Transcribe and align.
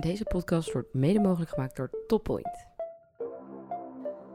Deze 0.00 0.24
podcast 0.24 0.72
wordt 0.72 0.94
mede 0.94 1.20
mogelijk 1.20 1.50
gemaakt 1.50 1.76
door 1.76 1.90
Toppoint. 2.06 2.66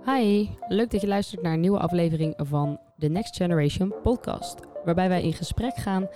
Hi, 0.05 0.49
leuk 0.67 0.91
dat 0.91 1.01
je 1.01 1.07
luistert 1.07 1.41
naar 1.41 1.53
een 1.53 1.59
nieuwe 1.59 1.79
aflevering 1.79 2.33
van 2.37 2.79
de 2.95 3.09
Next 3.09 3.35
Generation 3.35 3.93
podcast. 4.03 4.59
Waarbij 4.85 5.09
wij 5.09 5.23
in 5.23 5.33
gesprek 5.33 5.75
gaan 5.75 6.07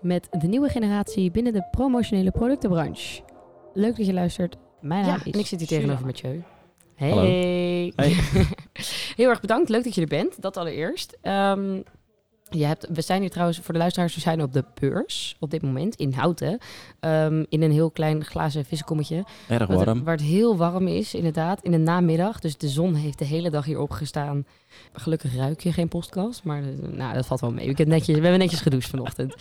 met 0.00 0.28
de 0.30 0.46
nieuwe 0.46 0.68
generatie 0.68 1.30
binnen 1.30 1.52
de 1.52 1.68
promotionele 1.70 2.30
productenbranche. 2.30 3.22
Leuk 3.72 3.96
dat 3.96 4.06
je 4.06 4.12
luistert. 4.12 4.56
Mijn 4.80 5.06
naam 5.06 5.18
Ja, 5.18 5.24
is 5.24 5.32
en 5.32 5.40
ik 5.40 5.46
zit 5.46 5.58
hier 5.58 5.68
tegenover 5.68 6.06
Mathieu. 6.06 6.42
Hey. 6.94 7.08
Hallo. 7.08 7.22
Hey. 7.22 7.92
Heel 9.16 9.28
erg 9.28 9.40
bedankt. 9.40 9.68
Leuk 9.68 9.84
dat 9.84 9.94
je 9.94 10.00
er 10.00 10.06
bent. 10.06 10.42
Dat 10.42 10.56
allereerst. 10.56 11.18
Ehm, 11.20 11.80
je 12.54 12.64
hebt, 12.64 12.86
we 12.92 13.00
zijn 13.00 13.20
hier 13.20 13.30
trouwens, 13.30 13.58
voor 13.58 13.74
de 13.74 13.80
luisteraars, 13.80 14.14
we 14.14 14.20
zijn 14.20 14.42
op 14.42 14.52
de 14.52 14.64
beurs 14.80 15.36
op 15.38 15.50
dit 15.50 15.62
moment 15.62 15.94
in 15.94 16.12
Houten. 16.12 16.58
Ehm, 17.00 17.44
in 17.48 17.62
een 17.62 17.72
heel 17.72 17.90
klein 17.90 18.24
glazen 18.24 18.64
vissenkommetje. 18.64 19.24
Erg 19.48 19.66
warm. 19.66 20.04
Waar 20.04 20.16
het 20.16 20.24
heel 20.24 20.56
warm 20.56 20.88
is, 20.88 21.14
inderdaad. 21.14 21.62
In 21.62 21.70
de 21.70 21.78
namiddag. 21.78 22.40
Dus 22.40 22.56
de 22.56 22.68
zon 22.68 22.94
heeft 22.94 23.18
de 23.18 23.24
hele 23.24 23.50
dag 23.50 23.64
hier 23.64 23.80
opgestaan. 23.80 24.44
Gelukkig 24.92 25.36
ruik 25.36 25.60
je 25.60 25.72
geen 25.72 25.88
podcast. 25.88 26.44
Maar 26.44 26.62
eh, 26.62 26.88
nou, 26.90 27.14
dat 27.14 27.26
valt 27.26 27.40
wel 27.40 27.52
mee. 27.52 27.66
Ik 27.66 27.78
heb 27.78 27.86
netjes, 27.88 28.16
we 28.16 28.22
hebben 28.22 28.38
netjes 28.38 28.60
gedoucht 28.60 28.86
vanochtend. 28.86 29.34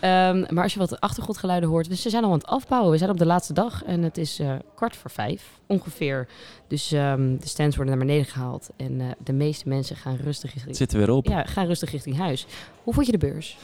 Ehm, 0.00 0.44
maar 0.54 0.62
als 0.62 0.72
je 0.72 0.78
wat 0.78 1.00
achtergrondgeluiden 1.00 1.68
hoort. 1.68 1.88
Dus 1.88 2.02
ze 2.02 2.10
zijn 2.10 2.24
al 2.24 2.30
aan 2.30 2.38
het 2.38 2.46
afbouwen. 2.46 2.90
We 2.90 2.98
zijn 2.98 3.10
op 3.10 3.18
de 3.18 3.26
laatste 3.26 3.52
dag. 3.52 3.84
En 3.84 4.02
het 4.02 4.18
is 4.18 4.38
eh, 4.38 4.54
kwart 4.74 4.96
voor 4.96 5.10
vijf 5.10 5.58
ongeveer. 5.66 6.28
Dus 6.68 6.92
ehm, 6.92 7.36
de 7.36 7.48
stands 7.48 7.76
worden 7.76 7.96
naar 7.96 8.06
beneden 8.06 8.26
gehaald. 8.32 8.70
En 8.76 9.00
eh, 9.00 9.06
de 9.24 9.32
meeste 9.32 9.68
mensen 9.68 9.96
gaan 9.96 10.16
rustig 10.16 10.42
Het 10.42 10.52
richting, 10.52 10.76
zit 10.76 10.92
er 10.92 10.98
weer 10.98 11.10
op. 11.10 11.26
ja, 11.26 11.44
gaan 11.44 11.66
rustig 11.66 11.90
richting 11.90 12.16
huis. 12.16 12.46
Hoe 12.82 12.94
vond 12.94 13.06
je 13.06 13.12
de 13.12 13.18
beurs? 13.18 13.56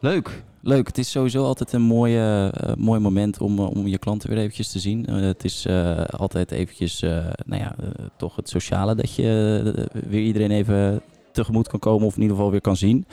Leuk, 0.00 0.42
leuk. 0.60 0.86
Het 0.86 0.98
is 0.98 1.10
sowieso 1.10 1.44
altijd 1.44 1.72
een 1.72 1.82
mooie, 1.82 2.50
eh, 2.54 2.74
mooi 2.74 3.00
moment 3.00 3.40
om, 3.40 3.58
eh, 3.58 3.70
om 3.70 3.86
je 3.86 3.98
klanten 3.98 4.28
weer 4.28 4.38
eventjes 4.38 4.70
te 4.70 4.78
zien. 4.78 5.06
Eh, 5.06 5.20
het 5.20 5.44
is 5.44 5.66
altijd 6.10 6.50
eventjes, 6.50 7.00
nou 7.46 7.62
ja, 7.62 7.74
toch 8.16 8.36
het 8.36 8.48
sociale 8.48 8.94
dat 8.94 9.14
je 9.14 9.88
weer 10.08 10.22
iedereen 10.22 10.50
even 10.50 11.00
tegemoet 11.32 11.68
kan 11.68 11.78
komen 11.78 12.06
of 12.06 12.14
in 12.14 12.22
ieder 12.22 12.36
geval 12.36 12.50
weer 12.50 12.60
kan 12.60 12.76
zien. 12.76 13.06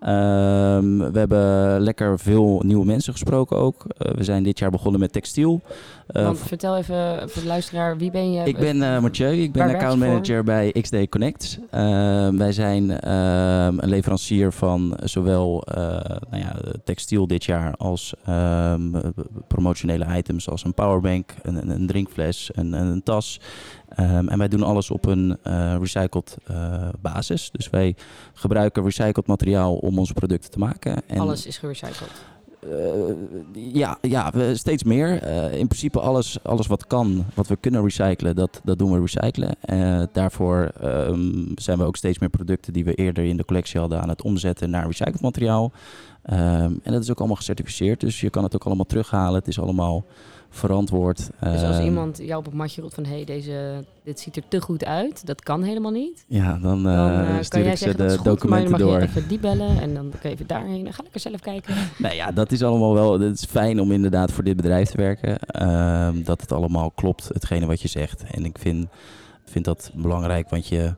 Ehm, 0.00 0.98
we 1.12 1.18
hebben 1.18 1.80
lekker 1.80 2.18
veel 2.18 2.62
nieuwe 2.64 2.84
mensen 2.84 3.12
gesproken 3.12 3.56
ook. 3.56 3.84
Eh, 3.88 4.12
we 4.12 4.24
zijn 4.24 4.42
dit 4.42 4.58
jaar 4.58 4.70
begonnen 4.70 5.00
met 5.00 5.12
textiel. 5.12 5.60
Eh, 6.06 6.24
Want 6.24 6.38
vertel 6.38 6.76
even 6.76 7.30
voor 7.30 7.42
de 7.42 7.48
luisteraar, 7.48 7.96
wie 7.96 8.10
ben 8.10 8.32
je? 8.32 8.44
Ik 8.44 8.58
ben 8.58 8.82
eh 8.82 9.00
Mathieu, 9.00 9.32
ik 9.32 9.52
ben 9.52 9.74
accountmanager 9.74 10.44
bij 10.44 10.72
XD 10.80 11.08
Connect. 11.08 11.58
Ehm, 11.70 12.36
wij 12.36 12.52
zijn 12.52 13.00
ehm, 13.00 13.78
een 13.78 13.88
leverancier 13.88 14.52
van 14.52 14.98
zowel 15.04 15.62
nou 16.30 16.42
ja, 16.42 16.56
textiel 16.84 17.26
dit 17.26 17.44
jaar 17.44 17.74
als 17.76 18.14
promotionele 19.46 20.06
items 20.16 20.48
als 20.48 20.64
een 20.64 20.74
powerbank, 20.74 21.34
een, 21.42 21.56
een, 21.56 21.70
een 21.70 21.86
drinkfles, 21.86 22.50
een, 22.52 22.72
een 22.72 23.02
tas. 23.02 23.40
Ehm, 23.88 24.28
en 24.28 24.38
wij 24.38 24.48
doen 24.48 24.62
alles 24.62 24.90
op 24.90 25.06
een 25.06 25.36
eh, 25.42 25.76
recycled 25.80 26.36
eh, 26.46 26.88
basis. 27.00 27.50
Dus 27.50 27.70
wij 27.70 27.96
gebruiken 28.34 28.82
recycled 28.84 29.26
materiaal 29.26 29.74
om 29.76 29.98
onze 29.98 30.12
producten 30.12 30.50
te 30.50 30.58
maken. 30.58 31.02
En 31.06 31.18
Alles 31.18 31.46
is 31.46 31.58
gerecycled. 31.58 32.10
eh, 32.60 33.70
ja, 33.72 33.98
ja, 34.00 34.30
we- 34.34 34.56
steeds 34.56 34.82
meer. 34.82 35.22
In 35.52 35.66
principe 35.66 36.00
alles, 36.00 36.38
alles 36.44 36.66
wat 36.66 36.86
kan, 36.86 37.24
wat 37.34 37.46
we 37.46 37.56
kunnen 37.56 37.82
recyclen, 37.82 38.36
dat, 38.36 38.60
dat 38.64 38.78
doen 38.78 38.92
we 38.92 39.00
recyclen. 39.00 39.56
Daarvoor 40.12 40.70
ehm, 40.80 41.44
zijn 41.54 41.78
we 41.78 41.84
ook 41.84 41.96
steeds 41.96 42.18
meer 42.18 42.28
producten 42.30 42.72
die 42.72 42.84
we 42.84 42.94
eerder 42.94 43.24
in 43.24 43.36
de 43.36 43.44
collectie 43.44 43.80
hadden 43.80 44.00
aan 44.02 44.08
het 44.08 44.22
omzetten 44.22 44.70
naar 44.70 44.86
recycled 44.86 45.20
materiaal. 45.20 45.72
Ehm, 46.22 46.72
en 46.82 46.92
dat 46.92 47.02
is 47.02 47.10
ook 47.10 47.18
allemaal 47.18 47.36
gecertificeerd, 47.36 48.00
dus 48.00 48.20
je 48.20 48.30
kan 48.30 48.42
het 48.44 48.54
ook 48.54 48.64
allemaal 48.64 48.86
terughalen. 48.86 49.34
Het 49.38 49.48
is 49.48 49.60
allemaal 49.60 50.04
verantwoord. 50.50 51.30
Dus 51.40 51.62
als 51.62 51.76
Ehm, 51.76 51.84
iemand 51.84 52.18
jou 52.18 52.38
op 52.38 52.44
het 52.44 52.54
matje 52.54 52.80
roept 52.80 52.94
van... 52.94 53.04
hé, 53.04 53.24
deze 53.24 53.84
dit 54.04 54.20
ziet 54.20 54.36
er 54.36 54.42
te 54.48 54.60
goed 54.60 54.84
uit. 54.84 55.26
Dat 55.26 55.42
kan 55.42 55.62
helemaal 55.62 55.90
niet. 55.90 56.24
Ja, 56.26 56.58
dan, 56.58 56.88
eh, 56.88 56.96
Dan 56.96 57.24
eh, 57.24 57.34
kan 57.34 57.44
stuur 57.44 57.62
jij 57.62 57.72
ik 57.72 57.78
ze 57.78 57.84
de 57.84 57.92
goed, 57.92 58.00
maar 58.00 58.16
dan 58.16 58.24
documenten 58.24 58.70
mag 58.70 58.80
door. 58.80 59.00
je 59.00 59.06
even 59.06 59.28
die 59.28 59.38
bellen. 59.38 59.80
En 59.80 59.94
dan 59.94 60.10
kan 60.10 60.30
je 60.30 60.36
even 60.36 60.46
daarheen. 60.46 60.84
Dan 60.84 60.92
ga 60.92 61.02
lekker 61.02 61.20
zelf 61.20 61.40
kijken. 61.40 61.74
Nou 61.98 62.14
ja, 62.14 62.30
dat 62.30 62.52
is 62.52 62.62
allemaal 62.62 62.94
wel. 62.94 63.20
Het 63.20 63.36
is 63.36 63.44
fijn 63.44 63.80
om 63.80 63.92
inderdaad 63.92 64.32
voor 64.32 64.44
dit 64.44 64.56
bedrijf 64.56 64.88
te 64.88 64.96
werken. 64.96 65.38
Ehm, 65.38 66.22
dat 66.22 66.40
het 66.40 66.52
allemaal 66.52 66.90
klopt, 66.90 67.28
hetgene 67.32 67.66
wat 67.66 67.80
je 67.80 67.88
zegt. 67.88 68.24
En 68.30 68.44
ik 68.44 68.58
vind, 68.58 68.86
vind 69.44 69.64
dat 69.64 69.90
belangrijk, 69.94 70.50
want 70.50 70.68
je. 70.68 70.94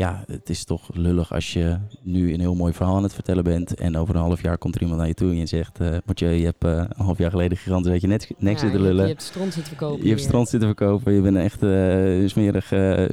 Ja, 0.00 0.24
het 0.26 0.50
is 0.50 0.64
toch 0.64 0.88
lullig 0.92 1.32
als 1.32 1.52
je 1.52 1.76
nu 2.02 2.32
een 2.34 2.40
heel 2.40 2.54
mooi 2.54 2.72
verhaal 2.72 2.96
aan 2.96 3.02
het 3.02 3.14
vertellen 3.14 3.44
bent. 3.44 3.74
En 3.74 3.96
over 3.96 4.14
een 4.14 4.20
half 4.20 4.42
jaar 4.42 4.58
komt 4.58 4.74
er 4.74 4.80
iemand 4.80 4.98
naar 4.98 5.08
je 5.08 5.14
toe 5.14 5.30
en 5.30 5.36
je 5.36 5.46
zegt: 5.46 5.80
eh 5.80 5.88
Mathieu, 6.04 6.30
je 6.30 6.44
hebt 6.44 6.64
eh, 6.64 6.70
een 6.76 7.04
half 7.04 7.18
jaar 7.18 7.30
geleden 7.30 7.58
gigantisch 7.58 7.92
uit 7.92 8.00
je 8.00 8.06
nek, 8.06 8.30
nek 8.38 8.52
Ja, 8.54 8.58
zitten 8.60 8.80
je- 8.80 8.86
lullen. 8.86 9.02
Je 9.02 9.08
hebt 9.10 9.22
stront 9.22 9.52
zitten 9.54 9.76
verkopen. 9.76 10.02
Je 10.04 10.08
hebt 10.10 10.20
strand 10.20 10.48
zitten 10.48 10.68
verkopen, 10.68 11.12
je 11.12 11.20
bent 11.20 11.36
een 11.36 11.42
echt 11.42 11.62
eh, 11.62 12.28
smerig, 12.28 12.66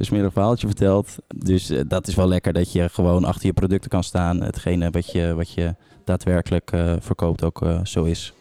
smerig 0.04 0.32
verhaaltje 0.32 0.66
verteld. 0.66 1.16
Dus 1.36 1.72
dat 1.88 2.08
is 2.08 2.14
wel 2.14 2.28
lekker 2.28 2.52
dat 2.52 2.72
je 2.72 2.88
gewoon 2.88 3.24
achter 3.24 3.46
je 3.46 3.52
producten 3.52 3.90
kan 3.90 4.04
staan. 4.04 4.42
Hetgene 4.42 4.90
wat 4.90 5.12
je, 5.12 5.34
wat 5.34 5.52
je 5.52 5.74
daadwerkelijk 6.04 6.70
verkoopt 7.00 7.44
ook 7.44 7.66
zo 7.82 8.04
is. 8.04 8.32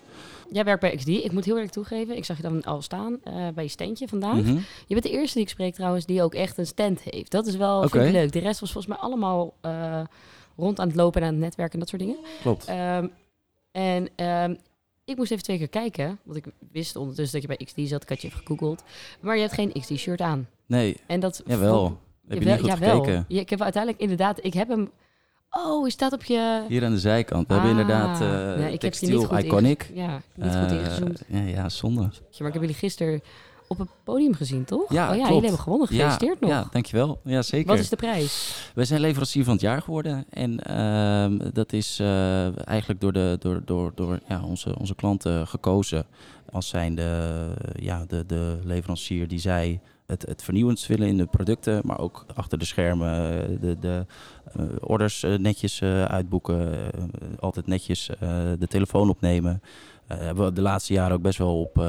Jij 0.51 0.63
werkt 0.63 0.81
bij 0.81 0.95
XD. 0.95 1.07
Ik 1.07 1.31
moet 1.31 1.45
heel 1.45 1.55
eerlijk 1.55 1.73
toegeven. 1.73 2.17
Ik 2.17 2.25
zag 2.25 2.37
je 2.37 2.43
dan 2.43 2.63
al 2.63 2.81
staan 2.81 3.17
eh, 3.23 3.47
bij 3.55 3.63
je 3.63 3.69
standje 3.69 4.07
vandaag. 4.07 4.35
Mhm. 4.35 4.55
Je 4.87 4.93
bent 4.93 5.03
de 5.03 5.09
eerste 5.09 5.33
die 5.33 5.43
ik 5.43 5.49
spreek 5.49 5.73
trouwens 5.73 6.05
die 6.05 6.23
ook 6.23 6.33
echt 6.33 6.57
een 6.57 6.65
stand 6.67 7.01
heeft. 7.01 7.31
Dat 7.31 7.47
is 7.47 7.55
wel 7.55 7.89
vind 7.89 8.05
ik 8.05 8.11
leuk. 8.11 8.31
De 8.31 8.39
rest 8.39 8.59
was 8.59 8.71
volgens 8.71 8.93
mij 8.93 9.03
allemaal 9.03 9.53
eh, 9.61 10.01
rond 10.55 10.79
aan 10.79 10.87
het 10.87 10.95
lopen 10.95 11.21
en 11.21 11.27
aan 11.27 11.33
het 11.33 11.43
netwerken 11.43 11.73
en 11.73 11.79
dat 11.79 11.89
soort 11.89 12.01
dingen. 12.01 12.17
Klopt. 12.41 12.65
Ehm, 12.65 13.07
en 13.71 14.09
ehm, 14.15 14.55
ik 15.05 15.17
moest 15.17 15.31
even 15.31 15.43
twee 15.43 15.57
keer 15.57 15.69
kijken. 15.69 16.19
Want 16.23 16.37
ik 16.37 16.45
wist 16.71 16.95
ondertussen 16.95 17.41
dat 17.41 17.49
je 17.49 17.57
bij 17.57 17.65
XD 17.65 17.89
zat. 17.89 18.03
Ik 18.03 18.09
had 18.09 18.21
je 18.21 18.27
even 18.27 18.39
gegoogeld. 18.39 18.83
Maar 19.19 19.35
je 19.35 19.41
hebt 19.41 19.53
geen 19.53 19.71
XD-shirt 19.71 20.21
aan. 20.21 20.47
Nee, 20.65 20.97
En 21.07 21.19
dat 21.19 21.41
jawel. 21.45 21.99
Heb 22.27 22.43
je 22.43 22.49
niet 22.49 22.59
goed 22.59 22.67
jawel. 22.67 23.03
gekeken? 23.03 23.25
Ja, 23.27 23.39
ik 23.39 23.49
heb 23.49 23.61
uiteindelijk 23.61 24.01
inderdaad... 24.03 24.39
Ik 24.45 24.53
heb 24.53 24.67
hem... 24.67 24.91
Oh, 25.49 25.81
hij 25.81 25.89
staat 25.91 26.13
op 26.13 26.23
je... 26.23 26.63
Hier 26.67 26.85
aan 26.85 26.91
de 26.91 26.99
zijkant. 26.99 27.47
We 27.47 27.53
Ah. 27.53 27.61
hebben 27.63 27.79
inderdaad 27.81 28.19
Nee, 28.57 28.73
ik 28.73 28.79
textiel 28.79 29.19
niet 29.19 29.27
goed 29.27 29.43
iconic. 29.43 29.91
Ja, 29.93 30.21
niet 30.35 30.55
goed 30.55 30.71
Eh, 30.71 30.79
ingezoomd. 30.79 31.21
ja, 31.27 31.39
ja, 31.41 31.69
zonde. 31.69 32.01
Maar 32.01 32.47
ik 32.47 32.53
heb 32.53 32.61
jullie 32.61 32.73
gisteren 32.75 33.21
op 33.67 33.77
het 33.77 33.87
podium 34.03 34.33
gezien, 34.33 34.65
toch? 34.65 34.91
Ja, 34.93 35.09
oh 35.09 35.15
ja, 35.15 35.21
jullie 35.27 35.41
hebben 35.41 35.59
gewonnen. 35.59 35.87
Gefeliciteerd 35.87 36.37
ja, 36.39 36.47
nog. 36.47 36.55
Ja, 36.55 36.67
dankjewel. 36.71 37.19
Ja, 37.23 37.41
zeker. 37.41 37.67
Wat 37.67 37.79
is 37.79 37.89
de 37.89 37.95
prijs? 37.95 38.55
We 38.75 38.85
zijn 38.85 38.99
leverancier 39.01 39.43
van 39.43 39.53
het 39.53 39.61
jaar 39.61 39.81
geworden. 39.81 40.25
En 40.29 40.59
ehm, 40.63 41.49
dat 41.53 41.73
is 41.73 41.99
eh, 41.99 42.67
eigenlijk 42.67 43.01
door, 43.01 43.13
de, 43.13 43.35
door, 43.39 43.61
door, 43.65 43.91
door 43.95 44.19
ja, 44.27 44.43
onze, 44.43 44.79
onze 44.79 44.95
klanten 44.95 45.47
gekozen. 45.47 46.05
Als 46.51 46.67
zijnde 46.67 47.29
ja, 47.79 48.05
de, 48.07 48.25
de 48.25 48.59
leverancier 48.63 49.27
die 49.27 49.39
zij 49.39 49.79
het, 50.07 50.25
het 50.27 50.43
vernieuwends 50.43 50.87
willen 50.87 51.07
in 51.07 51.17
de 51.17 51.25
producten. 51.25 51.81
Maar 51.83 51.99
ook 51.99 52.25
achter 52.35 52.57
de 52.57 52.65
schermen 52.65 53.41
eh, 53.41 53.57
de, 53.61 53.79
de 53.79 54.05
eh, 54.53 54.65
orders 54.79 55.23
eh, 55.23 55.37
netjes 55.37 55.81
uitboeken. 55.81 56.91
altijd 57.39 57.67
netjes 57.67 58.09
de 58.59 58.67
telefoon 58.69 59.09
opnemen. 59.09 59.61
Eh 60.07 60.17
hebben 60.17 60.45
we 60.45 60.53
de 60.53 60.61
laatste 60.61 60.93
jaren 60.93 61.15
ook 61.15 61.21
best 61.21 61.37
wel 61.37 61.59
op 61.59 61.85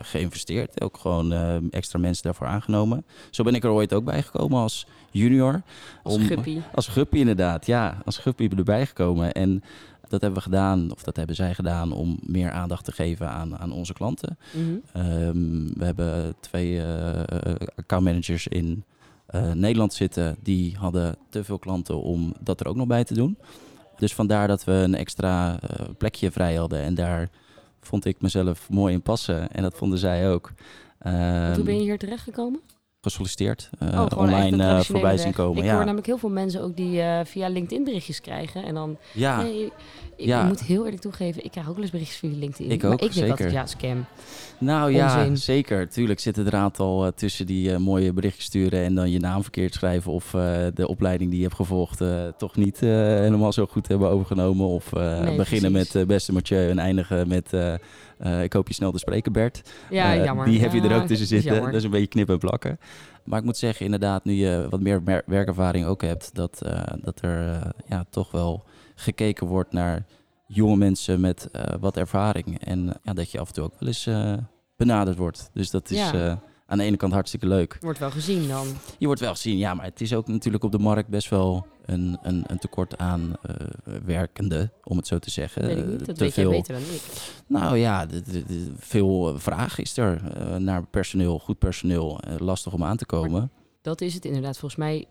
geïnvesteerd. 0.00 0.80
Ook 0.80 0.96
gewoon 0.96 1.32
extra 1.70 1.98
mensen 1.98 2.22
daarvoor 2.24 2.46
aangenomen. 2.46 3.04
Zo 3.30 3.42
ben 3.42 3.54
ik 3.54 3.64
er 3.64 3.70
ooit 3.70 3.94
ook 3.94 4.04
bij 4.04 4.22
gekomen 4.22 4.60
als 4.60 4.86
junior. 5.10 5.62
Als 6.02 6.14
Om- 6.14 6.26
guppy. 6.26 6.60
Als 6.74 6.88
guppy 6.88 7.18
inderdaad, 7.18 7.66
ja. 7.66 7.98
Als 8.04 8.18
guppy 8.18 8.50
erbij 8.56 8.86
gekomen. 8.86 9.32
En 9.32 9.62
dat 10.08 10.20
hebben 10.20 10.38
we 10.38 10.44
gedaan, 10.44 10.90
of 10.92 11.02
dat 11.02 11.16
hebben 11.16 11.36
zij 11.36 11.54
gedaan, 11.54 11.92
om 11.92 12.18
meer 12.22 12.50
aandacht 12.50 12.84
te 12.84 12.92
geven 12.92 13.28
aan, 13.28 13.58
aan 13.58 13.72
onze 13.72 13.92
klanten. 13.92 14.38
Mhm. 14.52 14.76
Ehm, 14.92 15.78
we 15.78 15.84
hebben 15.84 16.34
twee 16.40 16.82
eh 16.82 17.54
accountmanagers 17.76 18.46
in 18.46 18.84
eh, 19.26 19.52
Nederland 19.52 19.94
zitten. 19.94 20.36
Die 20.42 20.76
hadden 20.76 21.16
te 21.28 21.44
veel 21.44 21.58
klanten 21.58 22.02
om 22.02 22.34
dat 22.40 22.60
er 22.60 22.66
ook 22.66 22.76
nog 22.76 22.86
bij 22.86 23.04
te 23.04 23.14
doen. 23.14 23.38
Dus 23.96 24.14
vandaar 24.14 24.48
dat 24.48 24.64
we 24.64 24.72
een 24.72 24.94
extra 24.94 25.60
eh, 25.60 25.86
plekje 25.98 26.30
vrij 26.30 26.54
hadden. 26.54 26.80
En 26.80 26.94
daar 26.94 27.28
vond 27.80 28.04
ik 28.04 28.20
mezelf 28.20 28.70
mooi 28.70 28.94
in 28.94 29.02
passen. 29.02 29.50
En 29.52 29.62
dat 29.62 29.76
vonden 29.76 29.98
zij 29.98 30.30
ook. 30.30 30.52
Ehm, 30.98 31.54
Hoe 31.54 31.64
ben 31.64 31.76
je 31.76 31.82
hier 31.82 31.98
terechtgekomen? 31.98 32.60
Gesolliciteerd, 33.10 33.70
Oh, 33.82 34.06
de 34.08 34.16
online 34.16 34.64
eh, 34.64 34.80
voorbij 34.80 35.16
zien 35.16 35.32
komen. 35.32 35.58
Ik 35.58 35.64
ja. 35.64 35.70
hoor 35.74 35.80
namelijk 35.84 36.06
heel 36.06 36.18
veel 36.18 36.28
mensen 36.30 36.62
ook 36.62 36.76
die 36.76 37.00
eh, 37.02 37.20
via 37.24 37.48
LinkedIn 37.48 37.84
berichtjes 37.84 38.20
krijgen. 38.20 38.64
En 38.64 38.74
dan, 38.74 38.96
ja, 39.12 39.42
nee, 39.42 39.64
ik 40.16 40.26
Ja. 40.26 40.44
moet 40.44 40.60
heel 40.62 40.84
eerlijk 40.84 41.02
toegeven, 41.02 41.44
ik 41.44 41.50
krijg 41.50 41.66
ook 41.68 41.74
wel 41.74 41.82
eens 41.82 41.90
berichtjes 41.92 42.18
via 42.18 42.30
LinkedIn. 42.38 42.70
Ik 42.70 42.82
maar 42.82 42.92
ook, 42.92 43.00
ik 43.00 43.14
denk 43.14 43.30
altijd, 43.30 43.50
zeker. 43.50 43.52
ja, 43.62 43.66
scam. 43.66 44.04
Nou 44.58 44.92
ja, 44.92 45.18
Onzin. 45.18 45.36
zeker. 45.36 45.88
Tuurlijk 45.88 46.20
zitten 46.20 46.46
er 46.46 46.54
een 46.54 46.58
aantal 46.60 47.12
tussen 47.14 47.46
die 47.46 47.78
mooie 47.78 48.12
berichtjes 48.12 48.44
sturen 48.44 48.84
en 48.84 48.94
dan 48.94 49.10
je 49.10 49.18
naam 49.18 49.42
verkeerd 49.42 49.74
schrijven 49.74 50.12
of 50.12 50.30
de 50.74 50.88
opleiding 50.88 51.28
die 51.30 51.38
je 51.38 51.44
hebt 51.44 51.56
gevolgd 51.56 52.00
toch 52.38 52.56
niet 52.56 52.80
helemaal 52.80 53.52
zo 53.52 53.66
goed 53.66 53.88
hebben 53.88 54.08
overgenomen. 54.10 54.66
Of 54.66 54.92
Nee, 54.92 55.36
beginnen 55.36 55.72
precies. 55.72 55.92
met 55.94 56.06
beste 56.06 56.32
Mathieu 56.32 56.68
en 56.70 56.78
eindigen 56.78 57.28
met 57.28 57.52
eh, 58.18 58.42
ik 58.42 58.52
hoop 58.52 58.68
je 58.68 58.74
snel 58.74 58.92
te 58.92 58.98
spreken 58.98 59.32
Bert. 59.32 59.62
Ja, 59.90 60.14
Eh, 60.14 60.24
jammer. 60.24 60.46
Die 60.46 60.60
heb 60.60 60.72
je 60.72 60.80
er 60.80 60.96
ook 61.00 61.06
tussen 61.06 61.26
zitten. 61.26 61.62
Dat 61.62 61.74
is 61.74 61.84
een 61.84 61.90
beetje 61.90 62.06
knippen 62.06 62.34
en 62.34 62.40
plakken. 62.40 62.78
Maar 63.24 63.38
ik 63.38 63.44
moet 63.44 63.56
zeggen, 63.56 63.84
inderdaad, 63.84 64.24
nu 64.24 64.32
je 64.32 64.66
wat 64.70 64.80
meer 64.80 65.02
werkervaring 65.26 65.86
ook 65.86 66.02
hebt, 66.02 66.34
dat, 66.34 66.62
eh, 66.62 66.82
dat 67.00 67.20
er 67.22 67.60
ja, 67.88 68.04
toch 68.10 68.30
wel 68.30 68.64
gekeken 68.94 69.46
wordt 69.46 69.72
naar 69.72 70.04
jonge 70.46 70.76
mensen 70.76 71.20
met 71.20 71.48
wat 71.80 71.96
ervaring. 71.96 72.58
En 72.64 72.94
ja, 73.02 73.12
dat 73.12 73.30
je 73.30 73.38
af 73.40 73.48
en 73.48 73.54
toe 73.54 73.64
ook 73.64 73.74
wel 73.78 73.88
eens 73.88 74.08
benaderd 74.76 75.16
wordt. 75.16 75.50
Dus 75.52 75.70
dat 75.70 75.90
is 75.90 75.98
Ja. 76.10 76.40
Aan 76.66 76.78
de 76.78 76.84
ene 76.84 76.96
kant 76.96 77.12
hartstikke 77.12 77.46
leuk. 77.46 77.76
Wordt 77.80 77.98
wel 77.98 78.10
gezien 78.10 78.48
dan. 78.48 78.66
Je 78.98 79.06
wordt 79.06 79.20
wel 79.20 79.30
gezien, 79.30 79.58
ja, 79.58 79.74
maar 79.74 79.84
het 79.84 80.00
is 80.00 80.14
ook 80.14 80.26
natuurlijk 80.28 80.64
op 80.64 80.72
de 80.72 80.78
markt 80.78 81.08
best 81.08 81.28
wel 81.30 81.66
een, 81.84 82.18
een, 82.22 82.44
een 82.46 82.58
tekort 82.58 82.98
aan 82.98 83.36
eh, 83.42 83.54
werkende, 84.04 84.70
om 84.84 84.96
het 84.96 85.06
zo 85.06 85.18
te 85.18 85.30
zeggen. 85.30 85.66
Weet 85.66 85.76
Eh, 85.76 85.84
niet. 85.86 86.06
Dat 86.06 86.16
te 86.16 86.24
weet 86.24 86.34
jij 86.34 86.44
veel, 86.44 86.50
beter 86.50 86.74
dan 86.74 86.82
ik. 86.82 87.02
Nou 87.46 87.76
ja, 87.78 88.06
de- 88.06 88.22
de- 88.22 88.44
de- 88.44 88.72
veel 88.76 89.28
eh, 89.32 89.38
vraag 89.38 89.78
is 89.78 89.96
er 89.96 90.20
naar 90.60 90.86
personeel, 90.86 91.38
goed 91.38 91.58
personeel. 91.58 92.20
Lastig 92.38 92.72
om 92.72 92.84
aan 92.84 92.96
te 92.96 93.06
komen. 93.06 93.50
Dat 93.82 94.00
is 94.00 94.14
het 94.14 94.24
inderdaad. 94.24 94.58
Volgens 94.58 94.80
mij, 94.80 95.06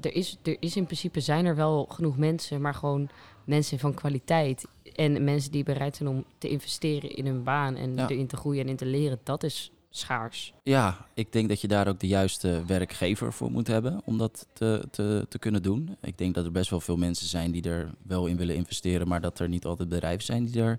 er, 0.00 0.14
is, 0.14 0.38
er 0.42 0.56
is 0.60 0.76
in 0.76 0.84
principe 0.84 1.20
zijn 1.20 1.44
er 1.46 1.54
wel 1.56 1.84
genoeg 1.90 2.16
mensen, 2.16 2.60
maar 2.60 2.74
gewoon 2.74 3.08
mensen 3.44 3.78
van 3.78 3.94
kwaliteit. 3.94 4.66
En 4.94 5.24
mensen 5.24 5.50
die 5.52 5.62
bereid 5.64 5.96
zijn 5.96 6.08
om 6.08 6.24
te 6.38 6.48
investeren 6.48 7.10
in 7.16 7.26
hun 7.26 7.42
baan 7.42 7.76
en 7.76 7.94
Ja. 7.94 8.08
erin 8.08 8.26
te 8.26 8.36
groeien 8.36 8.62
en 8.62 8.68
in 8.68 8.76
te 8.76 8.86
leren, 8.86 9.18
dat 9.22 9.42
is 9.42 9.72
schaars. 9.90 10.54
Ja, 10.62 11.06
ik 11.14 11.32
denk 11.32 11.48
dat 11.48 11.60
je 11.60 11.68
daar 11.68 11.88
ook 11.88 12.00
de 12.00 12.06
juiste 12.06 12.62
werkgever 12.66 13.32
voor 13.32 13.50
moet 13.50 13.66
hebben 13.66 14.00
om 14.04 14.18
dat 14.18 14.46
te, 14.52 14.84
te, 14.90 15.26
te 15.28 15.38
kunnen 15.38 15.62
doen. 15.62 15.96
Ik 16.00 16.18
denk 16.18 16.34
dat 16.34 16.44
er 16.44 16.52
best 16.52 16.70
wel 16.70 16.80
veel 16.80 16.96
mensen 16.96 17.26
zijn 17.26 17.50
die 17.50 17.62
er 17.62 17.94
wel 18.02 18.26
in 18.26 18.36
willen 18.36 18.54
investeren, 18.54 19.08
maar 19.08 19.20
dat 19.20 19.38
er 19.38 19.48
niet 19.48 19.64
altijd 19.64 19.88
bedrijven 19.88 20.24
zijn 20.24 20.44
die 20.44 20.62
er 20.62 20.78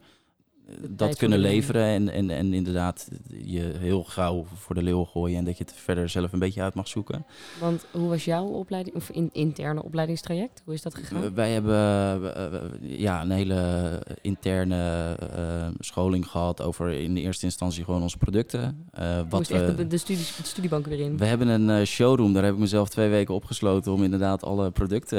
dat 0.89 1.17
kunnen 1.17 1.39
leveren. 1.39 1.83
En, 1.83 2.09
en, 2.09 2.29
en 2.29 2.53
inderdaad 2.53 3.09
je 3.43 3.71
heel 3.77 4.03
gauw 4.03 4.45
voor 4.53 4.75
de 4.75 4.83
leeuw 4.83 5.03
gooien 5.03 5.37
en 5.37 5.45
dat 5.45 5.57
je 5.57 5.63
het 5.63 5.73
verder 5.73 6.09
zelf 6.09 6.33
een 6.33 6.39
beetje 6.39 6.61
uit 6.61 6.73
mag 6.73 6.87
zoeken. 6.87 7.25
Want 7.59 7.85
hoe 7.91 8.09
was 8.09 8.25
jouw 8.25 8.45
opleiding, 8.45 8.95
of 8.95 9.09
in, 9.09 9.29
interne 9.31 9.83
opleidingstraject? 9.83 10.61
Hoe 10.65 10.73
is 10.73 10.81
dat 10.81 10.95
gegaan? 10.95 11.33
Wij 11.33 11.51
hebben 11.51 11.75
uh, 12.21 12.99
ja, 12.99 13.21
een 13.21 13.31
hele 13.31 14.01
interne 14.21 15.15
uh, 15.35 15.67
scholing 15.79 16.27
gehad 16.27 16.61
over 16.61 16.91
in 16.91 17.13
de 17.13 17.21
eerste 17.21 17.45
instantie 17.45 17.83
gewoon 17.83 18.01
onze 18.01 18.17
producten. 18.17 18.89
Uh, 18.99 19.19
wat 19.29 19.47
we, 19.47 19.53
echt 19.53 19.77
de, 19.77 19.87
de, 19.87 19.97
studie, 19.97 20.25
de 20.37 20.47
studiebank 20.47 20.85
weer 20.85 20.99
in? 20.99 21.17
We 21.17 21.25
hebben 21.25 21.47
een 21.47 21.87
showroom, 21.87 22.33
daar 22.33 22.43
heb 22.43 22.53
ik 22.53 22.59
mezelf 22.59 22.89
twee 22.89 23.09
weken 23.09 23.33
opgesloten 23.33 23.91
om 23.91 24.03
inderdaad 24.03 24.43
alle 24.43 24.71
producten 24.71 25.17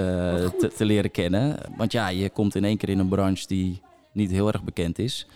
te, 0.59 0.69
te 0.77 0.85
leren 0.85 1.11
kennen. 1.11 1.59
Want 1.77 1.93
ja, 1.93 2.09
je 2.09 2.31
komt 2.31 2.55
in 2.55 2.65
één 2.65 2.77
keer 2.77 2.89
in 2.89 2.99
een 2.99 3.09
branche 3.09 3.47
die 3.47 3.81
niet 4.13 4.31
heel 4.31 4.53
erg 4.53 4.63
bekend 4.63 4.99
is. 4.99 5.27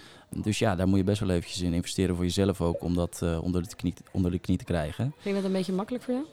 Dus 0.43 0.59
ja, 0.59 0.77
daar 0.77 0.89
moet 0.89 0.99
je 0.99 1.05
best 1.05 1.21
wel 1.21 1.31
eventjes 1.31 1.61
in 1.61 1.73
investeren 1.73 2.15
voor 2.15 2.25
jezelf 2.25 2.61
ook, 2.61 2.83
om 2.83 2.95
dat 2.95 3.21
uh, 3.25 3.43
onder, 3.43 3.63
de 3.63 3.77
knie, 3.77 3.95
onder 4.13 4.31
de 4.31 4.39
knie 4.39 4.59
te 4.59 4.65
krijgen. 4.65 5.15
Ging 5.19 5.35
dat 5.35 5.45
een 5.45 5.53
beetje 5.53 5.73
makkelijk 5.73 6.05
voor 6.05 6.15
jou? 6.15 6.27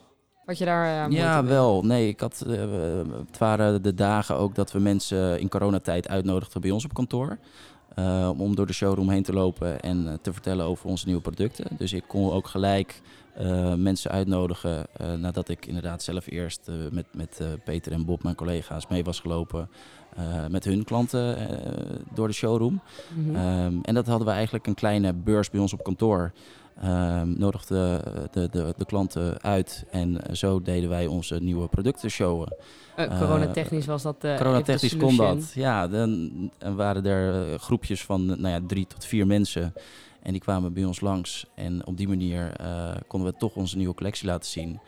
Wat 0.44 0.58
je 0.58 0.64
daar 0.64 1.10
uh, 1.10 1.16
Ja, 1.16 1.44
wel. 1.44 1.82
Nee, 1.82 2.08
ik 2.08 2.20
had, 2.20 2.44
uh, 2.46 2.60
het 3.26 3.38
waren 3.38 3.82
de 3.82 3.94
dagen 3.94 4.36
ook 4.36 4.54
dat 4.54 4.72
we 4.72 4.78
mensen 4.78 5.40
in 5.40 5.48
coronatijd 5.48 6.08
uitnodigden 6.08 6.60
bij 6.60 6.70
ons 6.70 6.84
op 6.84 6.94
kantoor. 6.94 7.38
Uh, 7.98 8.30
om 8.36 8.54
door 8.54 8.66
de 8.66 8.72
showroom 8.72 9.08
heen 9.08 9.22
te 9.22 9.32
lopen 9.32 9.80
en 9.80 10.18
te 10.22 10.32
vertellen 10.32 10.66
over 10.66 10.88
onze 10.88 11.06
nieuwe 11.06 11.22
producten. 11.22 11.76
Dus 11.76 11.92
ik 11.92 12.04
kon 12.06 12.32
ook 12.32 12.46
gelijk 12.46 13.00
mensen 13.76 14.10
uitnodigen 14.10 14.86
nadat 15.18 15.48
ik 15.48 15.66
inderdaad 15.66 16.02
zelf 16.02 16.26
eerst 16.26 16.70
met, 16.90 17.06
met 17.12 17.40
Peter 17.64 17.92
en 17.92 18.04
Bob, 18.04 18.22
mijn 18.22 18.34
collega's, 18.34 18.86
mee 18.86 19.04
was 19.04 19.20
gelopen. 19.20 19.68
Uh, 20.18 20.46
met 20.46 20.64
hun 20.64 20.84
klanten 20.84 21.38
uh, 21.38 21.46
door 22.14 22.26
de 22.26 22.34
showroom. 22.34 22.80
Mm 23.14 23.34
-hmm. 23.34 23.64
um, 23.64 23.80
en 23.82 23.94
dat 23.94 24.06
hadden 24.06 24.26
we 24.26 24.32
eigenlijk 24.32 24.66
een 24.66 24.74
kleine 24.74 25.12
beurs 25.12 25.50
bij 25.50 25.60
ons 25.60 25.72
op 25.72 25.82
kantoor. 25.82 26.32
Um, 26.84 27.34
nodigden 27.38 28.02
de, 28.30 28.48
de, 28.50 28.74
de, 28.76 28.84
klanten 28.84 29.42
uit 29.42 29.84
en 29.90 30.20
zo 30.32 30.62
deden 30.62 30.88
wij 30.88 31.06
onze 31.06 31.38
nieuwe 31.40 31.68
producten 31.68 32.10
showen. 32.10 32.56
Uh, 32.96 33.18
coronatechnisch 33.18 33.86
was 33.86 34.02
dat. 34.02 34.24
Uh, 34.24 34.36
coronatechnisch 34.36 34.96
kon 34.96 35.16
dat. 35.16 35.52
Ja, 35.54 35.88
dan 35.88 36.30
waren 36.74 37.04
er 37.06 37.58
groepjes 37.58 38.04
van 38.04 38.26
nou 38.26 38.48
ja, 38.48 38.60
drie 38.66 38.86
tot 38.86 39.04
vier 39.04 39.26
mensen. 39.26 39.72
En 40.22 40.32
die 40.32 40.40
kwamen 40.40 40.72
bij 40.72 40.84
ons 40.84 41.00
langs. 41.00 41.46
En 41.54 41.86
op 41.86 41.96
die 41.96 42.08
manier 42.08 42.52
konden 43.06 43.32
we 43.32 43.38
toch 43.38 43.54
onze 43.54 43.76
nieuwe 43.76 43.94
collectie 43.94 44.26
laten 44.26 44.50
zien. 44.50 44.80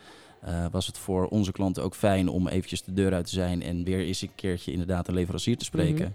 Uh, 0.48 0.66
was 0.70 0.86
het 0.86 0.98
voor 0.98 1.26
onze 1.26 1.52
klanten 1.52 1.82
ook 1.82 1.94
fijn 1.94 2.28
om 2.28 2.48
eventjes 2.48 2.82
de 2.82 2.92
deur 2.92 3.14
uit 3.14 3.24
te 3.24 3.32
zijn 3.32 3.62
en 3.62 3.84
weer 3.84 3.98
eens 3.98 4.22
een 4.22 4.34
keertje 4.34 4.72
inderdaad 4.72 5.08
een 5.08 5.14
leverancier 5.14 5.56
te 5.56 5.64
spreken. 5.64 6.06
Mm 6.06 6.14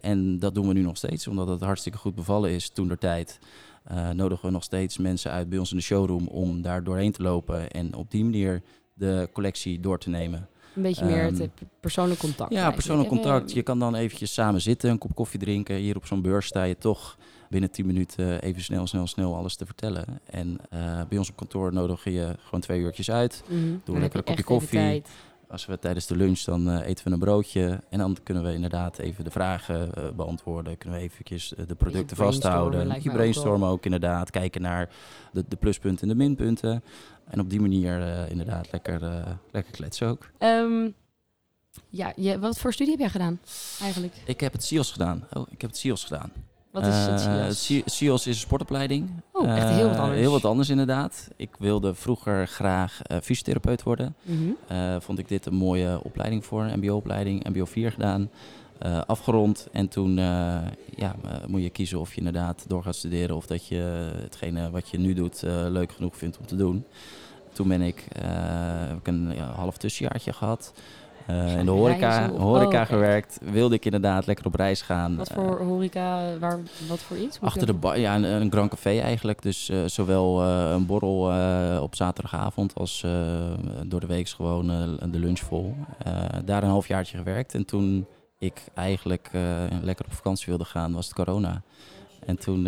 -hmm. 0.00 0.10
En 0.10 0.38
dat 0.38 0.54
doen 0.54 0.68
we 0.68 0.72
nu 0.72 0.82
nog 0.82 0.96
steeds, 0.96 1.26
omdat 1.26 1.48
het 1.48 1.60
hartstikke 1.60 1.98
goed 1.98 2.14
bevallen 2.14 2.50
is 2.50 2.68
toen 2.68 2.88
der 2.88 2.98
tijd. 2.98 3.38
Uh, 3.92 4.10
nodigen 4.10 4.46
we 4.46 4.52
nog 4.52 4.62
steeds 4.62 4.98
mensen 4.98 5.30
uit 5.30 5.48
bij 5.48 5.58
ons 5.58 5.70
in 5.70 5.76
de 5.76 5.82
showroom 5.82 6.26
om 6.26 6.62
daar 6.62 6.84
doorheen 6.84 7.12
te 7.12 7.22
lopen 7.22 7.70
en 7.70 7.94
op 7.94 8.10
die 8.10 8.24
manier 8.24 8.62
de 8.94 9.28
collectie 9.32 9.80
door 9.80 9.98
te 9.98 10.10
nemen. 10.10 10.48
Een 10.74 10.82
beetje 10.82 11.04
meer 11.04 11.26
um, 11.26 11.40
het 11.40 11.62
persoonlijk 11.80 12.20
contact. 12.20 12.52
Ja, 12.52 12.70
persoonlijk 12.70 13.08
contact. 13.08 13.52
Je 13.52 13.62
kan 13.62 13.78
dan 13.78 13.94
eventjes 13.94 14.32
samen 14.32 14.60
zitten, 14.60 14.90
een 14.90 14.98
kop 14.98 15.14
koffie 15.14 15.40
drinken. 15.40 15.76
Hier 15.76 15.96
op 15.96 16.06
zo'n 16.06 16.22
beurs 16.22 16.46
sta 16.46 16.62
je 16.62 16.78
toch 16.78 17.16
binnen 17.48 17.70
10 17.70 17.86
minuten 17.86 18.42
even 18.42 18.62
snel, 18.62 18.86
snel, 18.86 19.06
snel 19.06 19.36
alles 19.36 19.56
te 19.56 19.66
vertellen. 19.66 20.20
En 20.24 20.58
uh, 20.74 21.00
bij 21.08 21.18
ons 21.18 21.30
op 21.30 21.36
kantoor 21.36 21.72
nodig 21.72 22.04
je 22.04 22.34
gewoon 22.44 22.60
twee 22.60 22.80
uurtjes 22.80 23.10
uit. 23.10 23.42
Mm 23.48 23.58
-hmm. 23.58 23.80
Doe 23.84 23.98
lekker 23.98 24.18
een 24.18 24.24
kopje 24.24 24.44
koffie. 24.44 25.02
Als 25.48 25.66
we 25.66 25.78
tijdens 25.78 26.06
de 26.06 26.16
lunch, 26.16 26.40
dan 26.40 26.68
uh, 26.68 26.86
eten 26.86 27.04
we 27.04 27.10
een 27.10 27.18
broodje. 27.18 27.80
En 27.88 27.98
dan 27.98 28.16
kunnen 28.22 28.42
we 28.42 28.52
inderdaad 28.52 28.98
even 28.98 29.24
de 29.24 29.30
vragen 29.30 29.90
uh, 29.98 30.04
beantwoorden. 30.10 30.78
Kunnen 30.78 30.98
we 30.98 31.04
eventjes 31.04 31.52
de 31.66 31.74
producten 31.74 32.16
vasthouden. 32.16 33.02
Je 33.02 33.10
brainstormen 33.10 33.68
ook, 33.68 33.84
inderdaad. 33.84 34.30
Kijken 34.30 34.62
naar 34.62 34.88
de, 35.32 35.44
de 35.48 35.56
pluspunten 35.56 36.02
en 36.02 36.08
de 36.08 36.24
minpunten. 36.24 36.82
En 37.28 37.40
op 37.40 37.50
die 37.50 37.60
manier 37.60 38.28
inderdaad 38.30 38.72
lekker, 38.72 39.00
lekker 39.50 39.72
kletsen 39.72 40.08
ook. 40.08 40.30
Um, 40.38 40.94
ja, 41.88 42.12
je, 42.16 42.38
wat 42.38 42.58
voor 42.58 42.72
studie 42.72 42.92
heb 42.92 43.00
jij 43.00 43.10
gedaan 43.10 43.40
eigenlijk? 43.80 44.14
Ik 44.24 44.40
heb 44.40 44.52
het 44.52 44.64
SIOS 44.64 44.92
gedaan. 44.92 45.26
Oh, 45.32 45.46
ik 45.50 45.60
heb 45.60 45.70
het 45.70 45.78
SIOS 45.78 46.04
gedaan. 46.04 46.32
Wat 46.76 46.86
is 46.86 46.94
het 46.94 47.20
SIOS? 47.20 47.70
Uh, 47.70 47.82
SIOS 47.86 48.26
is 48.26 48.34
een 48.34 48.40
sportopleiding. 48.40 49.10
Oh, 49.32 49.56
echt 49.56 49.68
heel 49.68 49.88
wat 49.88 49.96
anders. 49.96 50.14
Uh, 50.14 50.20
heel 50.20 50.30
wat 50.30 50.44
anders 50.44 50.68
inderdaad. 50.68 51.28
Ik 51.36 51.50
wilde 51.58 51.94
vroeger 51.94 52.46
graag 52.48 53.00
uh, 53.12 53.18
fysiotherapeut 53.22 53.82
worden. 53.82 54.14
Mm 54.22 54.56
-hmm. 54.68 55.00
vond 55.00 55.18
ik 55.18 55.28
dit 55.28 55.46
een 55.46 55.54
mooie 55.54 56.00
opleiding 56.02 56.44
voor, 56.44 56.62
een 56.62 56.78
mbo-opleiding, 56.78 57.48
mbo 57.48 57.64
4 57.64 57.92
gedaan. 57.92 58.30
Afgerond 59.06 59.68
en 59.72 59.88
toen 59.88 60.16
ja, 60.96 61.16
moet 61.46 61.62
je 61.62 61.70
kiezen 61.70 62.00
of 62.00 62.10
je 62.10 62.18
inderdaad 62.18 62.64
door 62.68 62.82
gaat 62.82 62.96
studeren 62.96 63.36
of 63.36 63.46
dat 63.46 63.66
je 63.66 64.10
hetgene 64.22 64.70
wat 64.70 64.88
je 64.88 64.98
nu 64.98 65.14
doet 65.14 65.42
leuk 65.68 65.92
genoeg 65.92 66.16
vindt 66.16 66.38
om 66.38 66.46
te 66.46 66.56
doen. 66.56 66.84
Toen 67.52 67.68
ben 67.68 67.82
ik, 67.82 68.04
heb 68.88 68.98
ik 68.98 69.06
een 69.06 69.32
ja, 69.34 69.52
half 69.52 69.76
tussenjaartje 69.76 70.32
gehad. 70.32 70.72
Uh, 71.30 71.58
in 71.58 71.64
de 71.64 71.70
horeca, 71.70 72.30
horeca 72.30 72.80
oh, 72.80 72.86
gewerkt. 72.86 73.38
Wilde 73.42 73.74
ik 73.74 73.84
inderdaad 73.84 74.26
lekker 74.26 74.46
op 74.46 74.54
reis 74.54 74.82
gaan. 74.82 75.16
Wat 75.16 75.32
voor 75.32 75.60
horeca, 75.60 76.38
waar, 76.38 76.58
wat 76.88 76.98
voor 76.98 77.16
iets? 77.16 77.40
Achter 77.40 77.66
de 77.66 77.72
bar, 77.72 77.98
ja, 77.98 78.14
een, 78.14 78.24
een 78.24 78.50
Grand 78.50 78.70
Café 78.70 78.98
eigenlijk. 78.98 79.42
Dus 79.42 79.70
uh, 79.70 79.78
zowel 79.86 80.42
uh, 80.42 80.70
een 80.70 80.86
borrel 80.86 81.20
op 81.82 81.94
zaterdagavond 81.94 82.74
als 82.74 83.06
door 83.86 84.00
de 84.00 84.06
week 84.06 84.28
gewoon 84.28 84.66
de 85.10 85.18
lunch 85.18 85.38
vol. 85.38 85.74
daar 86.44 86.62
een 86.62 86.68
halfjaartje 86.68 87.16
gewerkt. 87.16 87.54
En 87.54 87.64
toen 87.64 88.06
ik 88.38 88.64
eigenlijk 88.74 89.30
lekker 89.82 90.04
op 90.04 90.12
vakantie 90.12 90.46
wilde 90.46 90.64
gaan, 90.64 90.92
was 90.92 91.06
het 91.06 91.14
corona. 91.14 91.62
En 92.26 92.38
toen 92.38 92.62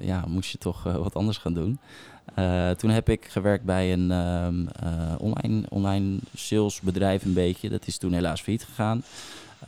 ja, 0.00 0.24
moest 0.26 0.50
je 0.50 0.58
toch 0.58 0.82
wat 0.82 1.14
anders 1.14 1.38
gaan 1.38 1.54
doen. 1.54 1.78
Uh, 2.38 2.70
toen 2.70 2.90
heb 2.90 3.08
ik 3.08 3.26
gewerkt 3.28 3.64
bij 3.64 3.92
een 3.92 4.10
um, 4.10 4.68
uh, 4.84 5.14
online, 5.18 5.62
online 5.68 6.18
salesbedrijf 6.34 7.24
een 7.24 7.32
beetje. 7.32 7.68
Dat 7.68 7.86
is 7.86 7.98
toen 7.98 8.12
helaas 8.12 8.40
failliet 8.40 8.64
gegaan. 8.64 9.02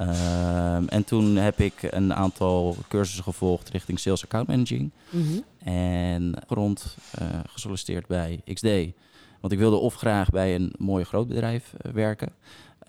Uh, 0.01 0.93
en 0.93 1.05
toen 1.05 1.37
heb 1.37 1.61
ik 1.61 1.75
een 1.91 2.15
aantal 2.15 2.77
cursussen 2.89 3.25
gevolgd 3.25 3.69
richting 3.69 3.99
sales 3.99 4.25
account 4.25 4.49
managing. 4.49 4.91
Mm 5.11 5.23
-hmm. 5.27 5.45
En 5.73 6.35
rond 6.49 6.97
gesolliciteerd 7.47 8.07
bij 8.07 8.41
XD. 8.53 8.69
Want 9.41 9.53
ik 9.53 9.59
wilde 9.59 9.77
of 9.77 9.95
graag 9.95 10.31
bij 10.31 10.55
een 10.55 10.73
mooi 10.79 11.05
groot 11.05 11.29
bedrijf 11.29 11.73
werken. 11.93 12.33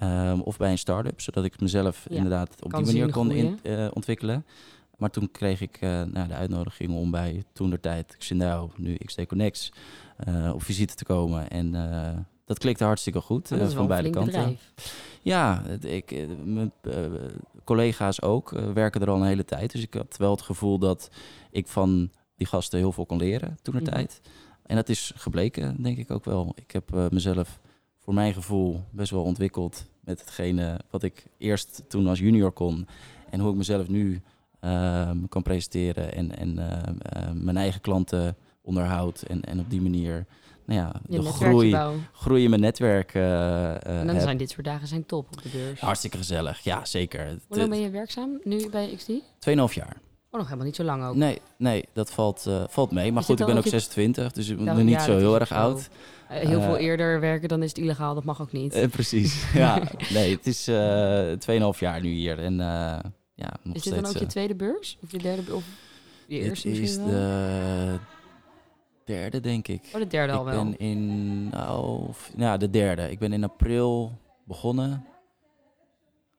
Um, 0.03 0.41
of 0.41 0.57
bij 0.57 0.71
een 0.71 0.77
start-up, 0.77 1.21
zodat 1.21 1.43
ik 1.43 1.59
mezelf 1.59 2.05
ja, 2.09 2.15
inderdaad 2.15 2.55
op 2.59 2.73
die 2.73 2.85
manier 2.85 3.11
kon 3.11 3.31
in, 3.31 3.59
ontwikkelen. 3.93 4.45
Maar 4.97 5.09
toen 5.09 5.31
kreeg 5.31 5.61
ik 5.61 5.81
uh, 5.81 5.89
nou, 6.03 6.27
de 6.27 6.33
uitnodiging 6.33 6.95
om 6.95 7.11
bij 7.11 7.43
toen 7.53 7.69
der 7.69 7.79
tijd 7.79 8.15
Xindao, 8.17 8.71
nu 8.75 8.95
XD 8.95 9.25
Connects, 9.25 9.71
uh, 10.27 10.51
op 10.53 10.63
visite 10.63 10.95
te 10.95 11.05
komen. 11.05 11.49
En 11.49 11.73
uh, 11.73 12.09
dat 12.45 12.59
klikte 12.59 12.83
hartstikke 12.83 13.21
goed 13.21 13.51
uh, 13.51 13.67
van 13.69 13.87
beide 13.87 14.09
kanten. 14.09 14.33
Bedrijf. 14.33 14.95
Ja, 15.21 15.63
ik, 15.81 16.27
mijn 16.43 16.71
collega's 17.63 18.21
ook 18.21 18.49
werken 18.73 19.01
er 19.01 19.09
al 19.09 19.15
een 19.21 19.27
hele 19.27 19.45
tijd. 19.45 19.71
Dus 19.71 19.81
ik 19.81 19.93
had 19.93 20.17
wel 20.17 20.31
het 20.31 20.41
gevoel 20.41 20.79
dat 20.79 21.09
ik 21.51 21.67
van 21.67 22.11
die 22.35 22.47
gasten 22.47 22.79
heel 22.79 22.91
veel 22.91 23.05
kon 23.05 23.17
leren 23.17 23.57
toen 23.61 23.75
Mhm. 23.75 23.83
tijd. 23.83 24.21
En 24.65 24.75
dat 24.75 24.89
is 24.89 25.11
gebleken, 25.15 25.81
denk 25.81 25.97
ik 25.97 26.11
ook 26.11 26.25
wel. 26.25 26.53
Ik 26.55 26.71
heb 26.71 27.11
mezelf 27.11 27.59
voor 27.97 28.13
mijn 28.13 28.33
gevoel 28.33 28.83
best 28.91 29.11
wel 29.11 29.23
ontwikkeld 29.23 29.85
met 29.99 30.19
hetgene 30.19 30.79
wat 30.89 31.03
ik 31.03 31.25
eerst 31.37 31.83
toen 31.87 32.07
als 32.07 32.19
junior 32.19 32.51
kon. 32.51 32.87
En 33.29 33.39
hoe 33.39 33.51
ik 33.51 33.57
mezelf 33.57 33.87
nu 33.87 34.21
um, 34.61 35.27
kan 35.29 35.41
presenteren 35.41 36.13
en, 36.13 36.37
en 36.37 36.49
uh, 36.59 36.65
uh, 36.65 37.31
mijn 37.33 37.57
eigen 37.57 37.81
klanten 37.81 38.35
onderhoud. 38.61 39.21
En, 39.21 39.41
en 39.43 39.59
op 39.59 39.69
die 39.69 39.81
manier 39.81 40.25
nou 40.65 40.79
ja, 40.79 40.91
Je 41.09 41.19
de 41.19 41.23
groei, 41.25 41.77
groei 42.11 42.43
in 42.43 42.49
mijn 42.49 42.61
netwerk 42.61 43.13
uh, 43.13 43.69
En 43.87 44.05
dan 44.05 44.15
heb. 44.15 44.21
zijn 44.23 44.37
dit 44.37 44.49
soort 44.49 44.65
dagen 44.65 44.87
zijn 44.87 45.05
top 45.05 45.27
op 45.31 45.41
de 45.43 45.49
beurs. 45.49 45.79
Hartstikke 45.79 46.17
gezellig, 46.17 46.59
ja 46.59 46.85
zeker. 46.85 47.37
Hoe 47.47 47.57
lang 47.57 47.69
ben 47.69 47.79
je 47.79 47.89
werkzaam 47.89 48.39
nu 48.43 48.69
bij 48.69 48.93
XD? 48.95 49.09
2,5 49.09 49.73
jaar. 49.73 49.97
Oh, 50.31 50.33
nog 50.33 50.43
helemaal 50.45 50.65
niet 50.65 50.75
zo 50.75 50.83
lang 50.83 51.03
ook. 51.05 51.15
Nee, 51.15 51.41
nee, 51.57 51.83
dat 51.93 52.11
valt, 52.11 52.45
eh, 52.47 52.63
valt 52.67 52.91
mee. 52.91 53.11
Maar 53.11 53.21
Is 53.21 53.27
goed, 53.27 53.39
ik 53.39 53.45
ben 53.45 53.53
ook 53.55 53.59
ook 53.59 53.65
je- 53.65 53.69
26, 53.79 54.31
dus 54.31 54.49
ik 54.49 54.55
ben 54.55 54.65
Ja, 54.65 54.73
nog 54.73 54.83
niet 54.83 54.93
ja, 54.93 55.03
zo 55.03 55.17
heel 55.17 55.39
erg 55.39 55.47
zo. 55.47 55.53
oud. 55.53 55.89
Eh, 56.29 56.39
heel 56.47 56.61
veel 56.61 56.75
Eh, 56.77 56.83
eerder 56.83 57.19
werken, 57.19 57.49
dan 57.49 57.63
is 57.63 57.69
het 57.69 57.77
illegaal. 57.77 58.13
Dat 58.15 58.23
mag 58.23 58.41
ook 58.41 58.51
niet. 58.51 58.73
Eh, 58.73 58.87
precies, 58.89 59.51
ja. 59.53 59.81
Nee, 60.13 60.35
het 60.35 60.47
is 60.47 60.67
eh 60.67 61.31
2,5 61.73 61.79
jaar 61.79 62.01
nu 62.01 62.09
hier. 62.09 62.39
En 62.39 62.59
eh, 62.59 62.97
ja, 63.37 63.53
nog 63.63 63.75
is 63.75 63.81
dit 63.83 63.93
dan 63.95 64.05
ook 64.05 64.13
je 64.13 64.19
eh, 64.19 64.27
tweede 64.27 64.55
beurs? 64.55 64.97
Of 65.03 65.11
je 65.11 65.17
derde 65.17 65.55
of 65.55 65.63
je 66.27 66.35
dit 66.39 66.47
eerste 66.49 66.69
is 66.69 66.79
misschien 66.79 67.05
wel? 67.05 67.13
de 67.13 67.99
derde, 69.05 69.39
denk 69.39 69.67
ik. 69.67 69.89
Oh, 69.93 69.99
de 69.99 70.07
derde 70.07 70.33
al 70.33 70.47
ik 70.47 70.53
wel. 70.53 70.63
ben 70.63 70.77
in... 70.79 71.49
Nou, 71.49 72.09
ja, 72.37 72.57
de 72.57 72.69
derde. 72.69 73.11
Ik 73.11 73.19
ben 73.19 73.33
in 73.33 73.43
april 73.43 74.11
begonnen. 74.43 75.05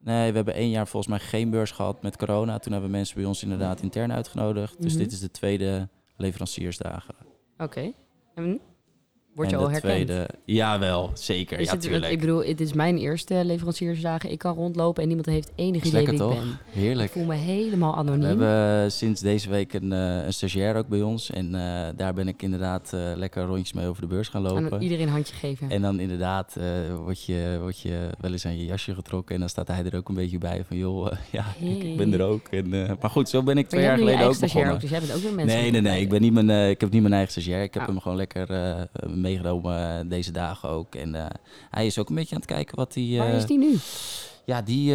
Nee, 0.00 0.30
we 0.30 0.36
hebben 0.36 0.54
één 0.54 0.70
jaar 0.70 0.88
volgens 0.88 1.12
mij 1.12 1.28
geen 1.28 1.50
beurs 1.50 1.70
gehad 1.70 2.02
met 2.02 2.16
corona. 2.16 2.58
Toen 2.58 2.72
hebben 2.72 2.90
mensen 2.90 3.16
bij 3.16 3.24
ons 3.24 3.42
inderdaad 3.42 3.80
intern 3.82 4.12
uitgenodigd. 4.12 4.82
Dus 4.82 4.92
Mhm. 4.92 5.02
dit 5.02 5.12
is 5.12 5.20
de 5.20 5.30
tweede 5.30 5.88
leveranciersdagen. 6.16 7.14
Oké. 7.58 7.92
En 8.34 8.60
word 9.38 9.50
je 9.50 9.56
en 9.56 9.62
al 9.62 9.70
herkend? 9.70 9.92
tweede... 10.06 10.28
Jawel, 10.44 11.10
zeker. 11.14 11.58
Is 11.58 11.66
ja, 11.66 11.72
het- 11.72 11.80
tuurlijk. 11.80 12.12
ik 12.12 12.20
bedoel, 12.20 12.44
het 12.44 12.60
is 12.60 12.72
mijn 12.72 12.98
eerste 12.98 13.44
leveranciersdagen. 13.44 14.30
Ik 14.30 14.38
kan 14.38 14.54
rondlopen 14.54 15.02
en 15.02 15.08
niemand 15.08 15.28
heeft 15.28 15.50
enig 15.54 15.84
idee 15.84 16.04
wie 16.04 16.12
ik 16.12 16.18
toch? 16.18 16.34
ben. 16.34 16.58
Heerlijk. 16.70 17.06
Ik 17.06 17.12
voel 17.12 17.24
me 17.24 17.34
helemaal 17.34 17.94
anoniem. 17.96 18.20
We 18.20 18.26
hebben 18.26 18.84
eh, 18.84 18.90
sinds 18.90 19.20
deze 19.20 19.48
week 19.50 19.72
een, 19.72 19.92
eh, 19.92 20.24
een 20.24 20.32
stagiair 20.32 20.76
ook 20.76 20.88
bij 20.88 21.02
ons. 21.02 21.30
En 21.30 21.54
eh, 21.54 21.86
daar 21.96 22.14
ben 22.14 22.28
ik 22.28 22.42
inderdaad 22.42 22.90
lekker 23.16 23.44
rondjes 23.44 23.72
mee 23.72 23.86
over 23.86 24.02
de 24.02 24.08
beurs 24.08 24.28
gaan 24.28 24.46
Aan 24.46 24.62
lopen. 24.62 24.82
iedereen 24.82 25.06
een 25.06 25.12
handje 25.12 25.34
geven. 25.34 25.70
En 25.70 25.82
dan 25.82 26.00
inderdaad 26.00 26.56
eh 26.56 26.64
word, 26.96 27.24
je, 27.24 27.56
word 27.60 27.80
je 27.80 28.08
wel 28.20 28.32
eens 28.32 28.46
aan 28.46 28.58
je 28.58 28.64
jasje 28.64 28.94
getrokken. 28.94 29.34
En 29.34 29.40
dan 29.40 29.48
staat 29.48 29.68
hij 29.68 29.84
er 29.84 29.96
ook 29.96 30.08
een 30.08 30.14
beetje 30.14 30.38
bij 30.38 30.64
van... 30.68 30.76
joh, 30.76 31.12
ja, 31.30 31.44
ik, 31.60 31.82
ik 31.90 31.96
ben 31.96 32.12
er 32.12 32.22
ook. 32.22 32.48
En, 32.48 32.68
maar 33.00 33.10
goed, 33.10 33.28
zo 33.28 33.42
ben 33.42 33.58
ik 33.58 33.68
twee 33.68 33.82
jaar 33.82 33.98
geleden 33.98 34.26
ook 34.26 34.38
begonnen. 34.40 34.72
ook, 34.72 34.80
dus 34.80 34.90
jij 34.90 35.00
bent 35.00 35.14
ook 35.14 35.22
weer 35.22 35.34
mensen. 35.34 35.58
Nee, 35.60 35.70
nee, 35.70 35.80
nee. 35.80 36.00
Ik, 36.00 36.08
ben 36.08 36.20
niet 36.20 36.32
mijn, 36.32 36.70
ik 36.70 36.80
heb 36.80 36.90
niet 36.90 37.02
mijn 37.02 37.14
eigen 37.14 37.32
stagiair. 37.32 37.62
Ik 37.62 37.74
heb 37.74 37.82
Oh. 37.82 37.88
hem 37.88 38.00
gewoon 38.00 38.16
lekker 38.16 38.50
eh, 38.50 38.82
meegenomen 39.28 39.98
eh, 40.00 40.08
deze 40.10 40.30
dagen 40.30 40.68
ook. 40.68 40.94
En 40.94 41.14
eh, 41.14 41.26
hij 41.70 41.86
is 41.86 41.98
ook 41.98 42.08
een 42.08 42.14
beetje 42.14 42.34
aan 42.34 42.40
het 42.40 42.50
kijken 42.50 42.76
wat 42.76 42.94
hij... 42.94 43.14
Waar 43.18 43.28
eh, 43.28 43.36
is 43.36 43.46
die 43.46 43.58
nu? 43.58 43.76
Ja, 44.44 44.62
die 44.62 44.92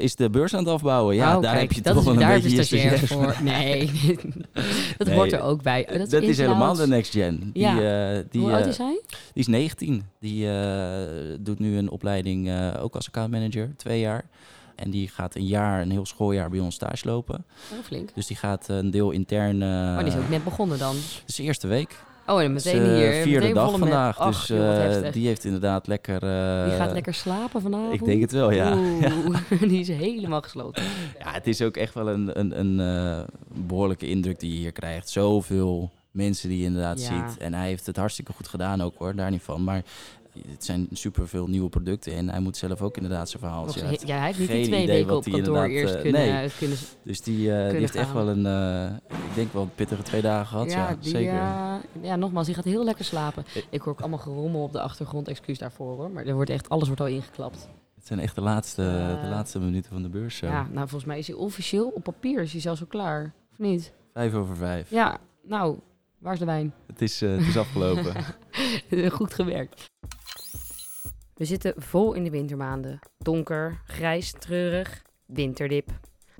is 0.00 0.16
de 0.16 0.30
beurs 0.30 0.54
aan 0.54 0.64
het 0.64 0.68
afbouwen. 0.68 1.14
Ja, 1.14 1.36
Oh, 1.36 1.42
daar 1.42 1.50
kijk, 1.56 1.62
heb 1.62 1.72
je 1.72 1.80
dat 1.82 1.94
toch 1.94 2.04
wel 2.04 2.12
een 2.12 2.18
daar 2.18 2.32
beetje 2.32 2.50
je 2.50 2.56
je 2.56 2.62
stagiair 2.62 2.98
voor. 2.98 3.36
Nee, 3.52 3.90
dat 4.98 5.06
Nee, 5.06 5.16
hoort 5.16 5.32
er 5.32 5.40
ook 5.42 5.62
bij. 5.62 6.06
Dat, 6.08 6.22
is 6.22 6.38
helemaal 6.38 6.74
de 6.74 6.86
next 6.86 7.12
gen. 7.12 7.50
Die, 7.52 7.62
Ja. 7.62 8.16
eh, 8.16 8.24
die, 8.30 8.40
Hoe 8.40 8.52
oud 8.52 8.66
is 8.66 8.78
hij? 8.78 9.00
die 9.08 9.18
is 9.34 9.46
19. 9.46 10.04
Die 10.20 10.48
doet 11.40 11.58
nu 11.58 11.76
een 11.78 11.90
opleiding 11.90 12.50
ook 12.80 12.94
als 12.94 13.06
accountmanager, 13.06 13.70
twee 13.76 14.00
jaar. 14.00 14.24
En 14.76 14.90
die 14.90 15.08
gaat 15.08 15.34
een 15.34 15.46
jaar, 15.46 15.80
een 15.80 15.90
heel 15.90 16.06
schooljaar 16.06 16.50
bij 16.50 16.60
ons 16.60 16.74
stage 16.74 17.06
lopen. 17.08 17.44
Oh, 17.72 17.84
flink. 17.84 18.14
Dus 18.14 18.26
die 18.26 18.36
gaat 18.36 18.68
een 18.68 18.90
deel 18.90 19.10
intern. 19.10 19.58
Maar 19.58 20.04
die 20.04 20.12
is 20.12 20.18
ook 20.18 20.28
net 20.28 20.44
begonnen 20.44 20.78
dan. 20.78 20.94
Het 20.94 21.22
is 21.26 21.34
de 21.34 21.42
eerste 21.42 21.66
week. 21.66 22.06
Oh, 22.30 22.42
en 22.42 22.52
meteen 22.52 22.82
eh, 22.84 22.94
hier. 22.96 23.12
vierde 23.12 23.38
meteen 23.38 23.54
dag 23.54 23.78
vandaag. 23.78 24.18
Ach, 24.18 24.38
dus 24.38 24.46
joh, 24.46 25.06
eh, 25.06 25.12
die 25.12 25.26
heeft 25.26 25.44
inderdaad 25.44 25.86
lekker. 25.86 26.22
eh, 26.22 26.64
Die 26.68 26.76
gaat 26.78 26.92
lekker 26.92 27.14
slapen 27.14 27.60
vanavond. 27.60 27.92
Ik 27.94 28.04
denk 28.04 28.20
het 28.20 28.32
wel, 28.32 28.50
ja. 28.50 28.76
Oeh, 28.76 29.36
die 29.70 29.80
is 29.80 29.88
helemaal 29.88 30.40
gesloten. 30.42 30.82
Ja, 31.18 31.32
het 31.32 31.46
is 31.46 31.62
ook 31.62 31.76
echt 31.76 31.94
wel 31.94 32.08
een, 32.08 32.38
een, 32.38 32.58
een 32.60 32.80
eh, 32.80 33.24
behoorlijke 33.66 34.08
indruk 34.08 34.40
die 34.40 34.50
je 34.52 34.58
hier 34.58 34.72
krijgt. 34.72 35.08
Zoveel 35.08 35.90
mensen 36.10 36.48
die 36.48 36.58
je 36.58 36.64
inderdaad 36.64 37.00
Ja. 37.00 37.06
ziet. 37.28 37.38
En 37.38 37.54
hij 37.54 37.66
heeft 37.68 37.86
het 37.86 37.96
hartstikke 37.96 38.32
goed 38.32 38.48
gedaan 38.48 38.80
ook 38.82 38.94
hoor, 38.98 39.14
daar 39.14 39.30
niet 39.30 39.42
van. 39.42 39.64
Maar 39.64 39.82
het 40.48 40.64
zijn 40.64 40.86
superveel 40.92 41.46
nieuwe 41.46 41.68
producten 41.68 42.12
en 42.12 42.28
hij 42.28 42.40
moet 42.40 42.56
zelf 42.56 42.82
ook 42.82 42.96
inderdaad 42.96 43.28
zijn 43.28 43.42
verhaal 43.42 43.66
uit. 43.66 44.02
ja, 44.06 44.16
hij 44.16 44.26
heeft 44.26 44.38
niet 44.38 44.48
die 44.48 44.64
twee 44.64 44.86
weken 44.86 45.16
op 45.16 45.24
hij 45.24 45.32
kantoor 45.32 45.64
eerst 45.64 45.94
eh, 45.94 46.00
kunnen, 46.00 46.20
nee. 46.20 46.50
kunnen 46.58 46.76
Dus 47.02 47.20
die, 47.20 47.52
eh, 47.52 47.70
die 47.70 47.78
heeft 47.78 47.94
echt 47.94 48.12
wel 48.12 48.28
een, 48.28 48.46
eh, 48.46 48.96
ik 49.08 49.34
denk 49.34 49.52
wel 49.52 49.62
een 49.62 49.74
pittige 49.74 50.02
twee 50.02 50.22
dagen 50.22 50.46
gehad. 50.46 50.70
Ja, 50.70 50.96
die, 51.00 51.10
zeker. 51.10 51.32
ja, 52.00 52.16
nogmaals, 52.16 52.46
die 52.46 52.54
gaat 52.54 52.64
heel 52.64 52.84
lekker 52.84 53.04
slapen. 53.04 53.44
Ik- 53.70 53.80
hoor 53.80 53.92
ook 53.92 54.00
allemaal 54.00 54.18
gerommel 54.18 54.62
op 54.62 54.72
de 54.72 54.80
achtergrond. 54.80 55.28
Excuus 55.28 55.58
daarvoor 55.58 55.96
hoor. 55.96 56.10
Maar 56.10 56.26
er 56.26 56.34
wordt 56.34 56.50
echt, 56.50 56.68
alles 56.68 56.86
wordt 56.86 57.00
al 57.00 57.06
ingeklapt. 57.06 57.68
Het 57.94 58.06
zijn 58.06 58.18
echt 58.18 58.34
de 58.34 58.40
laatste, 58.40 58.82
de 59.22 59.28
laatste 59.28 59.58
minuten 59.60 59.92
van 59.92 60.02
de 60.02 60.08
beurs. 60.08 60.40
Ja, 60.40 60.62
nou 60.72 60.88
volgens 60.88 61.04
mij 61.04 61.18
is 61.18 61.26
hij 61.26 61.36
officieel 61.36 61.88
op 61.88 62.02
papier. 62.02 62.42
Is 62.42 62.52
hij 62.52 62.60
zelfs 62.60 62.80
al 62.80 62.86
klaar. 62.86 63.32
Of 63.52 63.58
niet? 63.58 63.92
Vijf 64.12 64.34
over 64.34 64.56
vijf. 64.56 64.90
Ja, 64.90 65.18
nou, 65.42 65.78
waar 66.18 66.32
is 66.32 66.38
de 66.38 66.44
wijn? 66.44 66.74
Het, 66.86 67.02
is, 67.02 67.22
eh, 67.22 67.30
het 67.30 67.46
is 67.46 67.56
afgelopen. 67.56 68.14
Goed 69.18 69.34
gewerkt. 69.34 69.90
We 71.34 71.44
zitten 71.44 71.74
vol 71.76 72.12
in 72.12 72.24
de 72.24 72.30
wintermaanden. 72.30 72.98
Donker, 73.18 73.82
grijs, 73.86 74.32
treurig, 74.38 75.02
winterdip. 75.26 75.90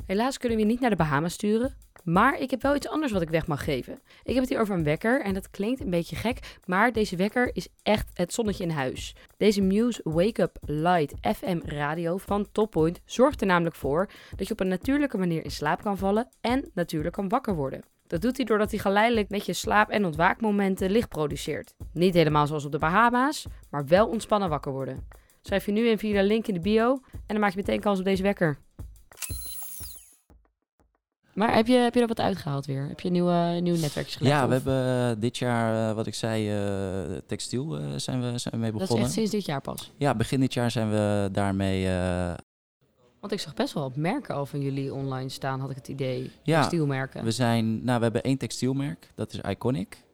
Helaas 0.06 0.38
kunnen 0.38 0.58
we 0.58 0.64
je 0.64 0.70
niet 0.70 0.80
naar 0.80 0.90
de 0.90 0.96
Bahamas 0.96 1.32
sturen. 1.32 1.76
Maar 2.04 2.40
ik 2.40 2.50
heb 2.50 2.62
wel 2.62 2.76
iets 2.76 2.88
anders 2.88 3.12
wat 3.12 3.22
ik 3.22 3.30
weg 3.30 3.46
mag 3.46 3.64
geven. 3.64 4.00
Ik 4.22 4.32
heb 4.32 4.40
het 4.40 4.48
hier 4.48 4.60
over 4.60 4.74
een 4.74 4.84
wekker 4.84 5.22
en 5.22 5.34
dat 5.34 5.50
klinkt 5.50 5.80
een 5.80 5.90
beetje 5.90 6.16
gek, 6.16 6.56
maar 6.64 6.92
deze 6.92 7.16
wekker 7.16 7.50
is 7.52 7.68
echt 7.82 8.10
het 8.14 8.32
zonnetje 8.32 8.64
in 8.64 8.70
huis. 8.70 9.14
Deze 9.36 9.62
Muse 9.62 10.00
Wake 10.04 10.42
Up 10.42 10.58
Light 10.60 11.14
FM 11.36 11.58
radio 11.64 12.16
van 12.16 12.48
Toppoint 12.52 13.00
zorgt 13.04 13.40
er 13.40 13.46
namelijk 13.46 13.74
voor 13.76 14.10
dat 14.36 14.46
je 14.46 14.52
op 14.52 14.60
een 14.60 14.68
natuurlijke 14.68 15.18
manier 15.18 15.44
in 15.44 15.50
slaap 15.50 15.82
kan 15.82 15.98
vallen 15.98 16.28
en 16.40 16.70
natuurlijk 16.74 17.14
kan 17.14 17.28
wakker 17.28 17.54
worden. 17.54 17.82
Dat 18.08 18.20
doet 18.20 18.36
hij 18.36 18.46
doordat 18.46 18.70
hij 18.70 18.78
geleidelijk 18.80 19.28
met 19.28 19.46
je 19.46 19.52
slaap- 19.52 19.90
en 19.90 20.04
ontwaakmomenten 20.04 20.90
licht 20.90 21.08
produceert. 21.08 21.74
Niet 21.92 22.14
helemaal 22.14 22.46
zoals 22.46 22.64
op 22.64 22.72
de 22.72 22.78
Bahama's, 22.78 23.46
maar 23.70 23.86
wel 23.86 24.06
ontspannen 24.08 24.48
wakker 24.48 24.72
worden. 24.72 25.06
Schrijf 25.42 25.66
je 25.66 25.72
nu 25.72 25.88
in 25.88 25.98
via 25.98 26.20
de 26.20 26.26
link 26.26 26.46
in 26.46 26.54
de 26.54 26.60
bio 26.60 26.92
en 27.12 27.20
dan 27.26 27.40
maak 27.40 27.50
je 27.50 27.56
meteen 27.56 27.80
kans 27.80 27.98
op 27.98 28.04
deze 28.04 28.22
wekker. 28.22 28.58
Maar 31.34 31.54
heb 31.54 31.66
je, 31.66 31.74
heb 31.76 31.94
je 31.94 32.00
er 32.00 32.06
wat 32.06 32.20
uitgehaald 32.20 32.66
weer? 32.66 32.88
Heb 32.88 33.00
je 33.00 33.10
nieuwe, 33.10 33.58
nieuwe 33.60 33.78
netwerkjes 33.78 34.16
gelegd? 34.16 34.34
ja, 34.34 34.40
we 34.48 34.56
of- 34.56 34.62
hebben 34.64 35.10
eh, 35.10 35.20
dit 35.20 35.38
jaar, 35.38 35.88
eh, 35.90 35.94
wat 35.94 36.06
ik 36.06 36.14
zei, 36.14 36.50
eh, 36.50 37.16
textiel 37.26 37.78
zijn, 37.96 38.20
we, 38.32 38.38
zijn 38.38 38.54
we 38.54 38.60
mee 38.60 38.70
Dat 38.72 38.80
is 38.80 38.86
begonnen. 38.86 39.04
echt 39.04 39.12
sinds 39.14 39.30
dit 39.30 39.44
jaar 39.46 39.60
pas. 39.60 39.92
Ja, 39.96 40.14
begin 40.14 40.40
dit 40.40 40.54
jaar 40.54 40.70
zijn 40.70 40.90
we 40.90 41.28
daarmee 41.32 41.88
Want 43.20 43.32
ik 43.32 43.40
zag 43.40 43.54
best 43.54 43.74
wel 43.74 43.82
wat 43.82 43.96
merken 43.96 44.34
al 44.34 44.46
van 44.46 44.60
jullie 44.60 44.94
online 44.94 45.28
staan, 45.28 45.60
had 45.60 45.70
ik 45.70 45.76
het 45.76 45.88
idee. 45.88 46.30
Ja, 46.42 46.58
Textielmerken. 46.60 47.24
We 47.24 47.30
zijn, 47.30 47.84
nou, 47.84 47.96
we 47.98 48.02
hebben 48.04 48.22
één 48.22 48.38
textielmerk, 48.38 49.10
dat 49.14 49.32
is 49.32 49.40
Iconic. 49.50 50.04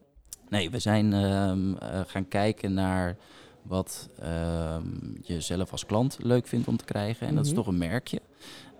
Nee, 0.49 0.71
we 0.71 0.79
zijn 0.79 1.13
ehm, 1.13 1.75
eh, 1.75 2.01
gaan 2.07 2.29
kijken 2.29 2.75
naar 2.75 3.17
wat 3.63 4.09
ehm, 4.19 4.87
je 5.23 5.41
zelf 5.41 5.73
als 5.73 5.87
klant 5.87 6.19
leuk 6.23 6.47
vindt 6.47 6.69
om 6.69 6.77
te 6.77 6.85
krijgen. 6.85 7.27
En 7.27 7.35
dat 7.35 7.45
is 7.45 7.51
Mhm. 7.51 7.59
toch 7.61 7.67
een 7.69 7.79
merkje. 7.79 8.21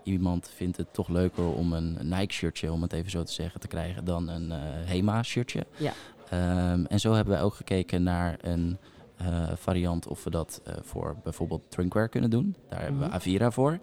Iemand 0.03 0.49
vindt 0.55 0.77
het 0.77 0.93
toch 0.93 1.07
leuker 1.07 1.43
om 1.53 1.73
een 1.73 1.97
Nike-shirtje, 2.01 2.71
om 2.71 2.81
het 2.81 2.93
even 2.93 3.11
zo 3.11 3.23
te 3.23 3.31
zeggen, 3.31 3.59
te 3.59 3.67
krijgen 3.67 4.05
dan 4.05 4.27
een 4.27 4.51
eh, 4.51 4.59
Hema-shirtje. 4.85 5.65
Ja. 5.77 5.93
Ehm, 6.29 6.85
en 6.85 6.99
zo 6.99 7.13
hebben 7.13 7.33
wij 7.33 7.43
ook 7.43 7.53
gekeken 7.55 8.03
naar 8.03 8.37
een 8.41 8.77
eh, 9.17 9.47
variant 9.55 10.07
of 10.07 10.23
we 10.23 10.29
dat 10.29 10.61
eh, 10.63 10.73
voor 10.81 11.15
bijvoorbeeld 11.23 11.71
drinkware 11.71 12.07
kunnen 12.09 12.29
doen. 12.29 12.55
Daar 12.69 12.81
hebben 12.81 12.99
Mhm. 12.99 13.09
we 13.09 13.15
Avira 13.15 13.51
voor. 13.51 13.79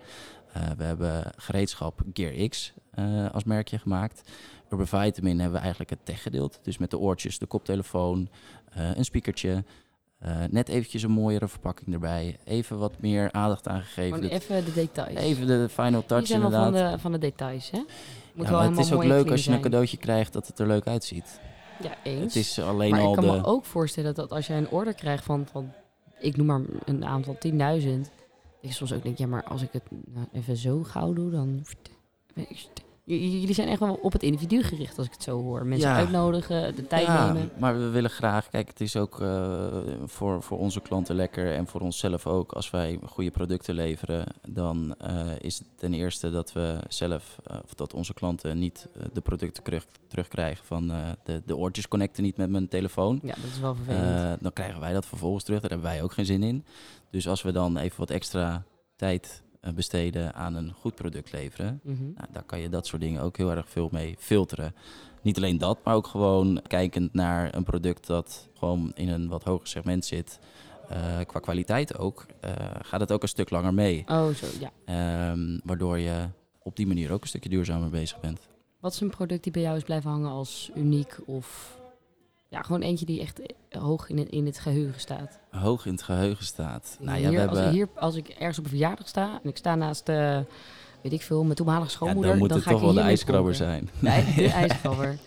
Eh, 0.52 0.62
we 0.76 0.84
hebben 0.84 1.32
gereedschap 1.36 2.00
Gear 2.12 2.48
X 2.48 2.72
als 3.32 3.44
merkje 3.44 3.78
gemaakt. 3.78 4.30
Urban 4.70 4.86
Vitamin 4.86 5.34
hebben 5.36 5.52
we 5.56 5.60
eigenlijk 5.60 5.90
het 5.90 5.98
tech-gedeelte. 6.04 6.58
Dus 6.62 6.78
met 6.78 6.90
de 6.90 6.98
oortjes, 6.98 7.38
de 7.38 7.46
koptelefoon, 7.46 8.28
een 8.74 9.04
speakertje. 9.04 9.64
net 10.50 10.68
eventjes 10.68 11.02
een 11.02 11.10
mooiere 11.10 11.48
verpakking 11.48 11.92
erbij. 11.92 12.38
Even 12.44 12.78
wat 12.78 12.92
meer 13.00 13.32
aandacht 13.32 13.68
aangegeven. 13.68 14.18
Gewoon 14.18 14.30
even 14.38 14.64
de 14.64 14.72
details. 14.72 15.14
Even 15.18 15.46
de 15.46 15.68
final 15.68 15.98
Die 16.00 16.08
touch 16.08 16.26
zijn 16.26 16.40
wel 16.40 16.50
van 16.50 16.72
de, 16.72 16.98
van 16.98 17.12
de 17.12 17.18
details, 17.18 17.70
hè? 17.70 17.78
Moet 17.78 18.44
Ja, 18.46 18.50
wel 18.50 18.60
maar 18.60 18.70
het 18.70 18.78
is 18.78 18.92
ook 18.92 19.04
leuk 19.04 19.18
als 19.18 19.28
je 19.28 19.32
een 19.34 19.40
zijn. 19.42 19.60
cadeautje 19.60 19.96
krijgt 19.96 20.32
dat 20.32 20.46
het 20.46 20.58
er 20.58 20.66
leuk 20.66 20.86
uitziet. 20.86 21.40
Ja, 21.82 21.96
eens. 22.02 22.34
Het 22.34 22.36
is 22.36 22.58
alleen 22.58 22.90
maar 22.90 23.00
al 23.00 23.08
ik 23.08 23.14
kan 23.14 23.24
de... 23.24 23.32
me 23.32 23.44
ook 23.44 23.64
voorstellen 23.64 24.14
dat 24.14 24.32
als 24.32 24.46
jij 24.46 24.56
een 24.56 24.70
order 24.70 24.94
krijgt 24.94 25.24
van, 25.24 25.46
van 25.46 25.72
ik 26.18 26.36
noem 26.36 26.46
maar 26.46 26.60
een 26.84 27.04
aantal 27.04 27.34
10.000, 27.34 27.50
dat 27.58 27.80
je 28.60 28.72
soms 28.72 28.92
ook 28.92 29.02
denkt, 29.02 29.18
ja, 29.18 29.26
maar 29.26 29.44
als 29.44 29.62
ik 29.62 29.72
het 29.72 29.82
nou 29.90 30.26
even 30.32 30.56
zo 30.56 30.82
gauw 30.82 31.12
doe, 31.12 31.30
dan... 31.30 31.64
J- 33.04 33.14
Jullie 33.14 33.54
zijn 33.54 33.68
echt 33.68 33.80
wel 33.80 33.94
op 34.02 34.12
het 34.12 34.22
individu 34.22 34.62
gericht, 34.62 34.98
als 34.98 35.06
ik 35.06 35.12
het 35.12 35.22
zo 35.22 35.42
hoor. 35.42 35.66
Mensen 35.66 35.88
Ja. 35.88 35.96
uitnodigen, 35.96 36.76
de 36.76 36.86
tijd 36.86 37.06
ja, 37.06 37.32
nemen. 37.32 37.50
maar 37.58 37.78
we 37.78 37.88
willen 37.88 38.10
graag, 38.10 38.48
kijk, 38.50 38.68
het 38.68 38.80
is 38.80 38.96
ook 38.96 39.20
eh, 39.20 39.66
voor, 40.04 40.42
voor 40.42 40.58
onze 40.58 40.80
klanten 40.80 41.14
lekker 41.14 41.54
en 41.54 41.66
voor 41.66 41.80
onszelf 41.80 42.26
ook. 42.26 42.52
Als 42.52 42.70
wij 42.70 42.98
goede 43.06 43.30
producten 43.30 43.74
leveren, 43.74 44.26
dan 44.48 44.94
eh, 44.98 45.26
is 45.38 45.58
het 45.58 45.66
ten 45.76 45.94
eerste 45.94 46.30
dat 46.30 46.52
we 46.52 46.78
zelf, 46.88 47.38
eh, 47.44 47.56
of 47.64 47.74
dat 47.74 47.94
onze 47.94 48.14
klanten 48.14 48.58
niet 48.58 48.88
de 49.12 49.20
producten 49.20 49.62
terug, 49.62 49.86
terugkrijgen 50.08 50.64
van 50.64 50.88
de, 51.24 51.42
de 51.46 51.56
oortjes 51.56 51.88
connecten 51.88 52.22
niet 52.22 52.36
met 52.36 52.50
mijn 52.50 52.68
telefoon. 52.68 53.20
Ja, 53.22 53.34
dat 53.34 53.50
is 53.52 53.58
wel 53.60 53.74
vervelend. 53.74 54.42
Dan 54.42 54.52
krijgen 54.52 54.80
wij 54.80 54.92
dat 54.92 55.06
vervolgens 55.06 55.44
terug. 55.44 55.60
Daar 55.60 55.70
hebben 55.70 55.88
wij 55.90 56.02
ook 56.02 56.12
geen 56.12 56.26
zin 56.26 56.42
in. 56.42 56.64
Dus 57.10 57.28
als 57.28 57.42
we 57.42 57.52
dan 57.52 57.76
even 57.76 57.98
wat 57.98 58.10
extra 58.10 58.64
tijd 58.96 59.42
besteden 59.74 60.34
aan 60.34 60.54
een 60.54 60.72
goed 60.72 60.94
product 60.94 61.32
leveren, 61.32 61.80
Mhm. 61.84 62.02
nou, 62.02 62.26
daar 62.32 62.42
kan 62.42 62.60
je 62.60 62.68
dat 62.68 62.86
soort 62.86 63.02
dingen 63.02 63.22
ook 63.22 63.36
heel 63.36 63.50
erg 63.50 63.68
veel 63.68 63.88
mee 63.92 64.14
filteren. 64.18 64.74
Niet 65.22 65.36
alleen 65.36 65.58
dat, 65.58 65.78
maar 65.84 65.94
ook 65.94 66.06
gewoon 66.06 66.60
kijkend 66.66 67.12
naar 67.14 67.54
een 67.54 67.64
product 67.64 68.06
dat 68.06 68.48
gewoon 68.58 68.92
in 68.94 69.08
een 69.08 69.28
wat 69.28 69.44
hoger 69.44 69.66
segment 69.66 70.04
zit. 70.04 70.38
eh, 70.88 71.18
qua 71.26 71.40
kwaliteit 71.40 71.98
ook, 71.98 72.26
eh, 72.40 72.52
gaat 72.82 73.00
het 73.00 73.12
ook 73.12 73.22
een 73.22 73.28
stuk 73.28 73.50
langer 73.50 73.74
mee. 73.74 74.04
Oh, 74.06 74.28
zo, 74.28 74.46
ja. 74.60 74.70
Ehm, 74.84 75.58
waardoor 75.64 75.98
je 75.98 76.28
op 76.62 76.76
die 76.76 76.86
manier 76.86 77.12
ook 77.12 77.22
een 77.22 77.28
stukje 77.28 77.48
duurzamer 77.48 77.90
bezig 77.90 78.20
bent. 78.20 78.40
Wat 78.80 78.92
is 78.92 79.00
een 79.00 79.10
product 79.10 79.42
die 79.42 79.52
bij 79.52 79.62
jou 79.62 79.76
is 79.76 79.82
blijven 79.82 80.10
hangen 80.10 80.30
als 80.30 80.70
uniek 80.74 81.18
of 81.26 81.78
ja, 82.52 82.62
gewoon 82.62 82.80
eentje 82.80 83.06
die 83.06 83.20
echt 83.20 83.40
hoog 83.70 84.08
in 84.08 84.18
het, 84.18 84.28
in 84.28 84.46
het 84.46 84.58
geheugen 84.58 85.00
staat? 85.00 85.38
Hoog 85.50 85.86
in 85.86 85.92
het 85.92 86.02
geheugen 86.02 86.44
staat. 86.44 86.96
Nou 87.00 87.20
ja, 87.20 87.28
hier, 87.28 87.40
we 87.40 87.48
als, 87.48 87.58
hebben... 87.58 87.74
hier, 87.74 87.88
als 87.94 88.16
ik 88.16 88.28
ergens 88.28 88.58
op 88.58 88.64
een 88.64 88.70
verjaardag 88.70 89.08
sta 89.08 89.40
en 89.42 89.48
ik 89.48 89.56
sta 89.56 89.74
naast 89.74 90.06
de, 90.06 90.44
weet 91.02 91.12
ik 91.12 91.22
veel, 91.22 91.42
mijn 91.42 91.54
toenmalige 91.54 91.86
Ja, 91.86 91.92
schoonmoeder, 91.92 92.30
dan 92.30 92.38
moet 92.38 92.48
dan 92.48 92.58
het 92.58 92.68
toch 92.68 92.80
wel 92.80 92.92
de 92.92 93.00
ijskrabber 93.00 93.54
zijn. 93.54 93.90
Nee, 93.98 94.24
de 94.36 94.48
ijskrabber. 94.48 95.18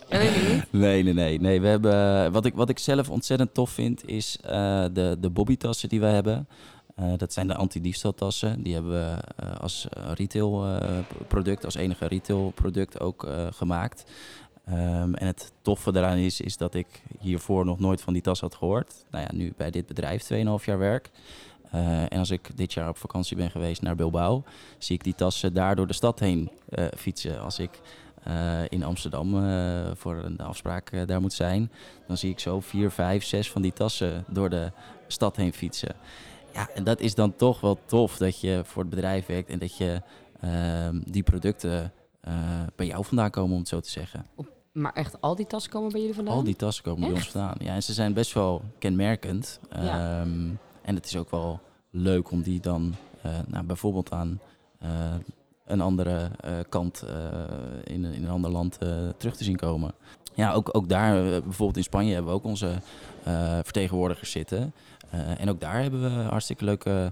Nee, 0.70 1.04
nee, 1.04 1.14
nee. 1.14 1.40
nee. 1.40 1.62
We 1.62 1.68
hebben, 1.68 2.32
wat, 2.32 2.46
ik, 2.46 2.54
wat 2.54 2.70
ik 2.70 2.80
zelf 2.80 3.10
ontzettend 3.10 3.54
tof 3.54 3.70
vind, 3.70 4.08
is 4.08 4.38
eh, 4.42 4.86
de, 4.94 5.18
de 5.20 5.30
bobbytassen 5.30 5.90
die 5.90 6.00
we 6.00 6.06
hebben. 6.06 6.48
Eh, 6.96 7.14
dat 7.18 7.34
zijn 7.34 7.48
de 7.48 7.56
anti-diefstaltassen. 7.56 8.64
Die 8.64 8.74
hebben 8.74 8.92
we 8.92 9.18
eh, 9.36 9.60
als 9.60 9.88
retailproduct, 10.14 11.66
als 11.66 11.76
enige 11.76 12.08
retailproduct 12.08 13.00
ook 13.00 13.24
eh, 13.24 13.48
gemaakt. 13.50 14.12
Ehm, 14.66 15.14
en 15.14 15.28
het 15.28 15.52
toffe 15.62 15.92
daaraan 15.92 16.18
is, 16.18 16.42
is 16.42 16.58
dat 16.58 16.74
ik 16.74 16.88
hiervoor 17.20 17.66
nog 17.66 17.80
nooit 17.80 18.02
van 18.02 18.14
die 18.14 18.22
tas 18.22 18.40
had 18.40 18.56
gehoord. 18.56 19.06
Nou 19.12 19.24
ja, 19.24 19.30
nu 19.34 19.54
bij 19.58 19.72
dit 19.72 19.86
bedrijf 19.86 20.24
2,5 20.24 20.66
jaar 20.66 20.78
werk. 20.78 21.10
Eh, 21.72 22.02
en 22.02 22.20
als 22.20 22.30
ik 22.30 22.58
dit 22.58 22.74
jaar 22.74 22.90
op 22.90 22.98
vakantie 22.98 23.38
ben 23.38 23.52
geweest 23.52 23.82
naar 23.82 23.96
Bilbao, 23.96 24.44
zie 24.78 24.96
ik 24.96 25.04
die 25.04 25.16
tassen 25.16 25.54
daar 25.54 25.76
door 25.76 25.88
de 25.88 25.94
stad 25.94 26.20
heen 26.20 26.50
eh, 26.70 26.86
fietsen. 26.98 27.42
Als 27.42 27.60
ik 27.60 27.80
eh, 28.24 28.62
in 28.70 28.84
Amsterdam 28.84 29.30
voor 29.96 30.16
een 30.16 30.38
afspraak 30.38 31.08
daar 31.08 31.22
moet 31.22 31.34
zijn, 31.34 31.72
dan 32.08 32.18
zie 32.18 32.32
ik 32.32 32.40
zo 32.40 32.60
vier, 32.60 32.92
vijf, 32.92 33.24
zes 33.24 33.52
van 33.52 33.62
die 33.62 33.74
tassen 33.74 34.26
door 34.28 34.50
de 34.50 34.72
stad 35.08 35.36
heen 35.36 35.54
fietsen. 35.54 35.96
Ja, 36.54 36.70
en 36.74 36.84
dat 36.84 37.00
is 37.00 37.16
dan 37.16 37.36
toch 37.36 37.62
wel 37.62 37.80
tof 37.86 38.18
dat 38.18 38.40
je 38.40 38.62
voor 38.64 38.82
het 38.82 38.92
bedrijf 38.92 39.26
werkt 39.26 39.50
en 39.50 39.60
dat 39.60 39.78
je 39.78 40.02
ehm, 40.42 41.02
die 41.06 41.24
producten 41.24 41.94
bij 42.76 42.86
jou 42.86 43.06
vandaan 43.06 43.30
komen, 43.30 43.54
om 43.54 43.60
het 43.60 43.68
zo 43.68 43.80
te 43.80 43.90
zeggen. 43.90 44.26
Maar 44.76 44.94
echt, 44.94 45.22
al 45.22 45.36
die 45.36 45.48
tassen 45.48 45.72
komen 45.72 45.92
bij 45.92 46.00
jullie 46.00 46.16
vandaan? 46.16 46.36
Al 46.36 46.44
die 46.44 46.56
tassen 46.56 46.84
komen 46.84 47.02
bij 47.02 47.12
ons 47.12 47.30
vandaan. 47.30 47.56
Ja, 47.60 47.74
en 47.74 47.84
ze 47.84 47.94
zijn 47.94 48.14
best 48.14 48.34
wel 48.34 48.62
kenmerkend. 48.80 49.60
Ja. 49.72 50.20
Ehm, 50.22 50.50
en 50.82 50.96
het 50.96 51.06
is 51.06 51.16
ook 51.16 51.32
wel 51.32 51.60
leuk 51.90 52.32
om 52.32 52.42
die 52.42 52.60
dan 52.60 52.96
eh, 53.22 53.32
nou, 53.48 53.66
bijvoorbeeld 53.66 54.12
aan 54.12 54.40
eh, 54.80 54.90
een 55.66 55.82
andere 55.82 56.30
eh, 56.40 56.52
kant 56.70 57.06
in, 57.84 58.06
in 58.06 58.24
een 58.24 58.30
ander 58.30 58.52
land 58.52 58.78
terug 59.18 59.36
te 59.36 59.44
zien 59.44 59.56
komen. 59.56 59.94
Ja, 60.34 60.54
ook, 60.54 60.70
ook 60.72 60.90
daar, 60.90 61.24
bijvoorbeeld 61.24 61.78
in 61.78 61.84
Spanje, 61.84 62.14
hebben 62.14 62.32
we 62.32 62.38
ook 62.38 62.46
onze 62.46 62.82
vertegenwoordigers 63.64 64.32
zitten. 64.32 64.74
En 65.38 65.50
ook 65.50 65.60
daar 65.60 65.82
hebben 65.82 66.02
we 66.02 66.22
hartstikke 66.22 66.66
leuke 66.66 67.12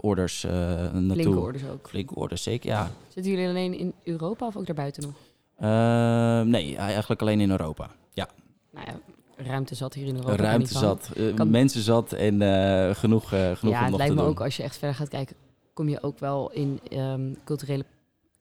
orders 0.00 0.42
naartoe. 0.42 1.12
Flinke 1.12 1.38
orders 1.38 1.64
ook. 1.68 1.88
Flinke 1.88 2.14
orders, 2.14 2.42
zeker, 2.42 2.70
ja. 2.70 2.90
Zitten 3.08 3.32
jullie 3.32 3.48
alleen 3.48 3.78
in 3.78 3.92
Europa 4.04 4.46
of 4.46 4.56
ook 4.56 4.66
daarbuiten 4.66 5.02
nog? 5.02 5.14
Ehm, 5.58 6.48
nee, 6.48 6.76
eigenlijk 6.76 7.20
alleen 7.20 7.40
in 7.40 7.50
Europa. 7.50 7.90
Ja. 8.12 8.28
Nou 8.70 8.86
ja, 8.86 8.98
ruimte 9.44 9.74
zat 9.74 9.94
hier 9.94 10.06
in 10.06 10.16
Europa. 10.16 10.36
ruimte 10.36 10.72
zat, 10.78 11.10
eh, 11.16 11.34
Kan- 11.34 11.50
mensen 11.50 11.82
zat 11.82 12.12
en 12.12 12.42
eh, 12.42 12.94
genoeg, 12.94 13.32
eh, 13.32 13.50
genoeg 13.56 13.72
Ja, 13.74 13.78
om 13.78 13.82
het 13.82 13.90
nog 13.90 13.98
lijkt 13.98 14.16
te 14.16 14.22
me 14.22 14.28
ook 14.28 14.40
als 14.40 14.56
je 14.56 14.62
echt 14.62 14.76
verder 14.76 14.96
gaat 14.96 15.08
kijken, 15.08 15.36
kom 15.72 15.88
je 15.88 16.02
ook 16.02 16.18
wel 16.18 16.50
in 16.52 16.80
ehm, 16.90 17.32
culturele 17.44 17.84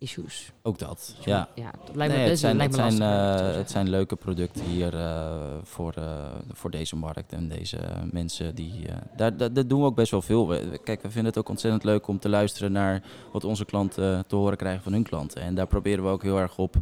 issues. 0.06 0.52
Ook 0.62 0.80
dat, 0.80 1.16
ja. 1.26 1.50
Ja, 1.56 1.72
dat 1.86 1.96
lijkt 1.96 2.14
me, 2.14 2.20
Nee, 2.20 2.30
het 2.30 2.40
zijn, 2.40 2.56
lijkt 2.58 2.72
me 2.78 2.90
zijn, 2.92 3.02
het 3.02 3.42
eh, 3.52 3.56
het 3.58 3.72
zijn 3.72 3.90
leuke 3.90 4.16
producten 4.16 4.64
hier 4.66 4.96
eh, 4.96 5.38
voor, 5.64 5.94
eh, 5.94 6.26
voor 6.52 6.72
deze 6.72 6.96
markt 6.96 7.34
en 7.34 7.48
deze 7.50 7.78
mensen. 8.12 8.56
Die, 8.56 8.86
daar, 9.16 9.38
daar, 9.38 9.54
daar 9.54 9.68
doen 9.68 9.80
we 9.80 9.86
ook 9.86 9.96
best 9.96 10.12
wel 10.12 10.22
veel. 10.22 10.48
We- 10.48 10.80
Kijk, 10.84 11.02
we 11.02 11.10
vinden 11.12 11.26
het 11.32 11.38
ook 11.38 11.50
ontzettend 11.50 11.84
leuk 11.84 12.08
om 12.08 12.20
te 12.20 12.30
luisteren 12.30 12.72
naar 12.72 13.04
wat 13.32 13.44
onze 13.44 13.66
klanten 13.66 14.24
te 14.28 14.36
horen 14.36 14.58
krijgen 14.58 14.84
van 14.84 14.94
hun 14.94 15.04
klanten. 15.04 15.42
En 15.42 15.56
daar 15.56 15.68
proberen 15.68 16.04
we 16.04 16.10
ook 16.10 16.24
heel 16.24 16.40
erg 16.40 16.58
op 16.58 16.76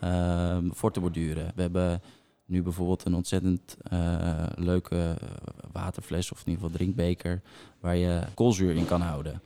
ehm, 0.00 0.68
voor 0.70 0.92
te 0.92 1.00
borduren. 1.00 1.52
We 1.54 1.62
hebben 1.62 2.00
nu 2.46 2.62
bijvoorbeeld 2.62 3.04
een 3.04 3.14
ontzettend 3.14 3.76
leuke 4.54 5.16
waterfles 5.72 6.32
of 6.32 6.38
in 6.38 6.44
ieder 6.50 6.62
geval 6.64 6.76
drinkbeker 6.78 7.42
waar 7.80 7.96
je 7.96 8.20
koolzuur 8.34 8.74
in 8.74 8.86
kan 8.86 9.00
houden. 9.00 9.40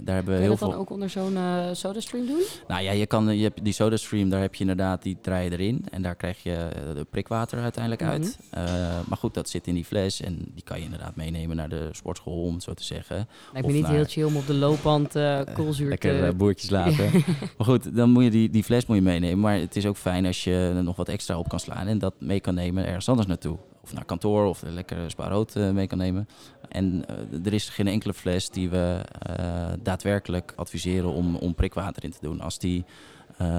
Daar 0.00 0.14
hebben 0.14 0.24
we 0.24 0.24
Kun 0.24 0.32
je 0.34 0.40
heel 0.40 0.48
dat 0.48 0.58
veel. 0.58 0.70
dan 0.70 0.78
ook 0.78 0.90
onder 0.90 1.10
zo'n 1.10 1.36
eh 1.36 1.64
SodaStream 1.72 2.26
doen? 2.26 2.42
Nou 2.68 2.82
ja, 2.82 2.90
je, 2.92 3.06
kan, 3.06 3.36
je 3.36 3.42
hebt 3.42 3.64
die 3.64 3.72
SodaStream, 3.72 4.28
daar 4.30 4.40
heb 4.40 4.54
je 4.54 4.60
inderdaad, 4.60 5.02
die 5.02 5.16
draai 5.22 5.44
je 5.44 5.50
erin. 5.50 5.84
En 5.90 6.02
daar 6.02 6.14
krijg 6.14 6.42
je 6.42 6.54
eh, 6.54 6.94
de 6.94 7.06
prikwater 7.10 7.58
uiteindelijk 7.62 8.02
uit. 8.02 8.38
Mhm. 8.50 8.60
Eh, 8.64 8.72
maar 9.08 9.18
goed, 9.18 9.34
dat 9.34 9.48
zit 9.48 9.66
in 9.66 9.74
die 9.74 9.84
fles 9.84 10.20
en 10.20 10.50
die 10.54 10.64
kan 10.64 10.78
je 10.78 10.84
inderdaad 10.84 11.16
meenemen 11.16 11.56
naar 11.56 11.68
de 11.68 11.88
sportschool, 11.92 12.42
om 12.42 12.54
het 12.54 12.62
zo 12.62 12.74
te 12.74 12.84
zeggen. 12.84 13.28
Lijkt 13.52 13.66
me 13.66 13.72
niet 13.72 13.82
naar- 13.82 13.92
heel 13.92 14.04
chill 14.04 14.24
om 14.24 14.36
op 14.36 14.46
de 14.46 14.54
loopband 14.54 15.16
eh 15.16 15.40
koolzuur 15.54 15.88
Lekker 15.88 16.26
te... 16.30 16.34
boertjes 16.36 16.70
laten. 16.80 17.10
maar 17.56 17.66
goed, 17.66 17.96
dan 17.96 18.10
moet 18.10 18.24
je 18.24 18.30
die, 18.30 18.50
die 18.50 18.64
fles 18.64 18.86
moet 18.86 18.96
je 18.96 19.02
meenemen. 19.02 19.40
Maar 19.40 19.56
het 19.58 19.76
is 19.76 19.86
ook 19.86 19.96
fijn 19.96 20.26
als 20.26 20.44
je 20.44 20.72
er 20.76 20.82
nog 20.84 20.96
wat 20.96 21.08
extra 21.08 21.38
op 21.38 21.48
kan 21.48 21.60
slaan 21.60 21.86
en 21.86 21.98
dat 21.98 22.14
mee 22.18 22.40
kan 22.40 22.54
nemen 22.54 22.86
ergens 22.86 23.08
anders 23.08 23.28
naartoe. 23.28 23.58
Of 23.82 23.92
naar 23.92 24.04
kantoor 24.04 24.46
of 24.46 24.62
er 24.62 24.70
lekker 24.70 25.10
spaarrood 25.10 25.56
eh, 25.56 25.70
mee 25.70 25.86
kan 25.86 25.98
nemen. 25.98 26.28
En 26.68 27.04
eh, 27.08 27.46
er 27.46 27.52
is 27.52 27.68
geen 27.68 27.86
enkele 27.88 28.14
fles 28.14 28.50
die 28.50 28.70
we 28.70 29.00
eh, 29.18 29.72
daadwerkelijk 29.82 30.52
adviseren 30.56 31.12
om, 31.12 31.36
om 31.36 31.54
prikwater 31.54 32.04
in 32.04 32.10
te 32.10 32.18
doen. 32.20 32.40
Als, 32.40 32.58
die, 32.58 32.84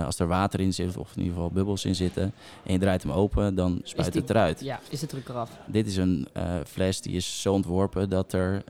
als 0.05 0.19
er 0.19 0.27
water 0.27 0.59
in 0.59 0.73
zit, 0.73 0.97
of 0.97 1.11
in 1.15 1.17
ieder 1.21 1.33
geval 1.33 1.51
bubbels 1.51 1.85
in 1.85 1.95
zitten, 1.95 2.33
en 2.63 2.73
je 2.73 2.79
draait 2.79 3.03
hem 3.03 3.11
open, 3.11 3.55
dan 3.55 3.81
spuit 3.83 4.11
die- 4.11 4.21
het 4.21 4.29
eruit. 4.29 4.59
Ja, 4.59 4.79
is 4.89 5.01
het 5.01 5.09
druk 5.09 5.29
eraf. 5.29 5.49
Dit 5.65 5.87
is 5.87 5.95
een 5.97 6.27
fles 6.67 7.01
die 7.01 7.15
is 7.15 7.41
zo 7.41 7.53
ontworpen 7.53 8.09
dat 8.09 8.33
er, 8.33 8.63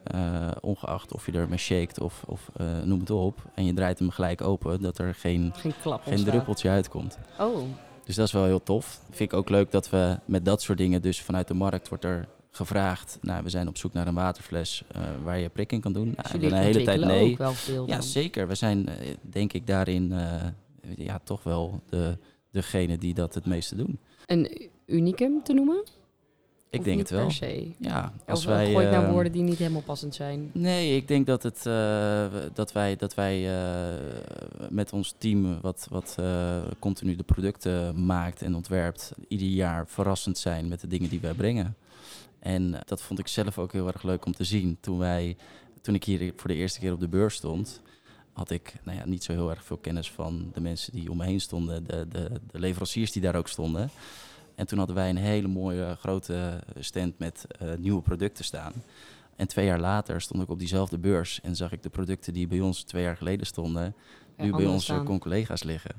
ongeacht 0.62 1.14
of 1.14 1.26
je 1.26 1.32
er 1.32 1.50
mee 1.50 1.58
shakt 1.58 2.00
of, 2.00 2.24
of 2.26 2.50
noem 2.84 3.00
het 3.00 3.10
op, 3.10 3.42
en 3.54 3.66
je 3.66 3.74
draait 3.74 4.00
hem 4.00 4.10
gelijk 4.10 4.42
open, 4.42 4.82
dat 4.82 4.98
er 4.98 5.14
geen, 5.16 5.52
Geen 5.56 5.74
klap 5.82 6.04
geen 6.04 6.24
druppeltje 6.24 6.70
uitkomt. 6.70 7.18
Oh, 7.40 7.58
Dus 8.06 8.16
dat 8.16 8.28
is 8.28 8.32
wel 8.32 8.46
heel 8.46 8.64
tof. 8.64 9.00
Vind 9.10 9.32
ik 9.32 9.38
ook 9.38 9.50
leuk 9.50 9.72
dat 9.72 9.90
we 9.90 10.20
met 10.26 10.46
dat 10.46 10.62
soort 10.62 10.78
dingen, 10.78 11.02
dus 11.02 11.22
vanuit 11.22 11.48
de 11.48 11.54
markt 11.54 11.90
wordt 11.90 12.04
er 12.04 12.28
gevraagd. 12.52 13.18
Nou, 13.22 13.44
we 13.44 13.50
zijn 13.50 13.68
op 13.68 13.78
zoek 13.78 13.94
naar 13.94 14.08
een 14.08 14.14
waterfles 14.14 14.84
eh, 14.92 15.02
waar 15.24 15.40
je 15.40 15.50
prik 15.50 15.72
in 15.72 15.82
kan 15.82 15.94
doen. 15.94 16.06
Nou, 16.06 16.30
en 16.32 16.40
jullie 16.40 16.56
een 16.56 16.64
hele 16.64 16.84
tijd 16.84 17.00
nee. 17.00 17.32
ook 17.32 17.38
wel 17.38 17.54
veel 17.54 17.88
Ja, 17.88 17.94
dan. 17.94 18.04
zeker. 18.04 18.48
We 18.48 18.56
zijn 18.56 18.88
eh, 18.88 19.16
denk 19.22 19.54
ik 19.54 19.68
daarin 19.68 20.12
eh, 20.12 20.42
ja, 20.98 21.20
toch 21.24 21.44
wel 21.44 21.82
de, 21.90 22.18
degene 22.52 22.98
die 22.98 23.14
dat 23.14 23.34
het 23.34 23.46
meeste 23.46 23.76
doen. 23.76 24.00
Een 24.26 24.70
unicum 24.86 25.44
te 25.44 25.54
noemen? 25.54 25.84
Ik 26.74 26.80
Of 26.80 26.86
denk 26.86 27.00
het 27.00 27.10
wel. 27.10 27.24
per 27.26 27.32
se? 27.34 27.72
Ja, 27.78 28.14
Als 28.28 28.40
of 28.40 28.46
wij. 28.46 28.72
gooit 28.72 28.92
naar 28.92 29.04
eh, 29.04 29.12
woorden 29.12 29.32
die 29.32 29.42
niet 29.42 29.58
helemaal 29.58 29.82
passend 29.82 30.16
zijn. 30.16 30.50
Nee, 30.54 30.96
ik 30.96 31.08
denk 31.08 31.26
dat, 31.26 31.44
het, 31.44 31.66
eh, 31.66 32.26
dat 32.54 32.72
wij, 32.72 32.96
dat 32.96 33.14
wij 33.14 33.56
eh, 33.64 33.94
met 34.70 34.94
ons 34.94 35.16
team, 35.18 35.62
wat, 35.62 35.88
wat 35.90 36.16
eh, 36.20 36.62
continu 36.80 37.16
de 37.16 37.24
producten 37.24 38.06
maakt 38.06 38.42
en 38.42 38.56
ontwerpt, 38.56 39.12
ieder 39.28 39.48
jaar 39.48 39.88
verrassend 39.88 40.38
zijn 40.38 40.68
met 40.68 40.80
de 40.82 40.88
dingen 40.88 41.10
die 41.10 41.20
wij 41.20 41.34
brengen. 41.34 41.76
En 42.40 42.80
dat 42.86 43.02
vond 43.02 43.20
ik 43.20 43.28
zelf 43.28 43.58
ook 43.58 43.72
heel 43.72 43.88
erg 43.88 44.04
leuk 44.04 44.26
om 44.26 44.34
te 44.34 44.44
zien. 44.44 44.78
Toen, 44.80 44.98
wij, 44.98 45.38
toen 45.82 45.96
ik 45.96 46.04
hier 46.04 46.34
voor 46.36 46.50
de 46.50 46.56
eerste 46.56 46.80
keer 46.80 46.94
op 46.94 47.00
de 47.00 47.08
beurs 47.08 47.36
stond, 47.36 47.82
had 48.32 48.50
ik 48.50 48.74
nou 48.84 48.98
ja, 48.98 49.06
niet 49.06 49.24
zo 49.24 49.32
heel 49.32 49.50
erg 49.50 49.64
veel 49.64 49.78
kennis 49.78 50.12
van 50.12 50.50
de 50.54 50.62
mensen 50.62 50.94
die 50.94 51.12
om 51.12 51.18
me 51.18 51.26
heen 51.26 51.42
stonden, 51.42 51.84
de, 51.84 52.08
de, 52.08 52.32
de 52.52 52.60
leveranciers 52.60 53.12
die 53.12 53.22
daar 53.22 53.36
ook 53.36 53.48
stonden. 53.48 53.90
En 54.56 54.68
toen 54.68 54.78
hadden 54.78 54.96
wij 54.96 55.10
een 55.10 55.18
hele 55.18 55.48
mooie 55.48 55.96
grote 56.00 56.64
stand 56.80 57.20
met 57.20 57.46
eh, 57.60 57.68
nieuwe 57.78 58.02
producten 58.02 58.46
staan. 58.46 58.74
En 59.36 59.48
twee 59.48 59.66
jaar 59.66 59.80
later 59.80 60.22
stond 60.22 60.44
ik 60.44 60.50
op 60.50 60.60
diezelfde 60.60 60.98
beurs 60.98 61.42
en 61.42 61.56
zag 61.56 61.72
ik 61.72 61.84
de 61.84 61.90
producten 61.90 62.34
die 62.34 62.48
bij 62.48 62.60
ons 62.60 62.84
twee 62.84 63.04
jaar 63.04 63.18
geleden 63.18 63.46
stonden, 63.46 63.96
nu 64.38 64.52
bij 64.52 64.66
onze 64.66 65.04
collega's 65.20 65.64
liggen. 65.64 65.96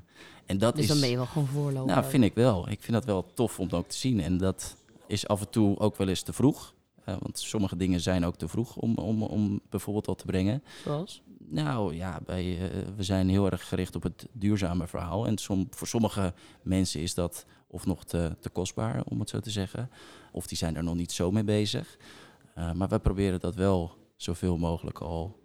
En 0.47 0.59
dat 0.59 0.75
Dus 0.75 0.83
is, 0.85 0.91
dan 0.91 1.01
ben 1.01 1.09
je 1.11 1.17
wel 1.17 1.27
gewoon 1.27 1.47
voorloper. 1.49 1.95
nou, 1.95 2.05
vind 2.11 2.25
ik 2.25 2.35
wel. 2.35 2.69
Ik 2.71 2.83
vind 2.83 2.93
dat 2.93 3.05
wel 3.05 3.27
tof 3.35 3.61
om 3.61 3.69
ook 3.71 3.89
te 3.89 3.97
zien. 3.97 4.21
En 4.21 4.39
dat 4.39 4.77
is 5.07 5.29
af 5.29 5.41
en 5.41 5.51
toe 5.51 5.79
ook 5.79 5.97
wel 5.97 6.09
eens 6.09 6.23
te 6.23 6.33
vroeg. 6.33 6.75
Want 7.05 7.39
sommige 7.39 7.77
dingen 7.77 8.01
zijn 8.01 8.25
ook 8.25 8.37
te 8.37 8.49
vroeg 8.49 8.77
om, 8.77 8.95
om, 8.97 9.23
om 9.23 9.61
bijvoorbeeld 9.71 10.09
al 10.09 10.15
te 10.15 10.25
brengen. 10.25 10.63
Zoals? 10.85 11.23
Nou 11.47 11.95
ja, 11.95 12.21
bij, 12.25 12.59
eh, 12.59 12.79
we 12.97 13.03
zijn 13.03 13.29
heel 13.29 13.51
erg 13.51 13.69
gericht 13.69 13.97
op 13.97 14.03
het 14.03 14.27
duurzame 14.33 14.87
verhaal. 14.87 15.27
En 15.27 15.39
som, 15.39 15.67
voor 15.71 15.87
sommige 15.87 16.33
mensen 16.63 17.01
is 17.01 17.15
dat 17.15 17.47
of 17.67 17.87
nog 17.87 18.05
te, 18.05 18.37
te 18.41 18.49
kostbaar, 18.49 19.03
om 19.05 19.21
het 19.21 19.29
zo 19.29 19.41
te 19.41 19.51
zeggen. 19.51 19.91
Of 20.33 20.47
die 20.47 20.57
zijn 20.59 20.77
er 20.77 20.85
nog 20.85 20.95
niet 20.95 21.13
zo 21.13 21.31
mee 21.31 21.45
bezig. 21.45 21.97
Eh, 22.55 22.73
maar 22.73 22.89
wij 22.89 22.99
proberen 22.99 23.41
dat 23.41 23.55
wel 23.55 23.97
zoveel 24.17 24.57
mogelijk 24.57 24.99
al 24.99 25.39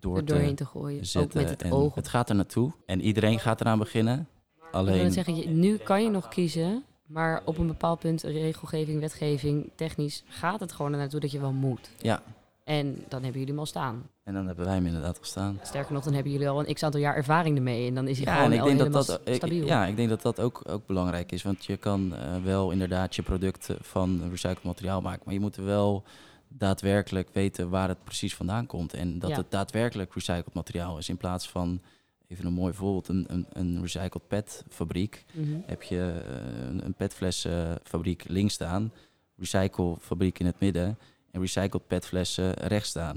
door 0.00 0.16
te 0.16 0.24
doorheen 0.24 0.54
te 0.54 0.64
gooien. 0.64 1.04
Ook 1.18 1.34
met 1.34 1.50
het 1.50 1.70
oog. 1.70 1.94
het 1.94 2.08
gaat 2.08 2.28
er 2.28 2.34
naartoe. 2.34 2.72
En 2.86 3.00
iedereen 3.00 3.38
gaat 3.38 3.60
eraan 3.60 3.78
beginnen. 3.78 4.18
Ik 4.20 4.62
wil 4.62 4.70
Alleen, 4.80 5.12
zeggen, 5.12 5.58
nu 5.58 5.76
kan 5.76 6.02
je 6.02 6.10
nog 6.10 6.28
kiezen. 6.28 6.84
Maar 7.06 7.42
op 7.44 7.58
een 7.58 7.66
bepaald 7.66 7.98
punt, 7.98 8.22
regelgeving, 8.22 9.00
wetgeving, 9.00 9.70
technisch, 9.74 10.22
gaat 10.26 10.60
het 10.60 10.72
gewoon 10.72 10.92
er 10.92 10.98
naartoe 10.98 11.20
dat 11.20 11.30
je 11.30 11.40
wel 11.40 11.52
moet. 11.52 11.90
ja, 11.98 12.22
En 12.66 12.86
dan 13.08 13.22
hebben 13.22 13.32
jullie 13.40 13.46
hem 13.48 13.58
al 13.58 13.66
staan. 13.66 14.08
en 14.22 14.34
dan 14.34 14.46
hebben 14.46 14.64
wij 14.64 14.74
hem 14.74 14.86
inderdaad 14.86 15.18
gestaan. 15.18 15.58
Sterker 15.62 15.92
nog, 15.92 16.04
dan 16.04 16.12
hebben 16.12 16.32
jullie 16.32 16.48
al 16.48 16.66
een 16.66 16.74
x-aantal 16.74 17.00
jaar 17.00 17.14
ervaring 17.16 17.56
ermee. 17.56 17.88
En 17.88 17.94
dan 17.94 18.08
is 18.08 18.16
hij 18.16 18.26
Ja, 18.26 18.34
gewoon 18.34 18.52
en 18.52 18.58
ik 18.58 18.64
denk 18.78 18.92
dat 18.92 19.06
dat, 19.06 19.20
ik, 19.24 19.34
stabiel. 19.34 19.66
ja, 19.66 19.86
ik 19.86 19.96
denk 19.96 20.08
dat 20.08 20.22
dat 20.22 20.40
ook, 20.40 20.62
ook 20.68 20.86
belangrijk 20.86 21.32
is. 21.32 21.42
Want 21.42 21.64
je 21.64 21.76
kan 21.76 22.14
eh, 22.16 22.42
wel 22.42 22.70
inderdaad 22.70 23.14
je 23.16 23.22
producten 23.22 23.76
van 23.80 24.28
recycled 24.30 24.62
materiaal 24.62 25.00
maken. 25.00 25.22
Maar 25.24 25.34
je 25.34 25.40
moet 25.40 25.56
wel 25.56 26.04
daadwerkelijk 26.48 27.28
weten 27.32 27.68
waar 27.70 27.88
het 27.88 28.04
precies 28.04 28.34
vandaan 28.34 28.66
komt. 28.66 28.94
En 28.94 29.18
dat 29.18 29.30
Ja. 29.30 29.36
het 29.36 29.50
daadwerkelijk 29.50 30.14
recycled 30.14 30.54
materiaal 30.54 30.98
is. 30.98 31.08
In 31.08 31.16
plaats 31.16 31.48
van 31.48 31.80
even 32.28 32.46
een 32.46 32.52
mooi 32.52 32.74
voorbeeld, 32.74 33.08
een, 33.08 33.24
een, 33.28 33.46
een 33.52 33.80
recycled 33.80 34.26
pet 34.28 34.64
fabriek. 34.68 35.24
Mhm. 35.32 35.56
Heb 35.66 35.82
je 35.82 36.22
eh, 36.26 36.66
een, 36.68 36.84
een 36.84 36.94
petflessenfabriek 36.94 38.24
links 38.28 38.54
staan, 38.54 38.92
recyclefabriek 39.36 40.38
in 40.38 40.46
het 40.46 40.60
midden 40.60 40.98
en 41.36 41.42
recycled 41.42 41.86
petflessen 41.86 42.52
rechts 42.54 42.88
staan. 42.88 43.16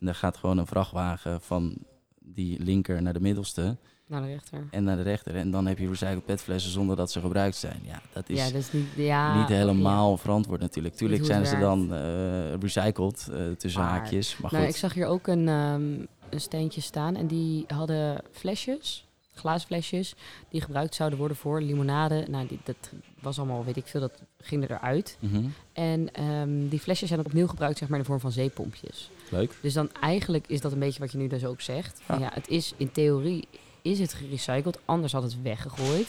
En 0.00 0.06
dan 0.06 0.14
gaat 0.14 0.36
gewoon 0.36 0.58
een 0.58 0.66
vrachtwagen 0.66 1.40
van 1.40 1.76
die 2.20 2.62
linker 2.62 3.02
naar 3.02 3.12
de 3.12 3.20
middelste 3.20 3.76
Naar 4.06 4.22
de 4.22 4.26
rechter. 4.28 4.66
en 4.70 4.84
naar 4.84 4.96
de 4.96 5.02
rechter. 5.02 5.36
En 5.36 5.50
dan 5.50 5.66
heb 5.66 5.78
je 5.78 5.88
recycled 5.88 6.24
petflessen 6.24 6.70
zonder 6.70 6.96
dat 6.96 7.10
ze 7.10 7.20
gebruikt 7.20 7.56
zijn. 7.56 7.80
Ja, 7.84 8.00
dat 8.12 8.28
is 8.28 8.38
ja, 8.38 8.44
dat 8.44 8.54
is 8.54 8.72
niet... 8.72 8.86
Ja, 8.96 9.38
niet 9.40 9.48
helemaal 9.48 10.16
verantwoord 10.16 10.60
natuurlijk. 10.60 10.94
Tuurlijk 10.94 11.24
zijn 11.24 11.46
ze 11.46 11.58
dan 11.58 11.94
eh, 11.94 12.54
recycled 12.54 13.28
eh, 13.32 13.50
tussen 13.58 13.80
Maar- 13.80 13.90
haakjes. 13.90 14.36
Maar 14.36 14.50
goed, 14.50 14.58
Nou, 14.58 14.70
ik 14.70 14.76
zag 14.76 14.94
hier 14.94 15.06
ook 15.06 15.26
een, 15.26 15.48
ehm, 15.48 15.82
een 16.30 16.40
steentje 16.40 16.80
staan 16.80 17.16
en 17.16 17.26
die 17.26 17.64
hadden 17.68 18.22
flesjes, 18.32 19.08
glaasflesjes, 19.40 20.14
die 20.48 20.60
gebruikt 20.60 20.94
zouden 20.94 21.18
worden 21.18 21.36
voor 21.36 21.60
limonade. 21.62 22.24
Nou, 22.28 22.46
die, 22.46 22.58
dat 22.64 22.76
was 23.20 23.38
allemaal, 23.38 23.64
weet 23.64 23.76
ik 23.76 23.86
veel, 23.86 24.00
dat 24.00 24.22
ging 24.40 24.62
eruit. 24.70 25.16
Mhm, 25.20 25.44
En 25.72 26.12
ehm, 26.14 26.68
die 26.68 26.78
flesjes 26.80 27.08
zijn 27.08 27.20
opnieuw 27.24 27.46
gebruikt, 27.46 27.78
zeg 27.78 27.88
maar, 27.88 27.96
in 27.98 28.02
de 28.04 28.08
vorm 28.10 28.20
van 28.20 28.32
zeepompjes. 28.32 29.10
leuk. 29.30 29.54
Dus 29.62 29.72
dan 29.72 29.90
eigenlijk 30.00 30.46
is 30.48 30.60
dat 30.60 30.72
een 30.72 30.78
beetje 30.78 31.00
wat 31.00 31.12
je 31.12 31.18
nu 31.18 31.26
dus 31.26 31.44
ook 31.44 31.60
zegt. 31.60 32.00
Van, 32.04 32.18
Ja. 32.18 32.24
ja. 32.24 32.30
het 32.34 32.48
is 32.48 32.74
in 32.76 32.92
theorie 32.92 33.48
is 33.82 33.98
het 33.98 34.12
gerecycled, 34.14 34.78
anders 34.84 35.12
had 35.12 35.22
het 35.22 35.42
weggegooid. 35.42 36.08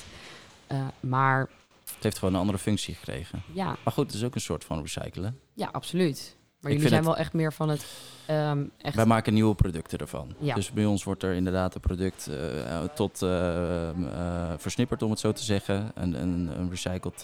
Eh, 0.68 0.88
maar 1.00 1.50
Het 1.94 2.04
heeft 2.04 2.18
gewoon 2.18 2.34
een 2.34 2.40
andere 2.40 2.58
functie 2.58 2.94
gekregen. 2.96 3.44
ja, 3.54 3.66
Maar 3.84 3.94
goed, 3.94 4.06
het 4.06 4.16
is 4.16 4.24
ook 4.24 4.36
een 4.36 4.42
soort 4.42 4.64
van 4.64 4.82
recyclen. 4.82 5.40
ja, 5.54 5.70
absoluut. 5.72 6.36
Maar 6.62 6.72
jullie 6.72 6.88
zijn 6.88 7.00
het- 7.00 7.10
wel 7.10 7.18
echt 7.20 7.34
meer 7.34 7.54
van 7.54 7.70
het 7.70 7.86
ehm, 8.26 8.64
echt. 8.78 8.96
Wij 8.96 9.06
maken 9.06 9.34
nieuwe 9.34 9.56
producten 9.56 9.98
ervan. 9.98 10.34
Ja. 10.40 10.56
Dus 10.56 10.72
bij 10.72 10.86
ons 10.86 11.04
wordt 11.04 11.24
er 11.24 11.34
inderdaad 11.34 11.76
een 11.76 11.82
product 11.82 12.28
eh, 12.28 12.84
tot 12.84 13.22
eh, 13.22 13.90
eh, 13.90 14.54
versnipperd, 14.58 15.02
om 15.02 15.10
het 15.10 15.20
zo 15.20 15.32
te 15.32 15.44
zeggen. 15.44 15.92
Een, 15.96 16.22
een, 16.22 16.50
een 16.60 16.70
recycled. 16.70 17.24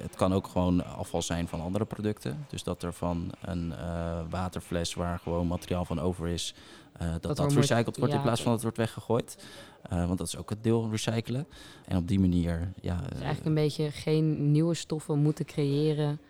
het 0.00 0.16
kan 0.16 0.32
ook 0.34 0.46
gewoon 0.46 0.84
afval 0.86 1.22
zijn 1.22 1.48
van 1.48 1.60
andere 1.60 1.84
producten. 1.84 2.44
Dus 2.48 2.62
dat 2.62 2.82
er 2.82 2.92
van 2.92 3.30
een 3.40 3.74
waterfles 4.30 4.94
waar 4.94 5.18
gewoon 5.18 5.46
materiaal 5.46 5.84
van 5.84 6.00
over 6.00 6.28
is, 6.28 6.54
dat 6.98 7.22
Dat 7.22 7.36
dat, 7.36 7.46
moet- 7.48 7.54
recycled 7.56 7.96
wordt 7.96 8.12
ja, 8.12 8.18
in 8.18 8.24
plaats 8.24 8.42
van 8.42 8.52
dat 8.52 8.62
het 8.62 8.62
wordt 8.62 8.76
weggegooid. 8.76 9.44
Want 9.88 10.18
dat 10.18 10.26
is 10.26 10.36
ook 10.36 10.50
het 10.50 10.62
deel 10.62 10.88
recyclen. 10.90 11.46
En 11.86 11.96
op 11.96 12.08
die 12.08 12.20
manier, 12.20 12.72
ja. 12.80 13.00
Dus 13.00 13.10
eigenlijk 13.20 13.44
een 13.46 13.54
beetje 13.54 13.90
geen 13.90 14.50
nieuwe 14.50 14.74
stoffen 14.74 15.18
moeten 15.18 15.44
creëren 15.44 16.20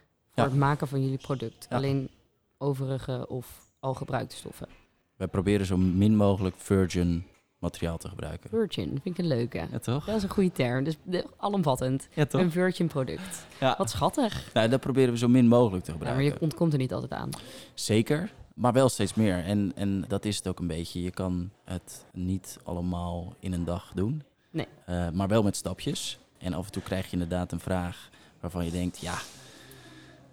voor 0.40 0.48
Ja. 0.48 0.54
het 0.54 0.60
maken 0.60 0.88
van 0.88 1.02
jullie 1.02 1.18
product. 1.18 1.66
Ja. 1.70 1.76
Alleen 1.76 2.10
overige 2.58 3.26
of 3.28 3.66
al 3.80 3.94
gebruikte 3.94 4.36
stoffen. 4.36 4.68
wij 5.16 5.28
proberen 5.28 5.66
zo 5.66 5.76
min 5.76 6.16
mogelijk 6.16 6.56
virgin 6.58 7.24
materiaal 7.58 7.98
te 7.98 8.08
gebruiken. 8.08 8.50
Virgin, 8.50 8.88
vind 8.88 9.04
ik 9.04 9.18
een 9.18 9.26
leuke. 9.26 9.66
Ja, 9.70 9.78
toch? 9.78 10.04
Dat 10.04 10.16
is 10.16 10.22
een 10.22 10.28
goede 10.28 10.52
term. 10.52 10.84
Dus 10.84 10.96
de- 11.02 11.26
alomvattend. 11.36 12.08
Ja, 12.14 12.26
toch? 12.26 12.40
Een 12.40 12.50
virgin 12.50 12.86
product. 12.86 13.46
Ja. 13.60 13.74
Wat 13.78 13.90
schattig. 13.90 14.50
Nou, 14.52 14.68
dat 14.68 14.80
proberen 14.80 15.12
we 15.12 15.18
zo 15.18 15.28
min 15.28 15.46
mogelijk 15.46 15.84
te 15.84 15.90
Ja, 15.92 15.96
maar 15.98 16.06
gebruiken. 16.06 16.38
je 16.38 16.44
ontkomt 16.44 16.72
er 16.72 16.78
niet 16.78 16.92
altijd 16.92 17.12
aan. 17.12 17.30
Zeker, 17.74 18.32
maar 18.54 18.72
wel 18.72 18.88
steeds 18.88 19.14
meer. 19.14 19.44
En, 19.44 19.72
en 19.74 20.04
dat 20.08 20.24
is 20.24 20.36
het 20.36 20.48
ook 20.48 20.58
een 20.58 20.66
beetje. 20.66 21.02
Je 21.02 21.10
kan 21.10 21.50
het 21.64 22.04
niet 22.12 22.58
allemaal 22.64 23.34
in 23.38 23.52
een 23.52 23.64
dag 23.64 23.92
doen. 23.94 24.22
Nee. 24.50 24.66
Eh, 24.86 25.10
maar 25.10 25.28
wel 25.28 25.42
met 25.42 25.56
stapjes. 25.56 26.18
En 26.38 26.54
af 26.54 26.66
en 26.66 26.72
toe 26.72 26.82
krijg 26.82 27.06
je 27.06 27.12
inderdaad 27.12 27.52
een 27.52 27.60
vraag 27.60 28.08
waarvan 28.40 28.64
je 28.64 28.70
denkt, 28.70 28.98
ja, 28.98 29.14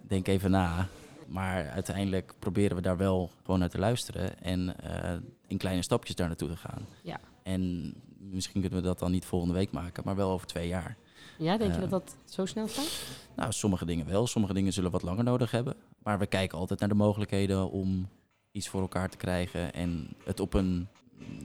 denk 0.08 0.26
even 0.28 0.50
na. 0.50 0.88
Maar 1.26 1.70
uiteindelijk 1.70 2.34
proberen 2.38 2.76
we 2.76 2.82
daar 2.82 2.96
wel 2.96 3.30
gewoon 3.44 3.58
naar 3.60 3.68
te 3.68 3.78
luisteren. 3.78 4.40
En 4.42 4.80
eh, 4.80 5.16
in 5.46 5.56
kleine 5.58 5.82
stapjes 5.82 6.14
daar 6.16 6.26
naartoe 6.26 6.48
te 6.48 6.56
gaan. 6.56 6.86
Ja. 7.02 7.20
En 7.42 7.94
misschien 8.18 8.60
kunnen 8.60 8.78
we 8.80 8.84
dat 8.86 8.98
dan 8.98 9.10
niet 9.10 9.24
volgende 9.24 9.54
week 9.54 9.70
maken, 9.70 10.02
maar 10.04 10.16
wel 10.16 10.30
over 10.30 10.46
twee 10.46 10.68
jaar. 10.68 10.96
Ja, 11.38 11.56
denk 11.56 11.70
je 11.74 11.80
Eh. 11.82 11.90
dat 11.90 11.90
dat 11.90 12.16
zo 12.24 12.46
snel 12.46 12.68
gaat? 12.68 13.02
Nou, 13.36 13.52
sommige 13.52 13.84
dingen 13.84 14.06
wel. 14.06 14.26
Sommige 14.26 14.54
dingen 14.54 14.72
zullen 14.72 14.90
wat 14.90 15.02
langer 15.02 15.24
nodig 15.24 15.50
hebben. 15.50 15.74
Maar 16.02 16.18
we 16.18 16.26
kijken 16.26 16.58
altijd 16.58 16.80
naar 16.80 16.88
de 16.88 16.94
mogelijkheden 16.94 17.70
om 17.70 18.08
iets 18.52 18.68
voor 18.68 18.80
elkaar 18.80 19.08
te 19.08 19.16
krijgen 19.16 19.72
en 19.74 20.08
het 20.24 20.40
op 20.40 20.54
een 20.54 20.88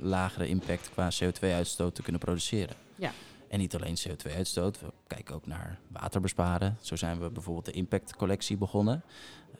lagere 0.01 0.47
impact 0.47 0.89
qua 0.89 1.09
CO2-uitstoot 1.23 1.95
te 1.95 2.01
kunnen 2.01 2.21
produceren. 2.21 2.75
Ja. 2.95 3.11
En 3.53 3.59
niet 3.59 3.75
alleen 3.75 3.97
CO2-uitstoot, 3.97 4.79
we 4.79 4.93
kijken 5.07 5.35
ook 5.35 5.45
naar 5.45 5.79
water 5.87 6.21
besparen. 6.21 6.77
Zo 6.81 6.95
zijn 6.95 7.19
we 7.19 7.29
bijvoorbeeld 7.29 7.65
de 7.65 7.71
Impact 7.71 8.15
Collectie 8.15 8.57
begonnen. 8.57 9.03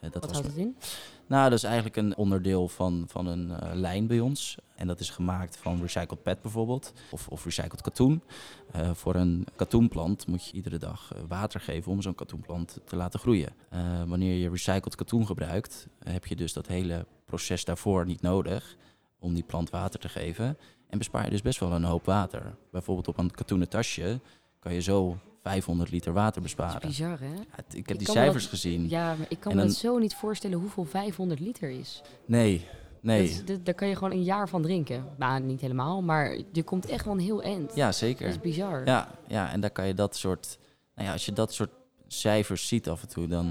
dat 0.00 0.12
Wat 0.12 0.24
was 0.24 0.32
houdt 0.32 0.46
het 0.46 0.56
in? 0.56 0.76
nou, 1.26 1.48
dat 1.50 1.58
is 1.58 1.64
eigenlijk 1.64 1.96
een 1.96 2.16
onderdeel 2.16 2.68
van, 2.68 3.04
van 3.08 3.26
een 3.26 3.50
eh, 3.50 3.74
lijn 3.74 4.06
bij 4.06 4.20
ons. 4.20 4.58
En 4.76 4.86
dat 4.86 5.00
is 5.00 5.10
gemaakt 5.10 5.56
van 5.56 5.80
recycled 5.80 6.22
PET 6.22 6.42
bijvoorbeeld, 6.42 6.92
of, 7.10 7.28
of 7.28 7.44
recycled 7.44 7.80
katoen. 7.80 8.22
Eh, 8.72 8.94
voor 8.94 9.14
een 9.14 9.46
katoenplant 9.56 10.26
moet 10.26 10.46
je 10.46 10.52
iedere 10.52 10.78
dag 10.78 11.12
water 11.28 11.60
geven 11.60 11.92
om 11.92 12.02
zo'n 12.02 12.14
katoenplant 12.14 12.78
te 12.84 12.96
laten 12.96 13.20
groeien. 13.20 13.52
Wanneer 14.06 14.36
je 14.36 14.50
recycled 14.50 14.94
katoen 14.94 15.26
gebruikt, 15.26 15.86
heb 16.04 16.26
je 16.26 16.36
dus 16.36 16.52
dat 16.52 16.66
hele 16.66 17.06
proces 17.24 17.64
daarvoor 17.64 18.06
niet 18.06 18.20
nodig 18.20 18.76
om 19.18 19.34
die 19.34 19.42
plant 19.42 19.70
water 19.70 20.00
te 20.00 20.08
geven. 20.08 20.58
En 20.88 20.98
bespaar 20.98 21.24
je 21.24 21.30
dus 21.30 21.42
best 21.42 21.60
wel 21.60 21.72
een 21.72 21.84
hoop 21.84 22.04
water. 22.04 22.54
Bijvoorbeeld 22.70 23.08
op 23.08 23.18
een 23.18 23.30
katoenen 23.30 23.68
tasje 23.68 24.20
kan 24.58 24.74
je 24.74 24.80
zo 24.82 25.16
500 25.42 25.90
liter 25.90 26.12
water 26.12 26.42
Dat 26.42 26.50
is 26.50 26.54
besparen. 26.56 26.88
bizar, 26.88 27.18
hè? 27.20 27.26
Ja, 27.34 27.40
het- 27.50 27.74
ik 27.74 27.88
heb 27.88 27.90
Ik 27.90 27.98
die 27.98 28.10
cijfers 28.10 28.42
dat- 28.42 28.52
gezien. 28.52 28.88
Ja, 28.88 29.14
maar 29.14 29.26
ik 29.28 29.40
kan 29.40 29.56
me 29.56 29.72
zo 29.72 29.98
niet 29.98 30.14
voorstellen 30.14 30.58
hoeveel 30.58 30.84
500 30.84 31.40
liter 31.40 31.70
is. 31.70 32.02
Nee, 32.24 32.66
nee. 33.00 33.20
Dat 33.20 33.30
is- 33.30 33.44
dat- 33.44 33.64
daar 33.64 33.74
kan 33.74 33.88
je 33.88 33.94
gewoon 33.96 34.10
een 34.12 34.22
jaar 34.22 34.48
van 34.48 34.62
drinken. 34.62 35.04
Nou, 35.16 35.40
niet 35.42 35.60
helemaal, 35.60 36.02
maar 36.02 36.38
je 36.52 36.62
komt 36.62 36.86
echt 36.86 37.04
wel 37.04 37.14
een 37.14 37.20
heel 37.20 37.42
eind. 37.42 37.74
Ja, 37.74 37.92
zeker. 37.92 38.26
Dat 38.26 38.34
is 38.34 38.40
bizar. 38.40 38.86
Ja, 38.86 39.08
ja, 39.28 39.50
en 39.50 39.60
daar 39.60 39.70
kan 39.70 39.86
je 39.86 39.94
dat 39.94 40.16
soort. 40.16 40.58
Nou 40.94 41.06
ja, 41.08 41.12
als 41.12 41.24
je 41.24 41.32
dat 41.32 41.52
soort 41.52 41.70
cijfers 42.06 42.68
ziet 42.68 42.88
af 42.88 43.02
en 43.02 43.08
toe, 43.08 43.26
dan. 43.26 43.46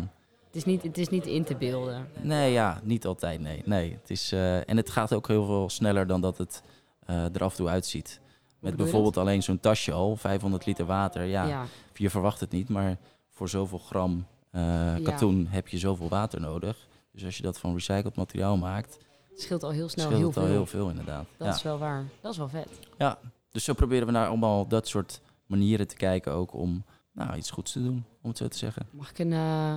Het, 0.46 0.56
is 0.56 0.66
niet, 0.66 0.84
het 0.84 0.98
is 0.98 1.10
niet 1.10 1.26
in 1.28 1.44
te 1.44 1.56
beelden. 1.56 2.08
Nee, 2.22 2.52
ja, 2.52 2.80
niet 2.84 3.06
altijd. 3.06 3.40
Nee, 3.40 3.62
nee. 3.66 3.92
Het 4.02 4.10
is, 4.10 4.32
eh, 4.32 4.70
en 4.70 4.78
het 4.78 4.90
gaat 4.90 5.14
ook 5.14 5.28
heel 5.28 5.46
veel 5.46 5.70
sneller 5.70 6.08
dan 6.08 6.22
dat 6.22 6.38
het 6.38 6.62
er 7.06 7.44
af 7.44 7.52
en 7.52 7.58
toe 7.58 7.68
uitziet. 7.68 8.22
Met 8.60 8.76
bijvoorbeeld 8.76 9.18
alleen 9.18 9.44
zo'n 9.44 9.60
tasje 9.60 9.92
al, 9.92 10.16
500 10.16 10.66
liter 10.66 10.86
water. 10.86 11.24
Ja, 11.24 11.46
Ja. 11.48 11.66
je 11.94 12.10
verwacht 12.10 12.40
het 12.40 12.52
niet, 12.52 12.70
maar 12.70 12.98
voor 13.30 13.50
zoveel 13.50 13.78
gram 13.78 14.26
eh, 14.50 14.94
katoen 15.04 15.48
heb 15.48 15.68
je 15.68 15.78
zoveel 15.78 16.10
water 16.10 16.40
nodig. 16.40 16.88
Dus 17.12 17.26
als 17.26 17.38
je 17.38 17.44
dat 17.44 17.60
van 17.60 17.74
recycled 17.74 18.16
materiaal 18.16 18.58
maakt, 18.58 18.98
het 19.30 19.42
scheelt 19.42 19.64
al 19.64 19.70
heel 19.70 19.90
snel 19.90 20.10
heel 20.10 20.28
het 20.28 20.38
al 20.38 20.44
veel. 20.44 20.52
heel 20.52 20.66
veel 20.66 20.90
inderdaad. 20.90 21.26
Dat 21.38 21.48
ja. 21.48 21.54
is 21.54 21.62
wel 21.64 21.78
waar. 21.78 22.06
Dat 22.22 22.32
is 22.32 22.38
wel 22.38 22.50
vet. 22.50 22.68
ja, 22.98 23.20
dus 23.52 23.64
zo 23.64 23.74
proberen 23.74 24.06
we 24.06 24.12
naar 24.14 24.28
allemaal 24.28 24.68
dat 24.68 24.88
soort 24.88 25.22
manieren 25.46 25.88
te 25.88 25.96
kijken 25.96 26.32
ook 26.32 26.54
om 26.54 26.84
nou, 27.12 27.36
iets 27.36 27.52
goeds 27.52 27.72
te 27.72 27.84
doen, 27.84 28.04
om 28.22 28.30
het 28.30 28.38
zo 28.38 28.48
te 28.48 28.58
zeggen. 28.58 28.88
Mag 28.92 29.10
ik 29.10 29.20
een, 29.20 29.34
eh, 29.34 29.76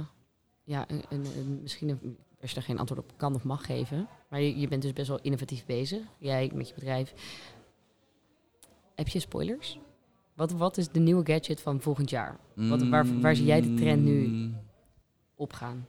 ja, 0.64 0.84
een, 0.88 1.02
een, 1.08 1.26
een- 1.36 1.58
misschien 1.62 1.88
een, 1.88 2.16
als 2.40 2.50
je 2.50 2.56
er 2.56 2.62
geen 2.62 2.78
antwoord 2.78 3.00
op 3.00 3.12
kan 3.16 3.34
of 3.34 3.44
mag 3.44 3.66
geven. 3.66 4.08
Maar 4.28 4.40
je, 4.40 4.58
je 4.58 4.68
bent 4.68 4.82
dus 4.82 4.92
best 4.92 5.08
wel 5.08 5.18
innovatief 5.22 5.64
bezig. 5.66 6.00
Jij 6.18 6.50
met 6.54 6.68
je 6.68 6.74
bedrijf. 6.74 7.14
Heb 8.94 9.08
je 9.08 9.18
spoilers? 9.18 9.78
Wat, 10.34 10.52
wat 10.52 10.76
is 10.76 10.88
de 10.88 11.00
nieuwe 11.00 11.26
gadget 11.32 11.60
van 11.60 11.80
volgend 11.80 12.10
jaar? 12.10 12.36
Wat- 12.54 12.88
waar- 12.88 13.20
waar 13.20 13.36
zie 13.36 13.44
jij 13.46 13.60
de 13.60 13.74
trend 13.74 14.02
nu? 14.04 14.26
Mm, 14.26 14.56
Opgaan. 15.38 15.86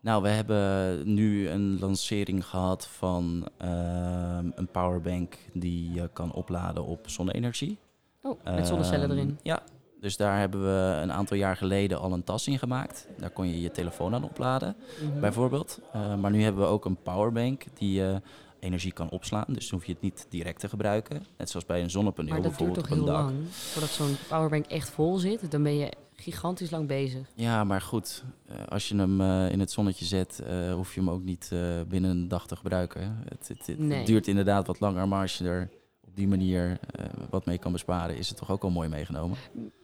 Nou, 0.00 0.22
we 0.22 0.28
hebben 0.28 1.14
nu 1.14 1.48
een 1.48 1.78
lancering 1.78 2.46
gehad 2.46 2.86
van 2.86 3.48
ehm, 3.58 4.50
een 4.54 4.68
powerbank 4.70 5.38
die 5.52 5.92
je 5.92 6.10
kan 6.12 6.32
opladen 6.32 6.84
op 6.84 7.08
zonne-energie. 7.08 7.78
Oh, 8.22 8.44
met 8.44 8.66
zonnecellen 8.66 9.08
Ehm, 9.10 9.18
erin. 9.18 9.38
Ja, 9.42 9.62
dus 10.04 10.16
daar 10.16 10.38
hebben 10.38 10.62
we 10.62 11.00
een 11.02 11.12
aantal 11.12 11.36
jaar 11.36 11.56
geleden 11.56 12.00
al 12.00 12.12
een 12.12 12.24
tas 12.24 12.46
in 12.46 12.58
gemaakt. 12.58 13.06
Daar 13.18 13.30
kon 13.30 13.48
je 13.48 13.60
je 13.60 13.70
telefoon 13.70 14.14
aan 14.14 14.24
opladen, 14.24 14.76
Mhm. 15.10 15.20
bijvoorbeeld. 15.20 15.80
Eh, 15.92 16.14
maar 16.14 16.30
nu 16.30 16.42
hebben 16.42 16.62
we 16.62 16.68
ook 16.68 16.84
een 16.84 16.96
powerbank 17.02 17.64
die 17.78 17.92
je 17.92 18.20
energie 18.60 18.92
kan 18.92 19.10
opslaan. 19.10 19.44
Dus 19.48 19.68
dan 19.68 19.78
hoef 19.78 19.86
je 19.86 19.92
het 19.92 20.02
niet 20.02 20.26
direct 20.28 20.60
te 20.60 20.68
gebruiken. 20.68 21.24
Net 21.36 21.50
zoals 21.50 21.66
bij 21.66 21.82
een 21.82 21.90
zonnepaneel 21.90 22.32
Maar 22.32 22.42
dat 22.42 22.58
duurt 22.58 22.72
bijvoorbeeld 22.72 22.88
toch 22.88 22.98
op 22.98 23.04
heel 23.06 23.14
lang? 23.14 23.48
Voordat 23.50 23.90
zo'n 23.90 24.16
powerbank 24.28 24.66
echt 24.66 24.90
vol 24.90 25.16
zit, 25.18 25.50
dan 25.50 25.62
ben 25.62 25.76
je 25.76 25.92
gigantisch 26.16 26.70
lang 26.70 26.86
bezig. 26.88 27.26
Ja, 27.34 27.64
maar 27.64 27.80
goed, 27.80 28.24
eh, 28.46 28.54
als 28.68 28.88
je 28.88 28.96
hem 28.96 29.20
eh, 29.20 29.50
in 29.50 29.60
het 29.60 29.70
zonnetje 29.70 30.04
zet, 30.04 30.42
hoef 30.74 30.94
je 30.94 31.00
hem 31.00 31.10
ook 31.10 31.22
niet 31.22 31.52
binnen 31.88 32.10
een 32.10 32.28
dag 32.28 32.46
te 32.46 32.56
gebruiken. 32.56 33.18
Het, 33.28 33.48
het, 33.48 33.66
het 33.66 33.78
Nee. 33.78 34.04
duurt 34.04 34.26
inderdaad 34.26 34.66
wat 34.66 34.80
langer, 34.80 35.08
maar 35.08 35.20
als 35.20 35.38
je 35.38 35.44
er 35.44 35.70
die 36.14 36.28
manier 36.28 36.78
eh, 36.90 37.04
wat 37.30 37.46
mee 37.46 37.58
kan 37.58 37.72
besparen, 37.72 38.16
is 38.16 38.28
het 38.28 38.38
toch 38.38 38.50
ook 38.50 38.62
al 38.62 38.70
mooi 38.70 38.88
meegenomen. 38.88 39.36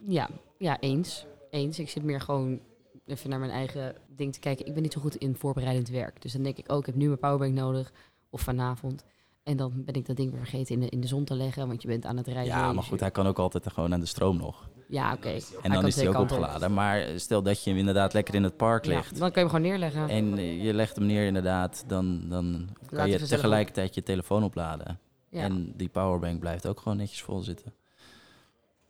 Ja, 0.07 0.29
ja, 0.59 0.81
eens. 0.81 1.27
Eens. 1.51 1.79
Ik 1.79 1.88
zit 1.88 2.03
meer 2.03 2.21
gewoon 2.21 2.61
even 3.07 3.31
naar 3.31 3.38
mijn 3.38 3.51
eigen 3.51 3.95
ding 4.16 4.33
te 4.33 4.40
kijken. 4.40 4.66
Ik 4.66 4.75
ben 4.75 4.83
niet 4.83 4.93
zo 4.93 5.01
goed 5.01 5.14
in 5.16 5.37
voorbereidend 5.37 5.88
werk. 5.88 6.23
Dus 6.23 6.33
dan 6.33 6.43
denk 6.43 6.57
ik, 6.57 6.73
oh, 6.73 6.79
ik 6.79 6.87
heb 6.87 6.95
nu 6.95 7.07
mijn 7.07 7.19
powerbank 7.19 7.55
nodig. 7.55 7.93
Of 8.31 8.40
vanavond. 8.40 9.05
En 9.43 9.57
dan 9.57 9.73
ben 9.85 9.95
ik 9.95 10.07
dat 10.07 10.16
ding 10.16 10.31
weer 10.31 10.40
vergeten 10.40 10.75
in 10.75 10.81
de, 10.81 10.88
in 10.88 11.01
de 11.01 11.07
zon 11.07 11.25
te 11.25 11.35
leggen. 11.35 11.66
Want 11.69 11.83
je 11.83 11.88
bent 11.88 12.07
aan 12.07 12.16
het 12.16 12.27
rijden. 12.27 12.45
Ja, 12.45 12.73
maar 12.73 12.83
goed, 12.83 13.01
hij 13.01 13.11
kan 13.11 13.27
ook 13.27 13.38
altijd 13.38 13.73
gewoon 13.73 13.93
aan 13.93 14.01
de 14.01 14.07
stroom 14.07 14.37
nog. 14.37 14.69
Ja, 14.88 15.12
oké. 15.12 15.38
En 15.62 15.73
dan 15.73 15.87
is 15.87 15.97
hij 15.97 16.09
ook 16.09 16.14
kanten 16.14 16.37
opgeladen. 16.37 16.73
Maar 16.75 17.07
stel 17.16 17.43
dat 17.43 17.64
je 17.64 17.71
hem 17.71 17.79
inderdaad 17.79 18.12
lekker 18.12 18.35
in 18.35 18.43
het 18.43 18.57
park 18.57 18.85
Ja, 18.85 18.97
ligt. 18.97 19.19
dan 19.19 19.31
kun 19.33 19.43
je 19.43 19.49
hem 19.49 19.57
gewoon 19.57 19.71
neerleggen. 19.71 20.09
En 20.09 20.37
je 20.62 20.75
legt 20.75 20.97
hem 20.97 21.07
neer 21.07 21.27
inderdaad, 21.27 21.85
dan, 21.87 22.29
dan 22.29 22.69
kan 22.87 23.11
je 23.11 23.19
tegelijkertijd 23.27 23.95
je 23.95 24.03
telefoon 24.03 24.45
opladen. 24.45 24.99
Ja. 25.31 25.43
En 25.43 25.73
die 25.77 25.88
powerbank 25.88 26.40
blijft 26.40 26.66
ook 26.66 26.81
gewoon 26.81 26.99
netjes 26.99 27.23
vol 27.23 27.40
zitten. 27.40 27.73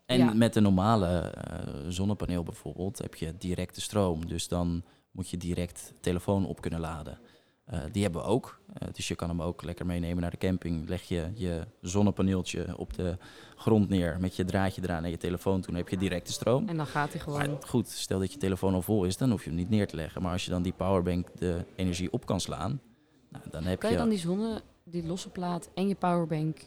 En 0.07 0.19
Ja. 0.19 0.33
met 0.35 0.57
een 0.57 0.63
normale 0.63 1.07
eh, 1.19 1.69
zonnepaneel 1.89 2.43
bijvoorbeeld 2.43 2.99
heb 2.99 3.15
je 3.15 3.35
directe 3.39 3.81
stroom. 3.81 4.27
Dus 4.27 4.49
dan 4.49 4.83
moet 5.11 5.29
je 5.31 5.37
direct 5.37 5.93
telefoon 6.01 6.47
op 6.47 6.61
kunnen 6.61 6.81
laden. 6.81 7.19
Eh, 7.65 7.79
die 7.93 8.03
hebben 8.03 8.21
we 8.23 8.27
ook. 8.27 8.61
Eh, 8.73 8.89
dus 8.93 9.09
je 9.09 9.15
kan 9.15 9.29
hem 9.29 9.43
ook 9.43 9.63
lekker 9.63 9.87
meenemen 9.87 10.21
naar 10.23 10.31
de 10.31 10.37
camping. 10.37 10.89
Leg 10.89 11.03
je 11.03 11.31
je 11.35 11.67
zonnepaneeltje 11.81 12.79
op 12.79 12.95
de 12.95 13.17
grond 13.57 13.89
neer 13.89 14.17
met 14.21 14.37
je 14.37 14.45
draadje 14.45 14.83
eraan 14.83 15.03
naar 15.03 15.11
je 15.11 15.17
telefoon. 15.17 15.61
Toen 15.61 15.75
heb 15.75 15.89
je 15.89 15.97
directe 15.97 16.33
stroom. 16.33 16.69
En 16.69 16.77
dan 16.77 16.87
gaat 16.87 17.13
hij 17.13 17.23
Maar 17.27 17.43
gewoon... 17.45 17.63
goed, 17.67 17.89
stel 17.89 18.19
dat 18.19 18.33
je 18.33 18.39
telefoon 18.39 18.75
al 18.75 18.83
vol 18.83 19.05
is, 19.05 19.17
dan 19.17 19.31
hoef 19.31 19.43
je 19.43 19.49
hem 19.49 19.59
niet 19.59 19.71
neer 19.71 19.87
te 19.87 19.97
leggen. 19.97 20.23
Maar 20.23 20.33
als 20.33 20.45
je 20.45 20.51
dan 20.51 20.63
die 20.63 20.73
powerbank 20.73 21.29
de 21.39 21.65
energie 21.77 22.13
op 22.13 22.27
kan 22.27 22.41
slaan, 22.41 22.81
nou, 23.29 23.45
dan 23.51 23.65
heb 23.65 23.79
Kan 23.81 23.91
je... 23.91 23.97
je 23.97 24.01
dan 24.03 24.11
die 24.11 24.19
zonne, 24.19 24.61
die 24.91 25.07
losse 25.07 25.29
plaat 25.31 25.69
en 25.75 25.89
je 25.89 25.95
powerbank 25.95 26.59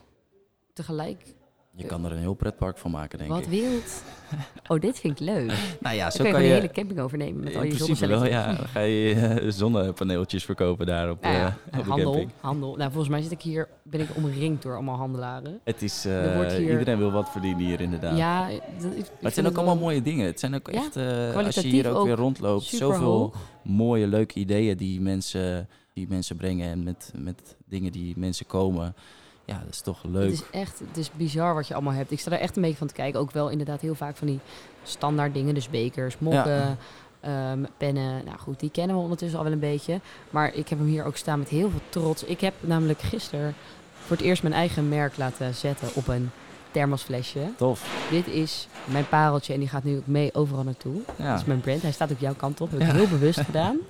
tegelijk... 0.74 1.26
Je 1.76 1.86
kan 1.86 2.06
er 2.06 2.12
een 2.12 2.18
heel 2.18 2.34
pretpark 2.34 2.78
van 2.78 2.92
maken, 2.92 3.18
denk 3.18 3.30
Wat 3.30 3.42
ik. 3.42 3.50
wild. 3.50 4.04
Oh, 4.68 4.80
dit 4.80 5.00
vind 5.00 5.20
ik 5.20 5.26
leuk. 5.28 5.54
Nou 5.80 5.96
ja, 5.96 6.10
zo 6.12 6.18
kun 6.18 6.26
je 6.28 6.32
kan 6.32 6.42
je... 6.44 6.48
de 6.48 6.54
hele 6.54 6.72
camping 6.72 7.00
overnemen 7.00 7.44
met 7.44 7.56
al 7.56 7.64
je 7.64 7.76
principe 7.76 8.08
wel, 8.08 8.26
ja. 8.26 8.54
Dan 8.54 8.68
ga 8.68 8.80
je 8.80 9.14
eh, 9.14 9.50
zonnepaneeltjes 9.52 10.46
verkopen 10.46 10.86
daar 10.86 11.10
op, 11.10 11.22
Nou 11.22 11.34
eh, 11.36 11.42
ja, 11.42 11.58
op 11.66 11.72
de 11.84 11.90
handel, 11.90 12.12
camping. 12.12 12.32
handel. 12.40 12.76
Nou, 12.76 12.90
volgens 12.90 13.10
mij 13.10 13.22
zit 13.22 13.32
ik 13.32 13.42
hier, 13.42 13.68
ben 13.84 14.00
ik 14.00 14.08
omringd 14.16 14.62
door 14.62 14.74
allemaal 14.74 14.96
handelaren. 14.98 15.60
Het 15.64 15.82
is, 15.82 16.06
eh, 16.06 16.40
hier- 16.50 16.72
iedereen 16.72 16.98
wil 16.98 17.12
wat 17.12 17.30
verdienen 17.32 17.66
hier 17.66 17.82
inderdaad. 17.82 18.18
Ja, 18.18 18.48
ik 18.48 18.60
maar 18.80 19.08
het 19.22 19.34
zijn 19.34 19.48
ook 19.48 19.56
allemaal 19.58 19.78
mooie 19.78 20.02
dingen. 20.02 20.26
Het 20.26 20.40
zijn 20.40 20.56
ook 20.56 20.72
Ja, 20.72 20.78
echt, 20.78 20.96
eh, 20.96 21.36
als 21.46 21.56
je 21.56 21.68
hier 21.68 21.90
ook, 21.90 21.96
ook 21.98 22.06
weer 22.06 22.16
rondloopt, 22.16 22.64
zoveel 22.64 23.34
mooie, 23.64 24.08
leuke 24.08 24.40
ideeën 24.40 24.78
die 24.78 25.02
mensen, 25.02 25.68
die 25.94 26.08
mensen 26.10 26.36
brengen. 26.38 26.70
En 26.70 26.84
met, 26.84 27.12
met 27.16 27.56
dingen 27.74 27.92
die 27.92 28.14
mensen 28.18 28.46
komen. 28.46 28.96
Ja, 29.46 29.58
dat 29.60 29.70
is 29.70 29.82
toch 29.82 30.04
leuk. 30.04 30.32
Het 30.32 30.34
is 30.34 30.60
echt, 30.60 30.80
het 30.80 30.98
is 30.98 31.12
bizar 31.12 31.54
wat 31.54 31.68
je 31.68 31.74
allemaal 31.74 31.94
hebt. 31.94 32.12
Ik 32.12 32.20
sta 32.20 32.32
er 32.32 32.40
echt 32.40 32.56
een 32.56 32.62
beetje 32.62 32.78
van 32.78 32.88
te 32.88 32.94
kijken. 32.94 33.20
Ook 33.20 33.32
wel 33.32 33.50
inderdaad 33.50 33.82
heel 33.82 33.96
vaak 33.96 34.16
van 34.16 34.28
die 34.28 34.40
standaard 34.84 35.34
dingen. 35.34 35.54
Dus 35.54 35.70
bekers, 35.70 36.18
mokken, 36.18 36.78
ehm, 37.20 37.64
pennen. 37.78 38.26
Nou 38.26 38.38
goed, 38.38 38.60
die 38.60 38.72
kennen 38.72 38.96
we 38.96 39.02
ondertussen 39.02 39.38
al 39.38 39.44
wel 39.44 39.54
een 39.54 39.60
beetje. 39.60 40.00
Maar 40.30 40.54
ik 40.54 40.70
heb 40.70 40.80
hem 40.80 40.88
hier 40.88 41.06
ook 41.06 41.18
staan 41.18 41.40
met 41.40 41.50
heel 41.50 41.70
veel 41.70 41.82
trots. 41.90 42.24
Ik 42.24 42.42
heb 42.42 42.54
namelijk 42.60 43.02
gisteren 43.02 43.56
voor 44.06 44.16
het 44.18 44.26
eerst 44.26 44.44
mijn 44.44 44.56
eigen 44.56 44.90
merk 44.90 45.18
laten 45.18 45.56
zetten 45.56 45.88
op 45.94 46.08
een 46.08 46.32
thermosflesje. 46.74 47.40
Tof. 47.58 48.08
Dit 48.10 48.28
is 48.28 48.68
mijn 48.86 49.08
pareltje 49.08 49.54
en 49.54 49.60
die 49.60 49.70
gaat 49.70 49.84
nu 49.84 49.98
ook 49.98 50.08
mee 50.08 50.34
overal 50.34 50.64
naartoe. 50.64 51.02
Ja. 51.18 51.30
Dat 51.32 51.40
is 51.40 51.46
mijn 51.46 51.60
brand. 51.62 51.82
Hij 51.82 51.92
staat 51.92 52.12
ook 52.12 52.20
jouw 52.20 52.34
kant 52.36 52.62
op. 52.62 52.72
Dat 52.72 52.80
heb 52.80 52.90
ik 52.90 52.96
Ja. 52.96 53.02
heel 53.02 53.18
bewust 53.18 53.40
gedaan. 53.40 53.78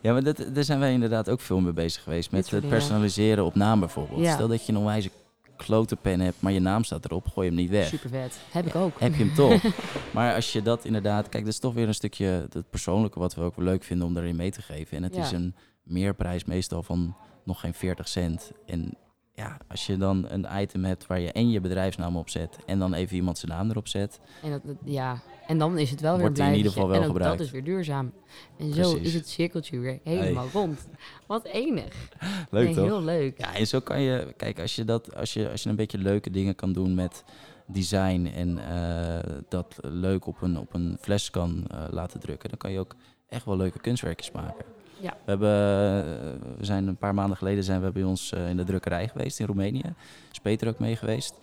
Ja, 0.00 0.12
maar 0.12 0.22
dat, 0.22 0.44
daar 0.52 0.64
zijn 0.64 0.78
wij 0.78 0.92
inderdaad 0.92 1.30
ook 1.30 1.40
veel 1.40 1.60
mee 1.60 1.72
bezig 1.72 2.02
geweest. 2.02 2.30
Met 2.30 2.50
het 2.50 2.68
personaliseren 2.68 3.44
op 3.44 3.54
naam 3.54 3.80
bijvoorbeeld. 3.80 4.20
Ja. 4.20 4.34
Stel 4.34 4.48
dat 4.48 4.66
je 4.66 4.72
een 4.72 4.78
onwijze 4.78 5.10
klote 5.56 5.96
pen 5.96 6.20
hebt, 6.20 6.40
maar 6.40 6.52
je 6.52 6.60
naam 6.60 6.84
staat 6.84 7.04
erop, 7.04 7.28
gooi 7.28 7.46
hem 7.46 7.56
niet 7.56 7.70
weg. 7.70 7.86
Super 7.86 8.10
vet. 8.10 8.38
Heb 8.50 8.66
ik 8.66 8.74
ook. 8.74 9.00
Heb 9.00 9.14
je 9.14 9.24
hem 9.24 9.34
toch. 9.34 9.62
maar 10.14 10.34
als 10.34 10.52
je 10.52 10.62
dat 10.62 10.84
inderdaad... 10.84 11.28
Kijk, 11.28 11.44
dat 11.44 11.52
is 11.52 11.58
toch 11.58 11.74
weer 11.74 11.86
een 11.88 11.94
stukje 11.94 12.26
het 12.52 12.70
persoonlijke 12.70 13.18
wat 13.18 13.34
we 13.34 13.40
ook 13.42 13.56
leuk 13.56 13.84
vinden 13.84 14.06
om 14.06 14.14
daarin 14.14 14.36
mee 14.36 14.50
te 14.50 14.62
geven. 14.62 14.96
En 14.96 15.02
het 15.02 15.16
is 15.16 15.30
een 15.32 15.54
meerprijs 15.82 16.44
meestal 16.44 16.82
van 16.82 17.16
nog 17.44 17.60
geen 17.60 17.74
40 17.74 18.08
cent. 18.08 18.50
En 18.66 18.94
ja, 19.34 19.56
als 19.68 19.86
je 19.86 19.96
dan 19.96 20.24
een 20.28 20.46
item 20.60 20.84
hebt 20.84 21.06
waar 21.06 21.20
je 21.20 21.32
en 21.32 21.50
je 21.50 21.60
bedrijfsnaam 21.60 22.16
op 22.16 22.28
zet... 22.28 22.58
en 22.66 22.78
dan 22.78 22.94
even 22.94 23.16
iemand 23.16 23.38
zijn 23.38 23.52
naam 23.52 23.70
erop 23.70 23.88
zet... 23.88 24.20
En, 24.42 24.50
dat, 24.50 24.60
dat- 24.64 24.76
ja. 24.84 25.18
en 25.46 25.58
dan 25.58 25.78
is 25.78 25.90
het 25.90 26.00
wel 26.00 26.16
weer 26.18 26.38
in 26.38 26.54
ieder 26.54 26.72
geval 26.72 26.88
wel 26.88 27.00
en 27.00 27.06
gebruikt. 27.06 27.38
dat 27.38 27.46
is 27.46 27.52
weer 27.52 27.64
duurzaam. 27.64 28.12
En 28.58 28.72
zo 28.72 28.94
is 28.96 29.14
het 29.14 29.28
cirkeltje 29.28 29.78
weer 29.78 30.00
helemaal 30.04 30.48
rond. 30.52 30.88
Wat 31.26 31.44
enig. 31.44 31.94
Leuk 32.50 32.64
Nee, 32.64 32.74
toch? 32.74 32.84
Heel 32.84 33.02
leuk. 33.02 33.38
Ja, 33.40 33.54
en 33.54 33.66
zo 33.66 33.80
kan 33.80 34.00
je, 34.00 34.34
kijk, 34.36 34.60
als 34.60 34.74
je, 34.74 34.84
dat, 34.84 35.14
als 35.16 35.32
je, 35.32 35.50
als 35.50 35.62
je 35.62 35.68
een 35.68 35.76
beetje 35.76 35.98
leuke 35.98 36.30
dingen 36.30 36.54
kan 36.54 36.72
doen 36.72 36.94
met 36.94 37.24
design 37.66 38.26
en 38.34 38.58
eh, 38.58 39.30
dat 39.48 39.78
leuk 39.82 40.26
op 40.26 40.42
een, 40.42 40.58
op 40.58 40.74
een 40.74 40.96
fles 41.00 41.30
kan 41.30 41.64
eh, 41.70 41.84
laten 41.90 42.20
drukken, 42.20 42.48
dan 42.48 42.58
kan 42.58 42.72
je 42.72 42.78
ook 42.78 42.94
echt 43.28 43.44
wel 43.44 43.56
leuke 43.56 43.78
kunstwerkjes 43.80 44.30
maken. 44.30 44.64
Ja. 45.00 45.16
We, 45.24 45.30
hebben, 45.30 45.48
eh, 45.48 46.56
we 46.58 46.64
zijn 46.64 46.86
een 46.86 46.96
paar 46.96 47.14
maanden 47.14 47.36
geleden 47.36 47.64
zijn 47.64 47.82
we 47.82 47.90
bij 47.90 48.02
ons 48.02 48.32
eh, 48.32 48.48
in 48.48 48.56
de 48.56 48.64
drukkerij 48.64 49.08
geweest 49.08 49.40
in 49.40 49.46
Roemenië. 49.46 49.94
Is 50.32 50.38
Peter 50.38 50.68
ook 50.68 50.78
mee 50.78 50.96
geweest. 50.96 51.34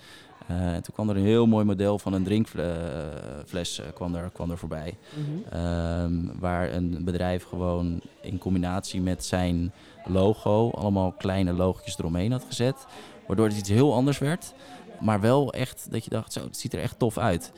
En 0.47 0.83
toen 0.83 0.93
kwam 0.93 1.09
er 1.09 1.15
een 1.17 1.25
heel 1.25 1.47
mooi 1.47 1.65
model 1.65 1.99
van 1.99 2.13
een 2.13 2.23
drinkfles 2.23 3.81
kwam, 3.93 4.15
er, 4.15 4.29
kwam 4.33 4.51
er 4.51 4.57
voorbij. 4.57 4.97
Mhm. 5.13 5.55
Ehm, 5.55 6.39
waar 6.39 6.73
een 6.73 7.03
bedrijf 7.03 7.43
gewoon 7.43 8.01
in 8.21 8.37
combinatie 8.37 9.01
met 9.01 9.25
zijn 9.25 9.71
logo 10.05 10.69
allemaal 10.69 11.11
kleine 11.11 11.53
logotjes 11.53 11.97
eromheen 11.97 12.31
had 12.31 12.43
gezet. 12.47 12.85
Waardoor 13.27 13.47
het 13.47 13.57
iets 13.57 13.69
heel 13.69 13.93
anders 13.93 14.17
werd. 14.17 14.53
Maar 14.99 15.21
wel 15.21 15.53
echt 15.53 15.87
dat 15.91 16.03
je 16.03 16.09
dacht, 16.09 16.33
zo, 16.33 16.43
het 16.43 16.57
ziet 16.57 16.73
er 16.73 16.81
echt 16.81 16.99
tof 16.99 17.17
uit. 17.17 17.51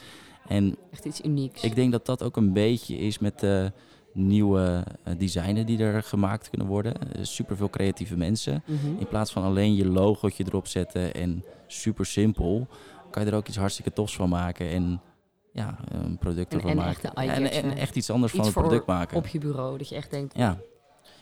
En 0.47 0.75
Echt 0.91 1.05
iets 1.05 1.21
unieks. 1.21 1.63
ik 1.63 1.75
denk 1.75 1.91
dat 1.91 2.05
dat 2.05 2.23
ook 2.23 2.37
een 2.37 2.53
beetje 2.53 2.97
is 2.97 3.19
met 3.19 3.39
de 3.39 3.71
nieuwe 4.13 4.83
eh, 5.03 5.13
designen 5.17 5.65
die 5.65 5.79
er 5.79 6.03
gemaakt 6.03 6.49
kunnen 6.49 6.67
worden. 6.67 6.93
Super 7.21 7.57
veel 7.57 7.69
creatieve 7.69 8.15
mensen. 8.17 8.63
Mhm. 8.65 8.87
In 8.99 9.07
plaats 9.07 9.31
van 9.31 9.43
alleen 9.43 9.75
je 9.75 9.85
logootje 9.87 10.43
erop 10.47 10.67
zetten 10.67 11.13
en 11.13 11.43
super 11.67 12.05
simpel, 12.05 12.67
kan 13.11 13.23
je 13.25 13.29
er 13.31 13.35
ook 13.37 13.47
iets 13.47 13.57
hartstikke 13.57 13.93
tofs 13.93 14.15
van 14.15 14.29
maken. 14.29 14.69
En 14.69 15.01
ja, 15.53 15.77
een 15.91 16.17
product 16.17 16.51
En- 16.51 16.57
ervan 16.57 16.71
en 16.71 16.77
maken. 16.77 17.13
en, 17.13 17.77
echt 17.77 17.95
iets 17.95 18.09
anders 18.09 18.33
Iets 18.33 18.41
van 18.43 18.51
het 18.51 18.61
product 18.61 18.87
maken. 18.87 19.17
Op 19.17 19.27
je 19.27 19.39
bureau. 19.39 19.77
Dat 19.77 19.89
je 19.89 19.95
echt 19.95 20.11
denkt, 20.11 20.37
Ja, 20.37 20.57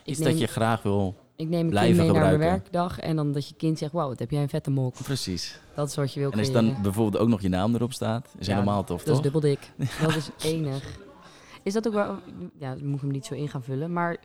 iets 0.03 0.19
neem, 0.19 0.29
dat 0.29 0.39
je 0.39 0.47
graag 0.47 0.81
wil. 0.81 1.15
ik 1.35 1.49
neem 1.49 1.67
een 1.67 1.83
kind 1.83 1.97
mee 1.97 2.11
naar 2.11 2.21
mijn 2.21 2.37
werkdag. 2.37 2.99
En 2.99 3.15
dan 3.15 3.31
dat 3.31 3.47
je 3.47 3.55
kind 3.55 3.77
zegt, 3.77 3.91
wauw, 3.91 4.07
wat 4.07 4.19
heb 4.19 4.31
jij 4.31 4.41
een 4.41 4.49
vette 4.49 4.71
mok. 4.71 4.93
Precies. 5.03 5.59
Dat 5.75 5.87
is 5.87 5.95
wat 5.95 6.13
je 6.13 6.19
wil 6.19 6.31
En 6.31 6.39
als 6.39 6.51
dan 6.51 6.75
bijvoorbeeld 6.81 7.23
ook 7.23 7.29
nog 7.29 7.41
je 7.41 7.49
naam 7.49 7.75
erop 7.75 7.93
staat, 7.93 8.27
is 8.37 8.47
Ja, 8.47 8.53
helemaal 8.53 8.83
tof, 8.83 9.03
Dat 9.03 9.15
is 9.15 9.21
dubbel 9.21 9.41
dik. 9.41 9.71
dat 10.01 10.15
is 10.15 10.29
enig. 10.43 10.99
Is 11.63 11.73
dat 11.73 11.87
ook 11.87 11.93
wel... 11.93 12.17
Ja, 12.59 12.73
ik 12.73 12.81
moet 12.81 13.01
hem 13.01 13.11
niet 13.11 13.25
zo 13.25 13.33
in 13.33 13.49
gaan 13.49 13.63
vullen. 13.63 13.93
Maar 13.93 14.17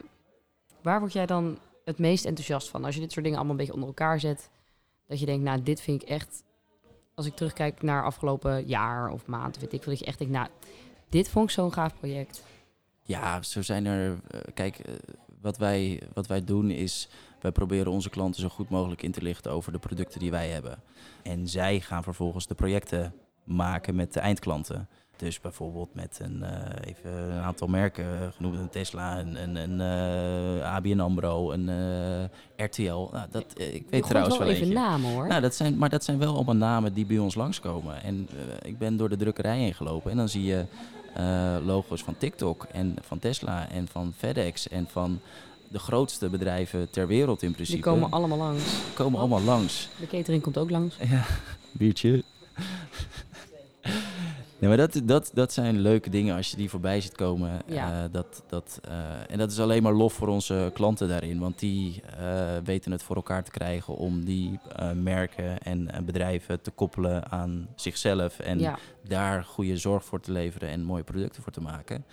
waar 0.82 1.00
word 1.00 1.12
jij 1.12 1.26
dan 1.26 1.58
het 1.84 1.98
meest 1.98 2.24
enthousiast 2.24 2.68
van? 2.68 2.84
Als 2.84 2.94
je 2.94 3.00
dit 3.00 3.12
soort 3.12 3.24
dingen 3.24 3.38
allemaal 3.38 3.56
een 3.56 3.60
beetje 3.66 3.74
onder 3.74 3.88
elkaar 3.88 4.20
zet. 4.20 4.50
Dat 5.06 5.20
je 5.20 5.26
denkt, 5.26 5.44
nou, 5.44 5.62
dit 5.62 5.80
vind 5.80 6.02
ik 6.02 6.08
echt... 6.08 6.44
Als 7.14 7.26
ik 7.26 7.34
terugkijk 7.36 7.82
naar 7.82 8.04
afgelopen 8.04 8.66
jaar 8.66 9.10
of 9.10 9.26
maand, 9.26 9.58
weet 9.58 9.72
ik 9.72 9.82
veel. 9.82 9.92
Dat 9.92 10.00
je 10.00 10.06
echt 10.06 10.18
denkt, 10.18 10.32
nou, 10.32 10.48
dit 11.08 11.28
vond 11.28 11.44
ik 11.44 11.54
zo'n 11.54 11.72
gaaf 11.72 11.94
project. 11.98 12.42
Ja, 13.02 13.42
zo 13.42 13.62
zijn 13.62 13.86
er. 13.86 14.18
eh, 14.28 14.40
kijk, 14.54 14.78
eh, 14.78 14.94
wat 15.40 15.56
wij, 15.58 16.02
wat 16.12 16.26
wij 16.26 16.44
doen 16.44 16.70
is. 16.70 17.08
Wij 17.40 17.52
proberen 17.52 17.92
onze 17.92 18.10
klanten 18.10 18.40
zo 18.40 18.48
goed 18.48 18.68
mogelijk 18.68 19.02
in 19.02 19.12
te 19.12 19.22
lichten 19.22 19.52
over 19.52 19.72
de 19.72 19.78
producten 19.78 20.20
die 20.20 20.30
wij 20.30 20.48
hebben. 20.48 20.82
En 21.22 21.48
zij 21.48 21.80
gaan 21.80 22.02
vervolgens 22.02 22.46
de 22.46 22.54
projecten 22.54 23.14
maken 23.44 23.94
met 23.94 24.12
de 24.12 24.20
eindklanten. 24.20 24.88
Dus 25.16 25.40
bijvoorbeeld 25.40 25.94
met 25.94 26.18
een, 26.22 26.42
eh, 26.42 26.88
even 26.88 27.12
een 27.12 27.40
aantal 27.40 27.68
merken 27.68 28.04
eh, 28.04 28.28
genoemd, 28.36 28.58
een 28.58 28.68
Tesla, 28.68 29.18
een, 29.18 29.42
een, 29.42 29.56
een 29.56 29.80
eh, 30.60 30.74
ABN 30.74 31.00
AMRO, 31.00 31.52
een 31.52 31.70
RTL. 32.56 33.08
Nou, 33.12 33.26
dat, 33.30 33.44
ik 33.56 33.84
weet 33.90 34.02
trouwens 34.02 34.38
wel 34.38 34.46
even 34.46 34.60
eentje. 34.60 34.74
namen, 34.74 35.12
hoor. 35.12 35.26
Nou, 35.26 35.40
dat 35.40 35.54
zijn, 35.54 35.78
maar 35.78 35.88
dat 35.88 36.04
zijn 36.04 36.18
wel 36.18 36.34
allemaal 36.34 36.56
namen 36.56 36.92
die 36.92 37.06
bij 37.06 37.18
ons 37.18 37.34
langskomen. 37.34 38.02
En 38.02 38.28
ik 38.62 38.78
ben 38.78 38.96
door 38.96 39.08
de 39.08 39.16
drukkerij 39.16 39.58
heen 39.58 39.74
gelopen 39.74 40.10
en 40.10 40.16
dan 40.16 40.28
zie 40.28 40.44
je 40.44 40.64
logo's 41.64 42.02
van 42.02 42.16
TikTok 42.18 42.66
en 42.72 42.94
van 43.00 43.18
Tesla 43.18 43.68
en 43.68 43.88
van 43.88 44.12
FedEx 44.16 44.68
en 44.68 44.86
van 44.90 45.20
de 45.68 45.78
grootste 45.78 46.28
bedrijven 46.28 46.90
ter 46.90 47.06
wereld 47.06 47.42
in 47.42 47.52
principe. 47.52 47.82
Die 47.82 47.92
komen 47.92 48.10
allemaal 48.10 48.38
langs. 48.38 48.64
komen 48.94 49.20
allemaal 49.20 49.42
langs. 49.42 49.88
De 50.00 50.06
catering 50.06 50.42
komt 50.42 50.58
ook 50.58 50.70
langs. 50.70 50.96
Ja, 51.08 51.24
biertje. 51.78 52.22
Nee, 54.58 54.68
maar 54.68 54.88
dat, 54.88 55.00
dat, 55.04 55.30
dat 55.34 55.52
zijn 55.52 55.80
leuke 55.80 56.10
dingen 56.10 56.36
als 56.36 56.50
je 56.50 56.56
die 56.56 56.70
voorbij 56.70 57.00
ziet 57.00 57.14
komen. 57.14 57.62
Ja. 57.66 58.04
Eh, 58.04 58.12
dat, 58.12 58.42
dat, 58.48 58.80
eh, 58.82 59.30
en 59.30 59.38
dat 59.38 59.50
is 59.50 59.60
alleen 59.60 59.82
maar 59.82 59.92
lof 59.92 60.12
voor 60.12 60.28
onze 60.28 60.70
klanten 60.74 61.08
daarin. 61.08 61.38
Want 61.38 61.58
die 61.58 62.02
eh, 62.02 62.56
weten 62.64 62.92
het 62.92 63.02
voor 63.02 63.16
elkaar 63.16 63.44
te 63.44 63.50
krijgen 63.50 63.96
om 63.96 64.24
die 64.24 64.60
merken 64.94 65.58
en 65.58 66.04
bedrijven 66.04 66.60
te 66.60 66.70
koppelen 66.70 67.30
aan 67.30 67.68
zichzelf. 67.74 68.38
En 68.38 68.58
ja, 68.58 68.78
daar 69.04 69.44
goede 69.44 69.76
zorg 69.76 70.04
voor 70.04 70.20
te 70.20 70.32
leveren 70.32 70.68
en 70.68 70.82
mooie 70.82 71.04
producten 71.04 71.42
voor 71.42 71.52
te 71.52 71.60
maken. 71.60 72.04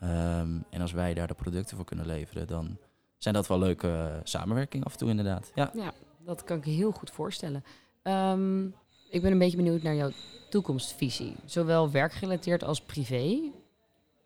Ehm, 0.00 0.58
en 0.70 0.80
als 0.80 0.92
wij 0.92 1.14
daar 1.14 1.26
de 1.26 1.34
producten 1.34 1.76
voor 1.76 1.84
kunnen 1.86 2.06
leveren, 2.06 2.46
dan 2.46 2.78
zijn 3.18 3.34
dat 3.34 3.46
wel 3.46 3.58
leuke 3.58 4.20
samenwerking 4.22 4.84
af 4.84 4.92
en 4.92 4.98
toe 4.98 5.10
inderdaad. 5.10 5.50
Ja. 5.54 5.70
ja, 5.74 5.92
dat 6.24 6.44
kan 6.44 6.56
ik 6.56 6.64
heel 6.64 6.90
goed 6.90 7.10
voorstellen. 7.10 7.64
Um, 8.02 8.74
ik 9.12 9.22
ben 9.22 9.32
een 9.32 9.38
beetje 9.38 9.56
benieuwd 9.56 9.82
naar 9.82 9.94
jouw 9.94 10.10
toekomstvisie. 10.50 11.34
Zowel 11.44 11.90
werkgerelateerd 11.90 12.64
als 12.64 12.80
privé. 12.80 13.38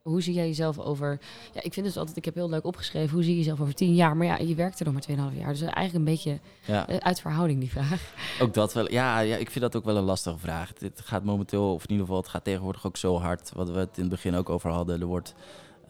Hoe 0.02 0.22
zie 0.22 0.34
jij 0.34 0.46
jezelf 0.46 0.78
over... 0.78 1.20
Ja, 1.52 1.62
ik 1.62 1.72
vind 1.72 1.86
dus 1.86 1.96
altijd... 1.96 2.16
Ik 2.16 2.24
heb 2.24 2.34
heel 2.34 2.48
leuk 2.48 2.64
opgeschreven... 2.64 3.14
Hoe 3.14 3.22
zie 3.22 3.32
je 3.32 3.38
jezelf 3.38 3.60
over 3.60 3.74
tien 3.74 3.94
jaar? 3.94 4.16
Maar 4.16 4.26
ja, 4.26 4.38
je 4.38 4.54
werkt 4.54 4.80
er 4.80 4.84
nog 4.84 4.94
maar 4.94 5.30
2,5 5.32 5.38
jaar. 5.38 5.52
Dus 5.52 5.60
eigenlijk 5.60 5.94
een 5.94 6.04
beetje 6.04 6.38
ja. 6.66 6.90
uh, 6.90 6.96
uit 6.96 7.20
verhouding 7.20 7.60
die 7.60 7.70
vraag. 7.70 8.14
Ook 8.40 8.54
dat 8.54 8.72
wel. 8.72 8.90
Ja, 8.90 9.18
ja, 9.18 9.36
ik 9.36 9.50
vind 9.50 9.64
dat 9.64 9.76
ook 9.76 9.84
wel 9.84 9.96
een 9.96 10.04
lastige 10.04 10.38
vraag. 10.38 10.72
Het 10.78 11.00
gaat 11.04 11.24
momenteel, 11.24 11.72
of 11.72 11.82
in 11.82 11.90
ieder 11.90 12.06
geval, 12.06 12.20
het 12.20 12.30
gaat 12.30 12.44
tegenwoordig 12.44 12.86
ook 12.86 12.96
zo 12.96 13.18
hard. 13.18 13.52
Wat 13.54 13.70
we 13.70 13.78
het 13.78 13.96
in 13.96 14.02
het 14.02 14.12
begin 14.12 14.34
ook 14.34 14.50
over 14.50 14.70
hadden. 14.70 15.00
Er 15.00 15.06
wordt 15.06 15.34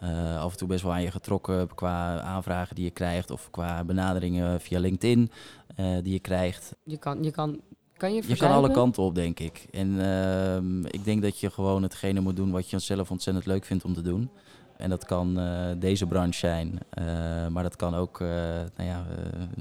uh, 0.02 0.42
af 0.42 0.52
en 0.52 0.58
toe 0.58 0.68
best 0.68 0.82
wel 0.82 0.92
aan 0.92 1.02
je 1.02 1.10
getrokken 1.10 1.74
qua 1.74 2.20
aanvragen 2.20 2.74
die 2.74 2.84
je 2.84 2.90
krijgt. 2.90 3.30
Of 3.30 3.50
qua 3.50 3.84
benaderingen 3.84 4.60
via 4.60 4.78
LinkedIn 4.78 5.30
uh, 5.76 5.96
die 6.02 6.12
je 6.12 6.20
krijgt. 6.20 6.74
Je 6.84 6.96
kan... 6.96 7.22
Je 7.22 7.30
kan 7.30 7.60
Kan 7.96 8.14
je 8.14 8.22
Je 8.26 8.36
kan 8.36 8.50
alle 8.50 8.70
kanten 8.70 9.02
op, 9.02 9.14
denk 9.14 9.40
ik. 9.40 9.66
En 9.70 10.00
ehm, 10.00 10.84
ik 10.84 11.04
denk 11.04 11.22
dat 11.22 11.40
je 11.40 11.50
gewoon 11.50 11.82
hetgene 11.82 12.20
moet 12.20 12.36
doen 12.36 12.50
wat 12.50 12.70
je 12.70 12.78
zelf 12.78 13.10
ontzettend 13.10 13.46
leuk 13.46 13.64
vindt 13.64 13.84
om 13.84 13.94
te 13.94 14.02
doen. 14.02 14.30
En 14.76 14.90
dat 14.90 15.04
kan 15.04 15.38
eh, 15.38 15.66
deze 15.78 16.06
branche 16.06 16.38
zijn, 16.38 16.78
eh, 16.90 17.04
maar 17.48 17.62
dat 17.62 17.76
kan 17.76 17.94
ook, 17.94 18.20
eh, 18.20 18.28
nou 18.76 18.88
ja, 18.88 19.06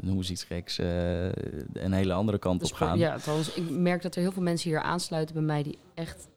noem 0.01 0.17
eens 0.17 0.29
iets 0.29 0.43
geks, 0.43 0.77
een 1.73 1.93
hele 1.93 2.13
andere 2.13 2.37
kant 2.37 2.63
op 2.63 2.73
gaan. 2.73 2.97
Ja, 2.97 3.17
trouwens, 3.17 3.53
ik 3.53 3.69
merk 3.69 4.01
dat 4.01 4.15
er 4.15 4.21
heel 4.21 4.31
veel 4.31 4.41
mensen 4.43 4.69
hier 4.69 4.81
aansluiten 4.81 5.35
bij 5.35 5.43
mij 5.43 5.63
die 5.63 5.77
echt 5.93 6.27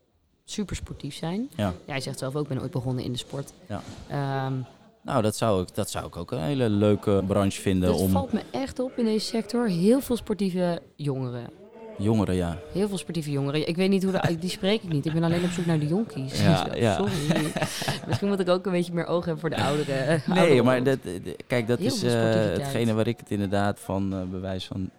super 0.44 0.76
sportief 0.76 1.14
zijn. 1.14 1.50
Ja. 1.56 1.72
Jij 1.84 2.00
zegt 2.00 2.18
zelf 2.18 2.37
ook, 2.37 2.42
ik 2.42 2.48
ben 2.48 2.61
ooit 2.61 2.70
begonnen 2.70 3.04
in 3.04 3.12
de 3.12 3.18
sport. 3.18 3.52
Ja. 3.68 3.82
Ehm, 4.08 4.54
Nou, 5.02 5.22
dat 5.22 5.37
zou, 5.37 5.62
ik, 5.62 5.74
dat 5.74 5.90
zou 5.90 6.06
ik 6.06 6.16
ook 6.16 6.30
een 6.30 6.40
hele 6.40 6.68
leuke 6.68 7.22
branche 7.26 7.61
vinden 7.61 7.88
het 7.88 8.00
om 8.00 8.11
valt 8.11 8.32
me 8.32 8.42
echt 8.50 8.78
op 8.78 8.92
in 8.96 9.04
deze 9.04 9.26
sector. 9.26 9.68
Heel 9.68 10.00
veel 10.00 10.16
sportieve 10.16 10.82
jongeren. 10.96 11.50
Jongeren, 11.98 12.34
ja. 12.34 12.58
Heel 12.72 12.88
veel 12.88 12.98
sportieve 12.98 13.30
jongeren. 13.30 13.68
Ik 13.68 13.76
weet 13.76 13.90
niet 13.90 14.02
hoe 14.02 14.12
de, 14.12 14.37
die 14.40 14.50
spreek 14.50 14.82
ik 14.82 14.92
niet. 14.92 15.06
Ik 15.06 15.12
ben 15.12 15.22
alleen 15.22 15.44
op 15.44 15.50
zoek 15.50 15.66
naar 15.66 15.78
de 15.78 15.87
jonkies. 15.87 16.42
Ja, 16.42 16.64
Dus, 16.64 16.78
ja. 16.80 16.94
Sorry. 16.96 17.52
Misschien 18.08 18.28
moet 18.28 18.40
ik 18.40 18.48
ook 18.48 18.66
een 18.66 18.72
beetje 18.72 18.92
meer 18.92 19.06
oog 19.06 19.24
hebben 19.24 19.40
voor 19.40 19.50
de 19.50 19.62
ouderen. 19.62 20.22
Nee, 20.26 20.38
ouderen 20.38 20.64
maar 20.64 20.82
dat, 20.82 20.98
kijk, 21.46 21.66
dat 21.66 21.78
Heel 21.78 21.87
is 21.87 22.02
eh, 22.02 22.12
hetgene 22.12 22.94
waar 22.94 23.06
ik 23.06 23.18
het 23.18 23.30
inderdaad 23.30 23.80
van 23.80 24.12
eh, 24.12 24.22
bewijs 24.22 24.66
van... 24.66 24.90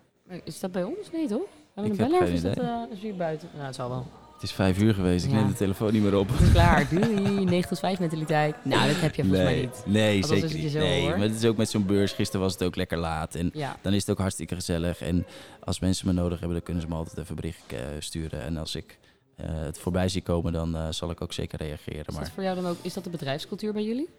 Is 0.43 0.59
dat 0.59 0.71
bij 0.71 0.83
ons? 0.83 1.11
Nee, 1.11 1.27
toch? 1.27 1.41
Hebben 1.73 1.91
Ik 1.93 1.99
we 1.99 2.13
heb 2.15 2.23
geen 2.23 2.33
is 2.33 2.41
dat 2.41 2.57
eh, 2.57 2.81
is 2.91 2.99
hier 2.99 3.15
buiten? 3.15 3.47
Nou, 3.53 3.65
het 3.65 3.75
zal 3.75 3.89
wel. 3.89 4.05
Het 4.39 4.49
is 4.49 4.55
vijf 4.55 4.81
uur 4.81 4.93
geweest, 4.93 5.25
ik 5.25 5.31
Ja. 5.31 5.37
neem 5.37 5.47
de 5.47 5.53
telefoon 5.53 5.93
niet 5.93 6.01
meer 6.03 6.17
op. 6.17 6.27
Klaar. 6.51 6.87
Doei. 6.89 7.43
9 7.45 7.69
tot 7.69 7.79
5 7.79 7.99
mentaliteit. 7.99 8.55
Nou, 8.65 8.87
dat 8.87 8.99
heb 9.01 9.15
je 9.15 9.21
volgens 9.23 9.43
mij 9.43 9.53
nee, 9.53 9.61
niet. 9.61 9.83
nee 9.85 10.21
Althans, 10.21 10.39
zeker 10.41 10.57
niet. 10.57 10.71
zo 10.71 10.79
Nee, 10.79 11.01
hoor. 11.01 11.09
maar 11.09 11.19
het 11.27 11.35
is 11.35 11.45
ook 11.45 11.57
met 11.57 11.69
zo'n 11.69 11.85
beurs. 11.85 12.11
Gisteren 12.11 12.41
was 12.41 12.53
het 12.53 12.63
ook 12.63 12.75
lekker 12.75 12.97
laat. 12.97 13.35
En 13.35 13.49
Ja. 13.53 13.77
dan 13.81 13.93
is 13.93 13.99
het 14.01 14.09
ook 14.09 14.17
hartstikke 14.17 14.55
gezellig. 14.55 15.01
En 15.01 15.25
als 15.59 15.79
mensen 15.79 16.07
me 16.07 16.13
nodig 16.13 16.37
hebben, 16.39 16.57
dan 16.57 16.63
kunnen 16.65 16.83
ze 16.83 16.89
me 16.89 16.95
altijd 16.95 17.17
even 17.17 17.29
een 17.29 17.35
bericht 17.35 17.61
eh, 17.67 17.79
sturen. 17.99 18.41
En 18.41 18.57
als 18.57 18.75
ik 18.75 18.97
eh, 19.35 19.45
het 19.51 19.79
voorbij 19.79 20.09
zie 20.09 20.21
komen, 20.21 20.53
dan 20.53 20.75
eh, 20.75 20.87
zal 20.89 21.11
ik 21.11 21.21
ook 21.21 21.33
zeker 21.33 21.57
reageren. 21.59 22.05
Is 22.05 22.13
Maar 22.15 22.23
dat 22.23 22.33
voor 22.33 22.43
jou 22.43 22.55
dan 22.55 22.65
ook, 22.65 22.77
is 22.81 22.93
dat 22.93 23.03
de 23.03 23.09
bedrijfscultuur 23.09 23.73
bij 23.73 23.83
jullie? 23.83 24.09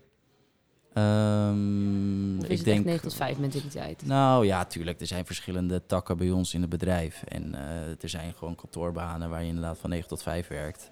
Ehm, 0.92 2.38
Of 2.38 2.44
is 2.44 2.50
ik 2.50 2.56
het 2.56 2.64
denk. 2.64 2.84
9 2.84 3.02
tot 3.02 3.14
5 3.14 3.38
mentaliteit? 3.38 4.06
Nou 4.06 4.46
ja, 4.46 4.64
tuurlijk. 4.64 5.00
Er 5.00 5.06
zijn 5.06 5.26
verschillende 5.26 5.86
takken 5.86 6.16
bij 6.16 6.30
ons 6.30 6.54
in 6.54 6.60
het 6.60 6.70
bedrijf. 6.70 7.22
En 7.28 7.54
eh, 7.54 8.02
er 8.02 8.08
zijn 8.08 8.34
gewoon 8.38 8.54
kantoorbanen 8.54 9.30
waar 9.30 9.40
je 9.42 9.48
inderdaad 9.48 9.78
van 9.78 9.90
9 9.90 10.08
tot 10.08 10.22
5 10.22 10.48
werkt. 10.48 10.90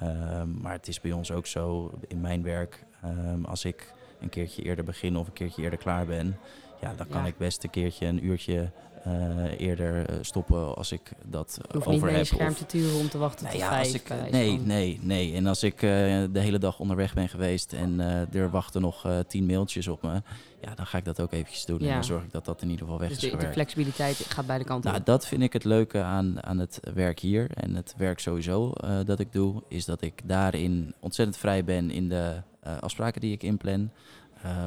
Ehm, 0.00 0.60
maar 0.60 0.72
het 0.72 0.88
is 0.88 1.00
bij 1.00 1.12
ons 1.12 1.30
ook 1.32 1.46
zo, 1.46 1.90
in 2.08 2.20
mijn 2.20 2.42
werk, 2.42 2.84
ehm, 3.02 3.44
als 3.44 3.64
ik 3.64 3.92
een 4.20 4.28
keertje 4.28 4.62
eerder 4.62 4.84
begin 4.84 5.16
of 5.16 5.26
een 5.26 5.32
keertje 5.32 5.62
eerder 5.62 5.78
klaar 5.78 6.06
ben, 6.06 6.36
ja, 6.80 6.94
dan 6.96 7.08
kan 7.08 7.20
Ja. 7.20 7.26
ik 7.26 7.36
best 7.38 7.64
een 7.64 7.70
keertje 7.70 8.06
een 8.06 8.24
uurtje 8.24 8.70
eh, 9.04 9.60
eerder 9.60 10.08
eh, 10.08 10.16
stoppen 10.20 10.76
als 10.76 10.92
ik 10.92 11.12
dat 11.24 11.58
eh, 11.62 11.74
niet 11.74 11.84
over 11.84 12.00
naar 12.00 12.10
je 12.10 12.16
heb. 12.16 12.26
scherm 12.26 12.54
te 12.54 12.66
turen 12.66 12.98
om 12.98 13.08
te 13.08 13.18
wachten 13.18 13.44
nou 13.44 13.56
tot 13.56 13.66
ja, 13.66 13.70
5. 13.72 13.84
als 13.84 13.94
ik, 13.94 14.08
bij 14.08 14.16
wijze 14.16 14.36
nee, 14.36 14.58
nee, 14.58 14.98
nee. 15.02 15.34
En 15.34 15.46
als 15.46 15.62
ik 15.62 15.80
de 15.80 16.30
hele 16.32 16.58
dag 16.58 16.80
onderweg 16.80 17.14
ben 17.14 17.28
geweest 17.28 17.72
en 17.72 18.00
er 18.32 18.50
wachten 18.50 18.80
nog 18.80 19.08
tien 19.26 19.46
mailtjes 19.46 19.88
op 19.88 20.02
me, 20.02 20.22
ja, 20.60 20.74
dan 20.74 20.86
ga 20.86 20.98
ik 20.98 21.04
dat 21.04 21.20
ook 21.20 21.32
eventjes 21.32 21.64
doen. 21.64 21.80
En 21.80 21.92
dan 21.92 22.04
zorg 22.04 22.22
ik 22.22 22.32
dat 22.32 22.44
dat 22.44 22.62
in 22.62 22.70
ieder 22.70 22.84
geval 22.84 23.00
weg 23.00 23.08
Dus 23.08 23.24
is 23.24 23.30
de, 23.30 23.52
flexibiliteit 23.52 24.16
gaat 24.16 24.46
beide 24.46 24.64
kanten 24.64 24.88
Nou, 24.90 25.00
op. 25.00 25.06
dat 25.06 25.26
vind 25.26 25.42
ik 25.42 25.52
het 25.52 25.64
leuke 25.64 26.02
aan, 26.02 26.44
aan 26.44 26.58
het 26.58 26.80
werk 26.94 27.20
hier. 27.20 27.50
En 27.54 27.74
het 27.74 27.94
werk 27.96 28.18
sowieso 28.18 28.72
dat 29.04 29.20
ik 29.20 29.32
doe, 29.32 29.62
is 29.68 29.84
dat 29.84 30.02
ik 30.02 30.20
daarin 30.24 30.94
ontzettend 30.98 31.38
vrij 31.38 31.64
ben 31.64 31.90
in 31.90 32.08
de 32.08 32.42
afspraken 32.80 33.20
die 33.20 33.32
ik 33.32 33.42
inplan. 33.42 33.90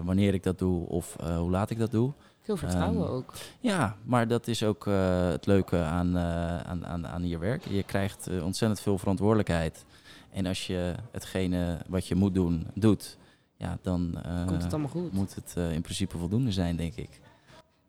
Wanneer 0.03 0.33
ik 0.33 0.43
dat 0.43 0.59
doe 0.59 0.87
of 0.87 1.15
hoe 1.37 1.49
laat 1.49 1.69
ik 1.69 1.77
dat 1.77 1.91
doe. 1.91 2.13
Veel 2.43 2.57
vertrouwen 2.57 3.05
ehm, 3.05 3.13
ook. 3.13 3.33
Ja, 3.59 3.97
maar 4.03 4.27
dat 4.27 4.47
is 4.47 4.63
ook 4.63 4.87
eh, 4.87 5.27
het 5.29 5.45
leuke 5.45 5.77
aan, 5.77 6.17
eh, 6.17 6.57
aan, 6.57 6.85
aan, 6.85 7.07
aan 7.07 7.21
hier 7.21 7.39
werk. 7.39 7.65
Je 7.67 7.83
krijgt 7.83 8.27
eh, 8.27 8.43
ontzettend 8.45 8.81
veel 8.81 8.97
verantwoordelijkheid. 8.97 9.85
En 10.31 10.45
als 10.45 10.67
je 10.67 10.95
hetgene 11.11 11.77
wat 11.87 12.07
je 12.07 12.15
moet 12.15 12.33
doen, 12.33 12.67
doet, 12.73 13.17
ja, 13.57 13.77
dan 13.81 14.17
Komt 14.45 14.63
het 14.63 14.73
allemaal 14.73 14.89
goed. 14.91 15.11
moet 15.11 15.35
het 15.35 15.55
in 15.55 15.81
principe 15.81 16.17
voldoende 16.17 16.51
zijn, 16.51 16.75
denk 16.75 16.95
ik. 16.95 17.19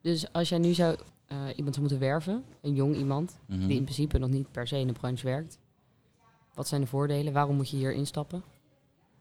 Dus 0.01 0.33
als 0.33 0.49
jij 0.49 0.59
nu 0.59 0.73
zou 0.75 0.97
iemand 1.29 1.75
zou 1.75 1.81
moeten 1.81 1.99
werven, 1.99 2.45
een 2.63 2.75
jong 2.75 2.97
iemand, 2.97 3.39
Mhm. 3.47 3.67
die 3.67 3.77
in 3.77 3.83
principe 3.83 4.19
nog 4.19 4.29
niet 4.31 4.51
per 4.53 4.67
se 4.67 4.79
in 4.79 4.87
de 4.87 4.93
branche 4.93 5.25
werkt. 5.27 5.59
Wat 6.55 6.69
zijn 6.69 6.81
de 6.81 6.87
voordelen? 6.87 7.33
Waarom 7.33 7.57
moet 7.57 7.71
je 7.71 7.77
hier 7.77 7.93
instappen? 7.93 8.43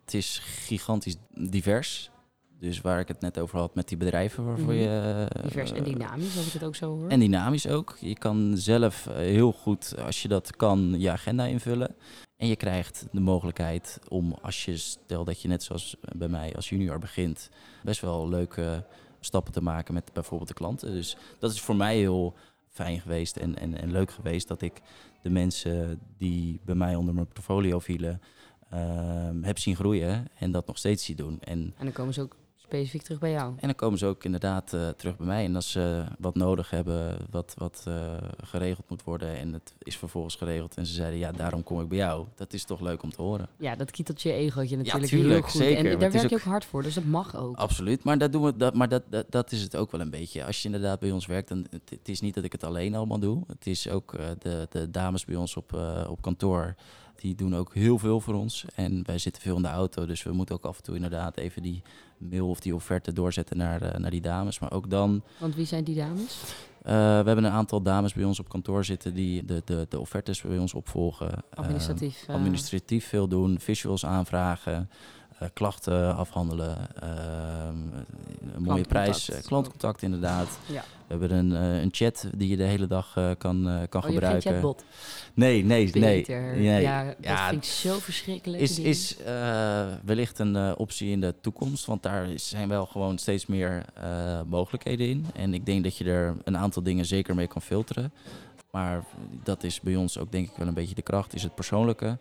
Het 0.06 0.14
is 0.14 0.40
gigantisch 0.44 1.16
divers. 1.36 2.12
Dus 2.64 2.82
waar 2.82 3.00
ik 3.00 3.08
het 3.08 3.22
net 3.22 3.40
over 3.40 3.58
had 3.60 3.76
met 3.76 3.88
die 3.88 3.98
bedrijven 3.98 4.46
waarvoor 4.46 4.74
Mhm. 4.74 4.82
je... 4.82 5.26
eh, 5.34 5.44
Divers 5.44 5.72
en 5.72 5.84
dynamisch, 5.84 6.38
als 6.38 6.48
ik 6.48 6.54
het 6.54 6.64
ook 6.64 6.76
zo 6.76 6.98
hoor. 6.98 7.10
En 7.10 7.20
dynamisch 7.20 7.68
ook. 7.68 7.98
Je 8.00 8.18
kan 8.18 8.58
zelf 8.58 9.08
eh, 9.08 9.16
heel 9.16 9.52
goed, 9.52 9.96
als 10.06 10.22
je 10.22 10.28
dat 10.28 10.56
kan, 10.56 10.96
je 10.98 11.12
agenda 11.12 11.46
invullen. 11.46 11.96
En 12.38 12.48
je 12.48 12.56
krijgt 12.56 13.06
de 13.12 13.20
mogelijkheid 13.20 14.00
om, 14.08 14.36
als 14.42 14.66
je 14.66 14.78
stel 14.78 15.24
dat 15.24 15.42
je 15.42 15.48
net 15.48 15.64
zoals 15.64 15.96
bij 16.16 16.28
mij 16.28 16.56
als 16.56 16.70
junior 16.70 17.00
begint, 17.00 17.50
best 17.84 18.02
wel 18.02 18.30
leuke 18.30 18.86
stappen 19.20 19.54
te 19.54 19.62
maken 19.62 19.94
met 19.94 20.10
bijvoorbeeld 20.14 20.50
de 20.50 20.56
klanten. 20.56 20.92
Dus 20.92 21.18
dat 21.40 21.52
is 21.52 21.62
voor 21.62 21.76
mij 21.76 21.98
heel 21.98 22.34
fijn 22.70 23.00
geweest 23.00 23.38
en, 23.38 23.58
en, 23.60 23.78
en 23.82 23.92
leuk 23.92 24.12
geweest 24.12 24.48
dat 24.48 24.62
ik 24.62 24.82
de 25.22 25.30
mensen 25.30 26.00
die 26.18 26.60
bij 26.66 26.76
mij 26.76 26.96
onder 26.96 27.14
mijn 27.14 27.28
portfolio 27.28 27.80
vielen, 27.80 28.22
ehm, 28.70 29.44
heb 29.44 29.58
zien 29.60 29.76
groeien 29.76 30.28
en 30.36 30.52
dat 30.52 30.68
nog 30.68 30.78
steeds 30.78 31.06
zie 31.06 31.16
doen. 31.16 31.40
En 31.42 31.74
En 31.78 31.84
dan 31.86 31.92
komen 31.94 32.14
ze 32.14 32.22
ook 32.22 32.36
specifiek 32.68 33.02
terug 33.02 33.20
bij 33.20 33.32
jou. 33.32 33.54
en 33.60 33.68
dan 33.68 33.76
komen 33.76 34.00
ze 34.00 34.06
ook 34.06 34.24
inderdaad 34.24 34.74
eh, 34.74 34.90
terug 34.90 35.18
bij 35.18 35.26
mij. 35.28 35.46
En 35.46 35.56
als 35.56 35.72
ze 35.72 36.04
wat 36.20 36.36
nodig 36.36 36.70
hebben, 36.70 37.18
wat, 37.32 37.54
wat 37.58 37.84
eh, 37.88 37.94
geregeld 38.44 38.90
moet 38.90 39.04
worden. 39.04 39.38
En 39.38 39.54
het 39.54 39.74
is 39.80 39.98
vervolgens 39.98 40.36
geregeld. 40.36 40.76
En 40.78 40.86
ze 40.86 40.94
zeiden, 40.94 41.20
ja, 41.20 41.32
daarom 41.32 41.64
kom 41.64 41.82
ik 41.82 41.88
bij 41.88 41.98
jou. 41.98 42.26
Dat 42.36 42.54
is 42.54 42.64
toch 42.66 42.80
leuk 42.82 43.04
om 43.04 43.10
te 43.12 43.22
horen. 43.22 43.48
Ja, 43.58 43.76
dat 43.76 43.92
kietelt 43.92 44.22
je 44.22 44.34
egootje 44.34 44.78
natuurlijk 44.78 45.06
tuurlijk, 45.06 45.32
heel 45.34 45.42
goed. 45.42 45.52
zeker, 45.62 45.78
En 45.92 46.00
daar 46.00 46.12
werk 46.12 46.30
je 46.30 46.36
ook- 46.36 46.42
hard 46.42 46.66
voor, 46.66 46.84
dus 46.84 46.94
dat 46.94 47.06
mag 47.06 47.36
ook. 47.36 47.56
Absoluut. 47.56 48.04
Maar, 48.04 48.18
dat, 48.18 48.32
doen 48.32 48.44
we, 48.44 48.58
dat, 48.58 48.74
maar 48.74 48.90
dat, 48.90 49.04
dat, 49.10 49.26
dat 49.32 49.52
is 49.52 49.62
het 49.62 49.76
ook 49.76 49.92
wel 49.92 50.02
een 50.02 50.10
beetje. 50.10 50.46
Als 50.46 50.60
je 50.62 50.66
inderdaad 50.66 51.00
bij 51.00 51.12
ons 51.12 51.26
werkt, 51.26 51.48
dan 51.50 51.66
het, 51.70 51.90
het 51.90 52.10
is 52.10 52.22
niet 52.22 52.34
dat 52.34 52.44
ik 52.44 52.52
het 52.52 52.64
alleen 52.64 52.96
allemaal 52.96 53.20
doe. 53.20 53.44
Het 53.48 53.68
is 53.68 53.90
ook 53.90 54.14
eh, 54.14 54.26
de, 54.40 54.68
de 54.70 54.92
dames 54.92 55.26
bij 55.26 55.36
ons 55.36 55.56
op, 55.58 55.74
op 56.10 56.22
kantoor. 56.22 56.76
Die 57.24 57.36
doen 57.36 57.56
ook 57.56 57.74
heel 57.74 57.98
veel 57.98 58.20
voor 58.20 58.34
ons. 58.34 58.66
En 58.76 59.04
wij 59.06 59.18
zitten 59.18 59.42
veel 59.42 59.56
in 59.56 59.62
de 59.62 59.68
auto. 59.68 60.06
Dus 60.06 60.24
we 60.24 60.32
moeten 60.32 60.56
ook 60.56 60.66
af 60.66 60.78
en 60.78 60.84
toe 60.84 60.96
inderdaad 60.96 61.38
even 61.38 61.62
die 61.62 61.82
mail 62.18 62.50
of 62.50 62.60
die 62.60 62.76
offerte 62.76 63.14
doorzetten 63.14 63.58
naar, 63.58 63.82
eh, 63.82 64.00
naar 64.00 64.12
die 64.12 64.22
dames. 64.22 64.60
Maar 64.60 64.72
ook 64.72 64.90
dan 64.90 65.24
Want 65.40 65.56
wie 65.56 65.66
zijn 65.66 65.84
die 65.84 65.96
dames? 65.96 66.42
Uh, 66.86 66.92
we 66.92 67.26
hebben 67.26 67.44
een 67.44 67.52
aantal 67.52 67.82
dames 67.82 68.14
bij 68.14 68.24
ons 68.24 68.40
op 68.40 68.50
kantoor 68.50 68.86
zitten 68.86 69.14
die 69.14 69.46
de, 69.46 69.62
de, 69.66 69.86
de 69.90 70.00
offertes 70.00 70.42
bij 70.42 70.58
ons 70.58 70.74
opvolgen. 70.74 71.44
Administratief. 71.54 72.24
eh, 72.28 72.36
administratief 72.36 73.08
veel 73.08 73.28
doen, 73.28 73.60
visuals 73.60 74.06
aanvragen, 74.06 74.90
klachten 75.54 76.16
afhandelen, 76.16 76.78
uh, 77.04 77.10
een 78.56 78.64
mooie 78.64 78.84
prijs, 78.84 79.30
uh, 79.30 79.36
klantcontact 79.42 80.02
inderdaad. 80.02 80.48
Ja. 80.66 80.84
We 81.08 81.20
hebben 81.20 81.38
een, 81.38 81.52
uh, 81.52 81.82
een 81.82 81.90
chat 81.92 82.28
die 82.36 82.50
je 82.50 82.58
de 82.58 82.64
hele 82.64 82.88
dag 82.88 83.14
kan, 83.14 83.38
kan 83.90 84.02
oh, 84.02 84.08
gebruiken. 84.08 84.42
Geen 84.42 84.52
chatbot? 84.52 84.84
Nee, 85.34 85.66
nee, 85.66 85.90
nee. 85.94 86.26
nee. 86.28 86.82
Ja, 86.82 87.06
dat 87.06 87.16
ja, 87.22 87.50
vind 87.50 87.66
ik 87.66 87.72
zo 87.72 88.00
verschrikkelijk. 88.00 88.62
Is, 88.62 88.80
is 88.80 89.18
wellicht 90.06 90.40
een 90.40 90.76
optie 90.78 91.12
in 91.12 91.22
de 91.22 91.36
toekomst, 91.42 91.86
want 91.86 92.04
daar 92.04 92.28
zijn 92.36 92.70
wel 92.70 92.86
gewoon 92.86 93.18
steeds 93.18 93.46
meer 93.46 93.86
mogelijkheden 94.48 95.08
in. 95.08 95.26
En 95.36 95.54
ik 95.54 95.66
denk 95.66 95.84
dat 95.84 95.98
je 95.98 96.06
er 96.06 96.36
een 96.44 96.58
aantal 96.58 96.84
dingen 96.84 97.06
zeker 97.06 97.36
mee 97.36 97.48
kan 97.48 97.62
filteren. 97.62 98.12
Maar 98.72 99.04
dat 99.44 99.64
is 99.64 99.82
bij 99.82 99.96
ons 99.96 100.18
ook 100.18 100.32
denk 100.32 100.50
ik 100.50 100.56
wel 100.56 100.68
een 100.68 100.74
beetje 100.74 100.96
de 100.96 101.02
kracht, 101.02 101.34
is 101.34 101.44
het 101.44 101.56
persoonlijke. 101.56 102.18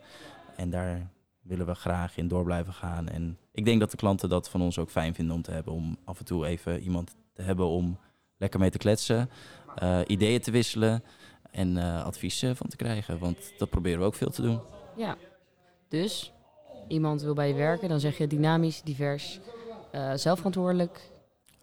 En 0.56 0.70
daar 0.70 1.11
willen 1.53 1.67
we 1.67 1.81
graag 1.81 2.17
in 2.17 2.29
door 2.29 2.45
blijven 2.45 2.73
gaan. 2.73 3.09
En 3.09 3.38
ik 3.53 3.65
denk 3.65 3.81
dat 3.81 3.91
de 3.91 3.97
klanten 3.97 4.29
dat 4.29 4.49
van 4.49 4.61
ons 4.61 4.79
ook 4.79 4.91
fijn 4.91 5.15
vinden 5.15 5.35
om 5.35 5.43
te 5.43 5.51
hebben. 5.51 5.73
Om 5.73 5.97
af 6.05 6.19
en 6.19 6.25
toe 6.25 6.47
even 6.47 6.81
iemand 6.81 7.17
te 7.33 7.43
hebben 7.43 7.67
om 7.67 7.99
lekker 8.37 8.61
mee 8.61 8.71
te 8.71 8.79
kletsen, 8.79 9.31
uh, 9.83 10.01
ideeën 10.07 10.41
te 10.41 10.51
wisselen 10.51 11.03
en 11.51 11.77
uh, 11.77 12.05
adviezen 12.05 12.57
van 12.57 12.69
te 12.69 12.77
krijgen. 12.77 13.19
Want 13.19 13.53
dat 13.59 13.71
proberen 13.71 13.98
we 13.98 14.05
ook 14.05 14.15
veel 14.15 14.31
te 14.31 14.42
doen. 14.42 14.61
Ja, 14.96 15.17
dus 15.88 16.33
iemand 16.88 17.23
wil 17.23 17.35
bij 17.35 17.48
je 17.48 17.55
werken, 17.55 17.88
dan 17.88 18.00
zeg 18.00 18.19
je 18.19 18.27
dynamisch, 18.27 18.83
divers, 18.83 19.40
uh, 19.94 20.13
zelfverantwoordelijk. 20.15 21.11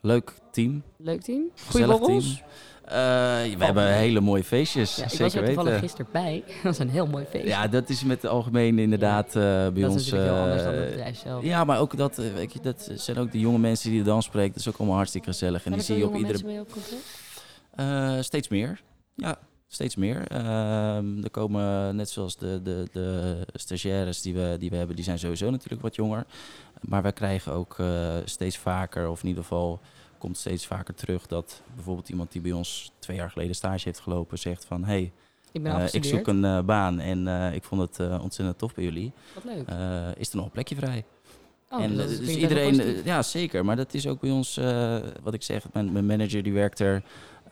Leuk 0.02 0.34
team. 0.52 0.84
Leuk 0.97 1.22
team. 1.22 1.52
Goeie 1.70 1.88
borrels. 1.88 2.43
Uh, 2.86 2.95
we 2.95 3.56
oh, 3.56 3.60
hebben 3.60 3.93
hele 3.93 4.20
mooie 4.20 4.43
feestjes. 4.43 4.95
Ja, 4.95 5.04
ik 5.04 5.10
zeker 5.10 5.24
was 5.24 5.34
er 5.36 5.45
toevallig 5.45 5.80
gisteren 5.80 6.08
bij. 6.12 6.43
dat 6.47 6.64
was 6.64 6.80
een 6.80 6.89
heel 6.89 7.08
mooi 7.08 7.26
feest. 7.26 7.47
Ja, 7.47 7.68
dat 7.68 7.89
is 7.89 8.04
met 8.04 8.22
het 8.22 8.32
algemeen 8.32 8.80
inderdaad 8.80 9.28
uh, 9.28 9.34
bij 9.34 9.72
dat 9.82 9.91
ons. 9.91 9.95
is 9.95 10.12
natuurlijk 10.12 10.32
heel 10.32 10.41
anders 10.43 10.64
dan 10.64 10.74
het 10.74 10.89
bedrijf 10.89 11.18
zelf. 11.18 11.43
Ja, 11.43 11.64
maar 11.64 11.80
ook 11.80 11.97
dat, 11.97 12.16
weet 12.16 12.54
je, 12.54 12.60
dat 12.62 12.91
zijn 12.95 13.18
ook 13.18 13.32
de 13.32 13.39
jonge 13.39 13.60
mensen 13.60 13.89
die 13.89 14.00
je 14.00 14.06
dan 14.06 14.24
spreekt. 14.24 14.54
Dat 14.54 14.60
is 14.60 14.68
ook 14.68 14.78
allemaal 14.78 14.95
hartstikke 14.95 15.28
gezellig. 15.28 15.66
En 15.66 15.72
die 15.72 15.82
zie 15.82 15.97
je 15.97 16.08
op 16.08 16.16
iedere. 16.16 16.60
Op 16.60 18.24
steeds 18.24 18.47
meer. 18.47 18.82
Ja, 19.16 19.39
steeds 19.68 19.95
meer. 19.95 20.32
Uh, 20.32 21.24
er 21.24 21.32
komen 21.32 21.95
net 21.95 22.10
zoals 22.10 22.38
de, 22.38 22.62
de, 22.64 22.88
de 22.91 23.38
stagiaires 23.54 24.22
die 24.22 24.34
we, 24.34 24.56
die 24.60 24.70
we 24.70 24.76
hebben, 24.76 24.95
die 24.95 25.06
zijn 25.06 25.20
sowieso 25.20 25.50
natuurlijk 25.50 25.82
wat 25.82 25.95
jonger. 25.95 26.26
Maar 26.80 27.02
wij 27.02 27.14
krijgen 27.14 27.52
ook 27.52 27.78
uh, 27.78 28.16
steeds 28.26 28.58
vaker, 28.58 29.10
of 29.10 29.22
in 29.22 29.28
ieder 29.28 29.44
geval 29.44 29.80
komt 30.18 30.38
steeds 30.38 30.66
vaker 30.68 30.94
terug 30.94 31.28
dat 31.28 31.62
bijvoorbeeld 31.76 32.10
iemand 32.10 32.32
die 32.32 32.42
bij 32.42 32.52
ons 32.52 32.92
twee 33.00 33.18
jaar 33.18 33.32
geleden 33.32 33.56
stage 33.56 33.82
heeft 33.84 34.00
gelopen 34.00 34.38
zegt 34.40 34.66
van 34.66 34.84
hey, 34.84 35.12
Ik 35.52 35.64
ben 35.64 35.76
Eh, 35.82 35.94
ik 35.94 36.04
zoek 36.04 36.28
een 36.28 36.46
eh, 36.46 36.62
baan 36.62 37.00
en 37.00 37.28
eh, 37.28 37.54
ik 37.54 37.64
vond 37.64 37.82
het 37.82 38.00
eh, 38.00 38.20
ontzettend 38.24 38.58
tof 38.58 38.74
bij 38.74 38.84
jullie. 38.84 39.12
Wat 39.34 39.44
leuk. 39.44 39.68
Eh, 39.68 40.08
is 40.18 40.30
er 40.30 40.36
nog 40.36 40.46
een 40.46 40.52
plekje 40.52 40.76
vrij? 40.76 41.04
Oh, 41.70 41.84
en 41.84 41.92
eh, 42.00 42.08
dus 42.08 42.20
iedereen, 42.36 42.80
eh, 42.80 43.06
ja 43.06 43.22
zeker, 43.22 43.66
maar 43.66 43.76
dat 43.76 43.94
is 43.94 44.08
ook 44.08 44.20
bij 44.20 44.32
ons, 44.32 44.58
eh, 44.58 44.98
wat 45.24 45.34
ik 45.34 45.44
zeg, 45.44 45.64
mijn, 45.74 45.92
mijn 45.92 46.06
manager 46.06 46.44
die 46.44 46.54
werkt 46.54 46.80
er 46.80 47.04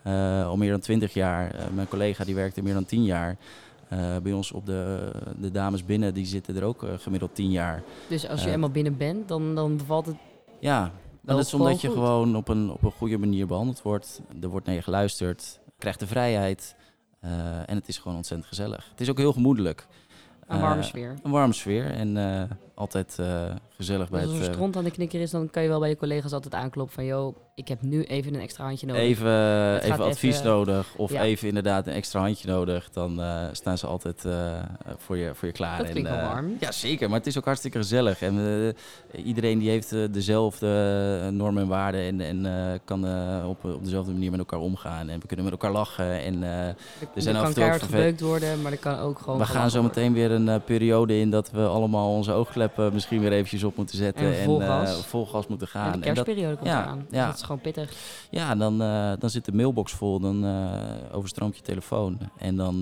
eh, 0.02 0.46
al 0.46 0.56
meer 0.56 0.70
dan 0.70 0.80
20 0.80 1.14
jaar, 1.14 1.54
Eh, 1.54 1.64
mijn 1.74 1.88
collega 1.88 2.24
die 2.24 2.34
werkt 2.34 2.56
er 2.56 2.62
meer 2.62 2.74
dan 2.74 2.84
10 2.84 3.04
jaar. 3.04 3.36
Eh, 3.88 4.16
bij 4.22 4.32
ons 4.32 4.52
op 4.52 4.66
de, 4.66 5.10
de 5.38 5.50
dames 5.50 5.84
binnen, 5.84 6.14
die 6.14 6.26
zitten 6.26 6.56
er 6.56 6.64
ook 6.64 6.82
eh, 6.82 6.90
gemiddeld 6.98 7.34
10 7.34 7.50
jaar. 7.50 7.82
Dus 8.08 8.28
als 8.28 8.40
je 8.40 8.46
eh, 8.46 8.52
eenmaal 8.52 8.70
binnen 8.70 8.96
bent, 8.96 9.28
dan, 9.28 9.54
dan 9.54 9.76
bevalt 9.76 10.06
het... 10.06 10.16
Ja, 10.60 10.92
dat 11.20 11.38
is 11.38 11.54
omdat 11.54 11.80
je 11.80 11.88
gewoon 11.88 12.04
goed. 12.04 12.16
gewoon 12.16 12.36
op 12.36 12.48
een, 12.48 12.70
op 12.70 12.82
een 12.82 12.90
goede 12.90 13.18
manier 13.18 13.46
behandeld 13.46 13.82
wordt. 13.82 14.20
Er 14.42 14.48
wordt 14.48 14.66
naar 14.66 14.74
je 14.74 14.82
geluisterd, 14.82 15.60
krijgt 15.78 16.00
de 16.00 16.06
vrijheid 16.06 16.76
en 17.20 17.76
het 17.76 17.88
is 17.88 17.98
gewoon 17.98 18.16
ontzettend 18.16 18.48
gezellig. 18.48 18.88
Het 18.90 19.00
is 19.00 19.10
ook 19.10 19.18
heel 19.18 19.32
gemoedelijk. 19.32 19.86
Een 20.46 20.60
warme 20.60 20.82
sfeer. 20.82 21.14
Een 21.22 21.30
warme 21.30 21.52
sfeer 21.52 21.90
en 21.90 22.16
altijd 22.74 23.18
gezellig 23.78 24.08
bij 24.10 24.20
Dus 24.20 24.28
als 24.28 24.38
het... 24.38 24.46
er 24.46 24.52
eh, 24.52 24.56
stront 24.56 24.76
aan 24.76 24.84
de 24.84 24.90
knikker 24.90 25.20
is, 25.20 25.30
dan 25.30 25.50
kan 25.50 25.62
je 25.62 25.68
wel 25.68 25.80
bij 25.80 25.88
je 25.88 25.96
collega's 25.96 26.32
altijd 26.32 26.54
aankloppen 26.54 26.94
van... 26.94 27.04
joh, 27.04 27.36
ik 27.54 27.68
heb 27.68 27.82
nu 27.82 28.02
even 28.04 28.34
een 28.34 28.40
extra 28.40 28.64
handje 28.64 28.86
nodig. 28.86 29.02
even, 29.02 29.26
gaat 29.26 29.82
even 29.82 30.04
advies 30.04 30.34
even- 30.38 30.46
nodig 30.50 30.86
of 30.96 31.12
Ja. 31.12 31.22
even 31.22 31.48
inderdaad 31.48 31.86
een 31.86 31.92
extra 31.92 32.20
handje 32.20 32.48
nodig, 32.48 32.90
dan 32.90 33.20
eh, 33.22 33.42
staan 33.52 33.78
ze 33.78 33.86
altijd 33.86 34.24
eh, 34.24 34.62
voor, 34.96 35.16
je, 35.16 35.30
voor 35.34 35.48
je 35.48 35.54
klaar. 35.54 35.78
Dat 35.78 35.90
klinkt 35.90 36.08
En, 36.08 36.14
wel 36.16 36.24
eh, 36.24 36.32
warm. 36.32 36.56
Ja, 36.60 36.72
zeker, 36.72 37.08
maar 37.08 37.18
het 37.18 37.26
is 37.26 37.38
ook 37.38 37.44
hartstikke 37.44 37.78
gezellig. 37.78 38.22
En 38.22 38.38
eh, 39.12 39.24
iedereen 39.26 39.58
die 39.58 39.68
heeft 39.70 39.92
eh, 39.92 40.00
dezelfde 40.10 40.66
eh, 41.22 41.28
normen 41.28 41.62
en 41.62 41.68
waarden 41.68 42.00
en, 42.00 42.20
en 42.20 42.46
eh, 42.46 42.78
kan 42.84 43.06
eh, 43.06 43.48
op, 43.48 43.64
op 43.64 43.84
dezelfde 43.84 44.12
manier 44.12 44.30
met 44.30 44.38
elkaar 44.40 44.60
omgaan. 44.60 45.08
En 45.08 45.20
we 45.20 45.26
kunnen 45.26 45.44
met 45.44 45.54
elkaar 45.54 45.72
lachen. 45.72 46.22
En 46.22 46.42
eh, 46.42 46.66
Er, 46.68 46.76
zijn 47.14 47.34
er 47.36 47.40
af 47.42 47.48
en 47.48 47.54
toe 47.54 47.64
ook 47.64 47.80
gebeukt 47.80 48.20
worden, 48.20 48.62
maar 48.62 48.72
er 48.72 48.78
kan 48.78 48.98
ook 48.98 49.18
gewoon 49.18 49.38
we 49.38 49.44
gaan 49.46 49.70
zo 49.70 49.82
meteen 49.82 50.12
weer 50.12 50.30
een 50.30 50.48
eh, 50.48 50.56
periode 50.64 51.18
in 51.18 51.30
dat 51.30 51.50
we 51.50 51.66
allemaal 51.66 52.10
onze 52.14 52.32
oogkleppen 52.32 52.92
misschien 52.92 53.20
weer 53.20 53.32
eventjes 53.32 53.64
op 53.68 53.76
moeten 53.76 53.96
zetten. 53.96 54.26
En 54.34 54.44
vol 54.44 54.62
eh, 54.62 54.66
gas. 54.66 55.06
vol 55.06 55.26
gas 55.26 55.46
moeten 55.46 55.68
gaan. 55.68 55.86
de 55.86 55.92
En 55.92 56.00
dat, 56.00 56.24
kerstperiode 56.24 56.56
komt 56.56 56.68
eraan. 56.68 56.98
Dus 56.98 57.18
ja. 57.18 57.26
dat 57.26 57.34
is 57.34 57.42
gewoon 57.42 57.60
pittig. 57.60 57.92
ja, 58.30 58.54
dan, 58.54 58.82
eh, 58.82 59.12
dan 59.18 59.30
zit 59.30 59.44
de 59.44 59.52
mailbox 59.52 59.92
vol, 59.92 60.20
dan 60.20 60.44
eh, 60.44 61.16
overstroomt 61.16 61.56
je 61.56 61.62
telefoon. 61.62 62.18
En 62.38 62.56
dan 62.56 62.78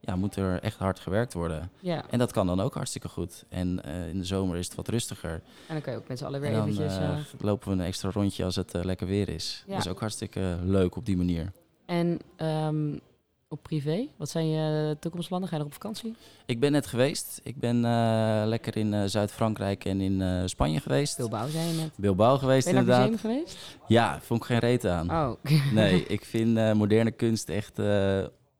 ja, 0.00 0.16
moet 0.16 0.36
er 0.36 0.62
echt 0.62 0.78
hard 0.78 0.98
gewerkt 0.98 1.32
worden. 1.32 1.70
Ja, 1.80 2.04
En 2.10 2.18
dat 2.18 2.32
kan 2.32 2.46
dan 2.46 2.60
ook 2.60 2.74
hartstikke 2.74 3.08
goed. 3.08 3.44
En 3.48 3.80
in 4.10 4.18
de 4.18 4.24
zomer 4.24 4.56
is 4.56 4.66
het 4.66 4.74
wat 4.74 4.88
rustiger. 4.88 5.32
en 5.32 5.42
dan 5.68 5.80
kan 5.80 5.92
je 5.92 5.98
ook 5.98 6.08
met 6.08 6.18
z'n 6.18 6.24
allen 6.24 6.40
weer 6.40 6.50
En 6.50 6.56
dan 6.56 6.68
eventjes... 6.68 6.98
lopen 7.38 7.68
we 7.68 7.74
een 7.74 7.86
extra 7.86 8.10
rondje 8.10 8.44
als 8.44 8.56
het 8.56 8.72
lekker 8.72 9.06
weer 9.06 9.28
is. 9.28 9.64
Ja. 9.66 9.74
Dat 9.74 9.84
is 9.84 9.90
ook 9.90 10.00
hartstikke 10.00 10.58
leuk 10.62 10.96
op 10.96 11.06
die 11.06 11.16
manier. 11.16 11.52
En 11.86 12.18
ehm, 12.36 12.98
op 13.56 13.62
privé, 13.62 14.08
wat 14.16 14.30
zijn 14.30 14.48
je 14.48 14.96
toekomstplannen? 15.00 15.48
Ga 15.48 15.54
je 15.56 15.62
nog 15.62 15.70
op 15.72 15.80
vakantie? 15.82 16.14
Ik 16.46 16.60
ben 16.60 16.72
net 16.72 16.86
geweest. 16.86 17.40
Ik 17.42 17.56
ben 17.56 17.84
eh, 17.84 18.42
lekker 18.44 18.76
in 18.76 18.94
eh, 18.94 19.02
Zuid-Frankrijk 19.06 19.84
en 19.84 20.00
in 20.00 20.22
eh, 20.22 20.42
Spanje 20.44 20.80
geweest. 20.80 21.16
Bilbao 21.16 21.48
zei 21.48 21.68
je 21.68 21.74
net. 21.80 21.90
Bilbao 21.96 22.38
geweest 22.38 22.64
Ben 22.64 22.74
je 22.74 22.80
naar 22.82 22.98
het 23.00 23.04
inderdaad. 23.04 23.22
museum 23.24 23.44
geweest? 23.44 23.78
Ja, 23.86 24.20
vond 24.20 24.40
ik 24.40 24.46
geen 24.46 24.58
reet 24.58 24.86
aan. 24.86 25.10
Oh, 25.10 25.32
Nee, 25.72 26.06
ik 26.16 26.24
vind 26.24 26.74
moderne 26.74 27.10
kunst 27.10 27.48
echt 27.48 27.80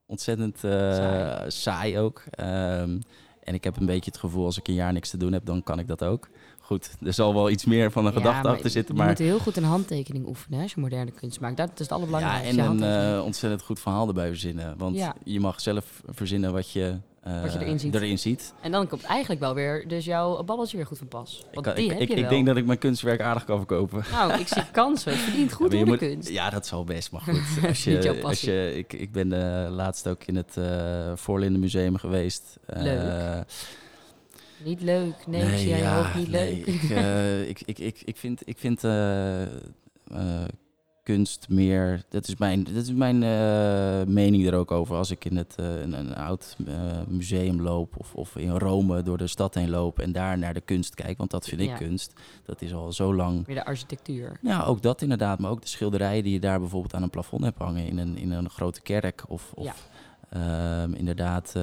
ontzettend 0.07 0.59
Saai. 0.59 1.51
saai. 1.51 1.99
ook. 1.99 2.23
Ehm, 2.31 2.99
en 3.43 3.55
ik 3.55 3.65
heb 3.65 3.77
een 3.77 3.87
beetje 3.87 4.11
het 4.11 4.21
gevoel 4.21 4.45
als 4.45 4.59
ik 4.59 4.69
een 4.69 4.75
jaar 4.75 4.93
niks 4.93 5.11
te 5.11 5.17
doen 5.17 5.33
heb, 5.33 5.45
dan 5.45 5.63
kan 5.63 5.79
ik 5.79 5.87
dat 5.87 6.05
ook. 6.05 6.29
Goed, 6.67 6.91
er 7.05 7.13
zal 7.13 7.35
wel 7.35 7.51
iets 7.51 7.65
meer 7.65 7.91
van 7.91 8.07
een 8.07 8.13
Ja, 8.13 8.19
gedachte 8.19 8.43
maar 8.43 8.53
achter 8.57 8.71
zitten, 8.71 8.95
Je 8.95 9.01
maar 9.01 9.09
moet 9.11 9.19
heel 9.19 9.39
goed 9.39 9.57
een 9.57 9.65
handtekening 9.65 10.27
oefenen 10.27 10.63
als 10.63 10.73
je 10.75 10.81
moderne 10.81 11.11
kunst 11.11 11.41
maakt. 11.41 11.57
Dat 11.57 11.71
is 11.75 11.79
het 11.79 11.89
ja, 11.89 11.95
allerbelangrijkste. 11.95 12.49
en 12.49 12.55
je 12.55 12.61
een 12.61 12.67
handtekening. 12.67 13.17
eh, 13.19 13.25
ontzettend 13.25 13.63
goed 13.63 13.81
verhaal 13.81 14.09
erbij 14.09 14.29
verzinnen. 14.29 14.75
Want 14.79 14.97
Ja. 14.97 15.15
je 15.25 15.41
mag 15.41 15.61
zelf 15.61 16.03
verzinnen 16.07 16.53
wat 16.53 16.71
je, 16.71 16.97
eh, 17.23 17.43
Wat 17.43 17.53
je 17.53 17.59
erin 17.59 17.79
ziet. 17.81 17.95
erin 17.95 18.19
ziet. 18.19 18.55
En 18.61 18.71
dan 18.71 18.87
komt 18.87 19.03
eigenlijk 19.03 19.41
wel 19.41 19.55
weer 19.55 19.89
dus 19.89 20.05
jouw 20.05 20.43
babbeltje 20.45 20.77
weer 20.77 20.87
goed 20.87 20.99
van 20.99 21.09
pas. 21.09 21.45
Ik, 21.51 21.65
Want 21.65 21.77
die 21.77 21.85
ik, 21.85 21.91
heb 21.91 22.01
ik, 22.01 22.09
je 22.09 22.15
ik 22.15 22.29
denk 22.29 22.47
dat 22.47 22.57
ik 22.57 22.67
mijn 22.67 22.79
kunstwerk 22.79 23.21
aardig 23.21 23.45
kan 23.45 23.57
verkopen. 23.57 24.05
Nou, 24.13 24.33
ik 24.41 24.49
zie 24.49 24.63
kansen. 24.73 25.13
Het 25.13 25.21
verdient 25.21 25.53
goed 25.53 25.73
Ja, 25.73 25.79
in 25.79 25.85
de 25.85 25.91
je 25.91 25.97
moet- 26.01 26.11
kunst. 26.13 26.29
Ja, 26.29 26.51
dat 26.51 26.67
zal 26.67 26.85
best, 26.85 27.11
maar 27.13 27.21
goed. 27.31 27.69
Als 27.69 27.85
je, 27.85 28.21
als 28.23 28.41
je, 28.41 28.73
ik, 28.77 28.93
ik 28.93 29.13
ben 29.13 29.33
eh, 29.65 29.71
laatst 29.71 30.09
ook 30.09 30.25
in 30.25 30.37
het 30.37 30.57
Voorlinden 31.15 31.61
Museum 31.61 31.97
geweest. 31.97 32.57
Leuk. 32.67 33.45
Niet 34.65 34.81
leuk. 34.83 35.27
Nee, 35.27 35.43
ik 35.53 35.59
zie 35.59 35.69
jij 35.69 35.79
ja, 35.79 35.97
hoofd 35.97 36.15
niet 36.15 36.31
nee, 36.31 36.55
leuk. 36.55 36.67
Ik, 36.67 36.91
eh, 36.91 37.49
ik, 37.49 37.61
ik, 37.65 37.79
ik, 37.79 38.03
ik 38.05 38.17
vind, 38.17 38.49
ik 38.49 38.59
vind 38.59 38.85
eh, 38.85 39.43
eh, 39.43 39.49
kunst 41.03 41.47
meer. 41.49 42.03
Dat 42.09 42.29
is 42.29 42.37
mijn, 42.37 42.65
dat 42.65 42.75
is 42.83 42.93
mijn 42.93 43.19
mening 44.13 44.47
er 44.47 44.55
ook 44.55 44.71
over. 44.71 44.97
Als 44.97 45.11
ik 45.11 45.25
in 45.25 45.37
het, 45.37 45.55
een, 45.57 45.93
een 45.93 46.15
oud 46.15 46.57
museum 47.09 47.63
loop 47.63 47.95
of, 47.99 48.15
of 48.15 48.37
in 48.37 48.51
Rome 48.51 49.03
door 49.03 49.19
de 49.19 49.27
stad 49.27 49.55
heen 49.55 49.71
loop 49.71 49.99
en 49.99 50.13
daar 50.13 50.39
naar 50.39 50.55
de 50.55 50.61
kunst 50.61 50.95
kijk, 50.95 51.19
want 51.19 51.31
dat 51.31 51.49
vind 51.49 51.61
ik 51.61 51.69
Ja. 51.69 51.77
kunst. 51.77 52.13
Dat 52.45 52.63
is 52.63 52.75
al 52.75 52.93
zo 52.93 53.15
lang 53.15 53.47
Weer 53.47 53.55
de 53.57 53.65
architectuur. 53.65 54.39
ja, 54.43 54.65
ook 54.65 54.83
dat 54.83 55.03
inderdaad. 55.03 55.39
Maar 55.39 55.51
ook 55.51 55.61
de 55.63 55.69
schilderijen 55.69 56.23
die 56.23 56.33
je 56.33 56.41
daar 56.41 56.61
bijvoorbeeld 56.61 56.95
aan 56.95 57.03
een 57.03 57.11
plafond 57.11 57.45
hebt 57.45 57.59
hangen 57.59 57.87
in 57.87 57.99
een, 57.99 58.17
in 58.17 58.31
een 58.31 58.51
grote 58.51 58.81
kerk. 58.83 59.25
Of, 59.29 59.53
of 59.55 59.65
Ja. 59.65 59.75
Ehm, 60.29 60.93
inderdaad 60.95 61.53
eh, 61.57 61.63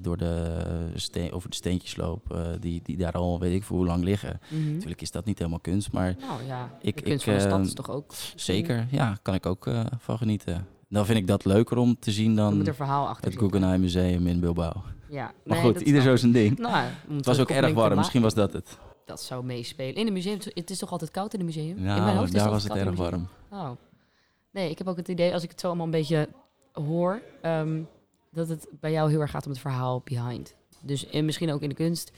door 0.00 0.16
de 0.16 0.62
steen, 0.94 1.32
over 1.32 1.50
de 1.50 1.56
steentjes 1.56 1.96
loop, 1.96 2.32
eh, 2.32 2.46
die, 2.60 2.80
die 2.82 2.96
daar 2.96 3.12
al 3.12 3.38
weet 3.40 3.54
ik 3.54 3.62
voor 3.64 3.76
hoe 3.76 3.86
lang 3.86 4.04
liggen. 4.04 4.40
Mhm. 4.48 4.72
Natuurlijk 4.72 5.02
is 5.02 5.10
dat 5.10 5.24
niet 5.24 5.38
helemaal 5.38 5.60
kunst, 5.60 5.92
maar 5.92 6.16
Nou 6.20 6.42
ja, 6.46 6.70
Ik- 6.80 6.94
kunst 6.94 7.12
ik, 7.12 7.20
van 7.22 7.32
de 7.34 7.40
stad 7.40 7.52
ehm, 7.52 7.62
is 7.62 7.74
toch 7.74 7.90
ook... 7.90 8.12
zeker, 8.36 8.86
ja, 8.90 9.16
kan 9.22 9.34
ik 9.34 9.46
ook 9.46 9.66
eh, 9.66 9.80
van 9.98 10.18
genieten. 10.18 10.66
Dan 10.88 11.06
vind 11.06 11.18
ik 11.18 11.26
dat 11.26 11.44
leuker 11.44 11.76
om 11.76 11.96
te 11.98 12.10
zien 12.10 12.36
dan 12.36 12.58
het 12.58 12.76
zitten. 13.22 13.38
Guggenheim 13.38 13.80
Museum 13.80 14.26
in 14.26 14.40
Bilbao. 14.40 14.72
Ja. 15.08 15.32
Maar 15.44 15.56
nee, 15.62 15.72
goed, 15.72 15.80
ieder 15.80 16.02
zo 16.02 16.16
zijn 16.16 16.32
ding. 16.32 16.58
Nou, 16.58 16.86
Het 17.10 17.26
was 17.26 17.38
ook 17.40 17.50
erg 17.50 17.72
warm, 17.74 17.96
misschien 17.96 18.22
was 18.22 18.34
dat 18.34 18.52
het. 18.52 18.78
Dat 19.04 19.22
zou 19.22 19.44
meespelen. 19.44 19.94
In 19.94 20.04
het 20.04 20.14
museum, 20.14 20.38
het 20.54 20.70
is 20.70 20.78
toch 20.78 20.90
altijd 20.90 21.10
koud 21.10 21.32
in 21.34 21.38
het 21.38 21.48
museum? 21.48 21.76
in 21.76 21.82
mijn 21.82 21.98
Nou, 21.98 22.16
hoofd 22.16 22.34
is 22.34 22.40
daar 22.40 22.50
was 22.50 22.62
het 22.62 22.72
erg 22.74 22.94
warm. 22.96 23.28
Oh. 23.50 23.70
Nee, 24.50 24.70
ik 24.70 24.78
heb 24.78 24.88
ook 24.88 24.96
het 24.96 25.08
idee, 25.08 25.32
als 25.32 25.42
ik 25.42 25.50
het 25.50 25.60
zo 25.60 25.66
allemaal 25.66 25.84
een 25.84 25.90
beetje 25.90 26.28
hoor, 26.72 27.22
ehm, 27.42 27.80
dat 28.36 28.48
het 28.48 28.66
bij 28.80 28.92
jou 28.92 29.10
heel 29.10 29.20
erg 29.20 29.30
gaat 29.30 29.44
om 29.44 29.50
het 29.50 29.60
verhaal 29.60 30.00
behind. 30.04 30.54
Dus 30.82 31.04
in, 31.06 31.24
misschien 31.24 31.52
ook 31.52 31.62
in 31.62 31.68
de 31.68 31.74
kunst. 31.74 32.10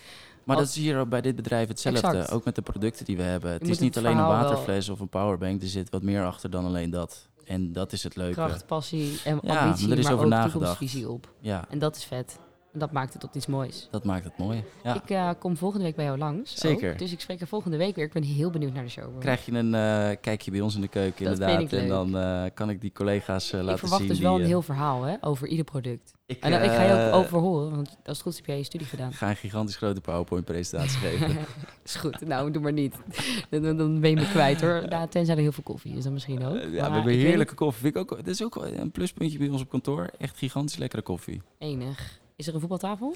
Maar 0.44 0.56
Als- 0.56 0.66
dat 0.66 0.76
is 0.76 0.82
hier 0.82 0.98
ook 0.98 1.08
bij 1.08 1.20
dit 1.20 1.36
bedrijf 1.36 1.68
hetzelfde. 1.68 2.06
Exact. 2.06 2.30
Ook 2.32 2.44
met 2.44 2.54
de 2.54 2.62
producten 2.62 3.04
die 3.04 3.16
we 3.16 3.22
hebben. 3.22 3.50
Het 3.52 3.68
is 3.68 3.78
niet 3.78 3.94
het 3.94 4.04
alleen 4.04 4.16
een 4.18 4.26
wel- 4.26 4.32
waterfles 4.42 4.88
of 4.88 5.00
een 5.00 5.08
powerbank. 5.08 5.62
Er 5.62 5.68
zit 5.68 5.90
wat 5.90 6.02
meer 6.02 6.24
achter 6.24 6.50
dan 6.50 6.64
alleen 6.64 6.90
dat. 6.90 7.28
En 7.44 7.72
dat 7.72 7.92
is 7.92 8.02
het 8.02 8.16
leuke. 8.16 8.34
Kracht, 8.34 8.66
passie 8.66 9.20
en 9.24 9.38
Ja, 9.42 9.60
ambitie, 9.60 9.82
maar 9.88 9.92
er 9.92 9.98
is 9.98 10.04
maar 10.04 10.12
over 10.14 10.24
ook 10.24 10.30
nagedacht. 10.32 10.52
toekomstvisie 10.52 11.08
op. 11.08 11.32
Ja, 11.40 11.64
En 11.70 11.78
dat 11.78 11.96
is 11.96 12.04
vet. 12.04 12.38
Dat 12.78 12.92
maakt 12.92 13.12
het 13.12 13.22
tot 13.22 13.34
iets 13.34 13.46
moois. 13.46 13.88
dat 13.90 14.04
maakt 14.04 14.24
het 14.24 14.38
mooi. 14.38 14.64
Ja. 14.84 14.94
Ik 14.94 15.10
eh, 15.10 15.30
kom 15.38 15.56
volgende 15.56 15.84
week 15.84 15.96
bij 15.96 16.04
jou 16.04 16.18
langs. 16.18 16.52
ook. 16.52 16.58
Zeker. 16.58 16.96
dus 16.96 17.12
ik 17.12 17.20
spreek 17.20 17.40
er 17.40 17.46
volgende 17.46 17.76
week 17.76 17.94
weer. 17.96 18.04
Ik 18.04 18.12
ben 18.12 18.22
heel 18.22 18.50
benieuwd 18.50 18.72
naar 18.72 18.84
de 18.84 18.90
show. 18.90 19.18
Krijg 19.18 19.46
je 19.46 19.52
een 19.52 19.74
eh, 19.74 20.16
kijkje 20.20 20.50
bij 20.50 20.60
ons 20.60 20.74
in 20.74 20.80
de 20.80 20.88
keuken 20.88 21.24
Dat 21.24 21.32
inderdaad. 21.40 21.72
En 21.72 21.88
dan 21.88 22.16
eh, 22.18 22.44
kan 22.54 22.70
ik 22.70 22.80
die 22.80 22.92
collega's 22.92 23.52
laten 23.52 23.70
ik 23.70 23.78
verwacht 23.78 24.00
zien. 24.00 24.08
dus 24.10 24.18
wel 24.18 24.32
die, 24.34 24.42
een 24.42 24.48
heel 24.48 24.62
verhaal 24.62 25.02
hè, 25.02 25.16
over 25.20 25.46
ieder 25.48 25.64
product. 25.64 26.12
ik, 26.26 26.40
En 26.42 26.50
dan, 26.50 26.62
ik 26.62 26.70
ga 26.70 26.82
je 26.82 26.92
ook 26.92 27.12
eh, 27.12 27.14
over 27.18 27.38
horen, 27.38 27.70
want 27.70 27.88
als 27.88 27.96
het 28.04 28.20
goed 28.20 28.32
is 28.32 28.38
heb 28.38 28.46
jij 28.46 28.56
je 28.56 28.64
studie 28.64 28.86
gedaan. 28.86 29.12
ga 29.12 29.28
een 29.28 29.36
gigantisch 29.36 29.76
grote 29.76 30.00
PowerPoint 30.00 30.44
presentatie 30.44 30.98
geven. 31.08 31.36
is 31.84 31.94
goed, 31.94 32.20
nou 32.20 32.50
doe 32.50 32.62
maar 32.62 32.72
niet. 32.72 32.94
Dan, 33.50 33.76
dan- 33.76 34.00
ben 34.00 34.10
je 34.10 34.16
me 34.16 34.28
kwijt 34.30 34.60
hoor. 34.60 34.86
Ja, 34.88 35.06
tenzij 35.06 35.34
er 35.34 35.40
heel 35.40 35.52
veel 35.52 35.62
koffie 35.62 35.96
is, 35.96 36.04
dan 36.04 36.12
misschien 36.12 36.44
ook. 36.44 36.54
Ja, 36.54 36.60
we 36.60 36.70
Maar 36.70 36.80
hebben 36.82 36.98
ik 37.00 37.04
weet 37.06 37.26
heerlijke 37.26 37.54
koffie. 37.54 37.82
Vind 37.82 37.94
ik 37.94 38.00
ook, 38.00 38.16
dat 38.16 38.26
is 38.26 38.42
ook 38.44 38.56
een 38.56 38.90
pluspuntje 38.90 39.38
bij 39.38 39.48
ons 39.48 39.62
op 39.62 39.68
kantoor. 39.68 40.10
Echt 40.18 40.38
gigantisch 40.38 40.76
lekkere 40.76 41.02
koffie. 41.02 41.42
Enig. 41.58 42.18
Is 42.38 42.46
er 42.46 42.54
een 42.54 42.60
voetbaltafel? 42.60 43.14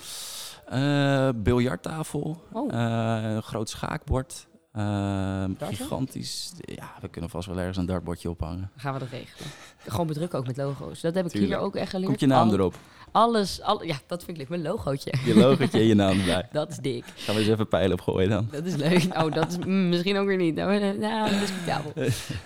Eh 0.68 1.28
biljarttafel. 1.36 2.42
Oh, 2.52 2.72
Eh, 2.72 3.32
een 3.34 3.42
groot 3.42 3.68
schaakbord. 3.68 4.46
Eh, 4.72 5.44
gigantisch. 5.58 6.52
Ja, 6.58 6.92
we 7.00 7.08
kunnen 7.08 7.30
vast 7.30 7.46
wel 7.48 7.58
ergens 7.58 7.76
een 7.76 7.86
dartbordje 7.86 8.30
ophangen. 8.30 8.70
gaan 8.76 8.92
we 8.92 8.98
dat 8.98 9.08
regelen. 9.08 9.48
Gewoon 9.86 10.06
bedrukken 10.06 10.38
ook 10.38 10.46
met 10.46 10.56
logo's. 10.56 11.00
Dat 11.00 11.14
heb 11.14 11.24
ik 11.24 11.30
Tuurlijk. 11.30 11.52
hier 11.52 11.62
ook 11.62 11.76
echt 11.76 11.90
geleerd. 11.90 12.08
Komt 12.08 12.20
je 12.20 12.26
naam 12.26 12.48
Al- 12.48 12.54
erop. 12.54 12.74
Alles, 13.12 13.62
al, 13.62 13.84
ja, 13.84 13.96
dat 14.06 14.18
vind 14.24 14.30
ik 14.30 14.36
leuk. 14.36 14.48
Mijn 14.48 14.62
logootje. 14.72 15.14
Je 15.24 15.34
logotje 15.34 15.78
en 15.78 15.86
je 15.86 15.94
naam 15.94 16.18
erbij. 16.18 16.48
Dat 16.52 16.70
is 16.70 16.76
dik. 16.76 17.04
Gaan 17.16 17.34
we 17.34 17.40
eens 17.40 17.50
even 17.50 17.68
pijlen 17.68 17.92
opgooien 17.92 18.30
dan. 18.30 18.48
Dat 18.50 18.64
is 18.64 18.74
leuk. 18.76 19.04
Oh, 19.16 19.32
dat 19.32 19.48
is 19.48 19.56
mm, 19.58 19.88
misschien 19.88 20.16
ook 20.16 20.26
weer 20.26 20.36
niet. 20.36 20.54
Nou, 20.54 20.98
nou 20.98 21.30
discutabel. 21.38 21.92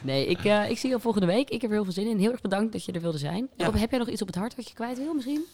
Nee, 0.02 0.26
ik, 0.26 0.44
ik 0.68 0.78
zie 0.78 0.90
je 0.90 1.00
volgende 1.00 1.26
week. 1.26 1.50
Ik 1.50 1.60
heb 1.60 1.70
er 1.70 1.76
heel 1.76 1.84
veel 1.84 1.92
zin 1.92 2.06
in. 2.06 2.18
Heel 2.18 2.30
erg 2.32 2.40
bedankt 2.40 2.72
dat 2.72 2.84
je 2.84 2.92
er 2.92 3.00
wilde 3.00 3.18
zijn. 3.18 3.48
Ja. 3.56 3.72
Heb 3.72 3.90
jij 3.90 3.98
nog 3.98 4.08
iets 4.08 4.20
op 4.22 4.26
het 4.26 4.36
hart 4.36 4.56
wat 4.56 4.68
je 4.68 4.74
kwijt 4.74 4.98
wil 4.98 5.14
misschien? 5.14 5.44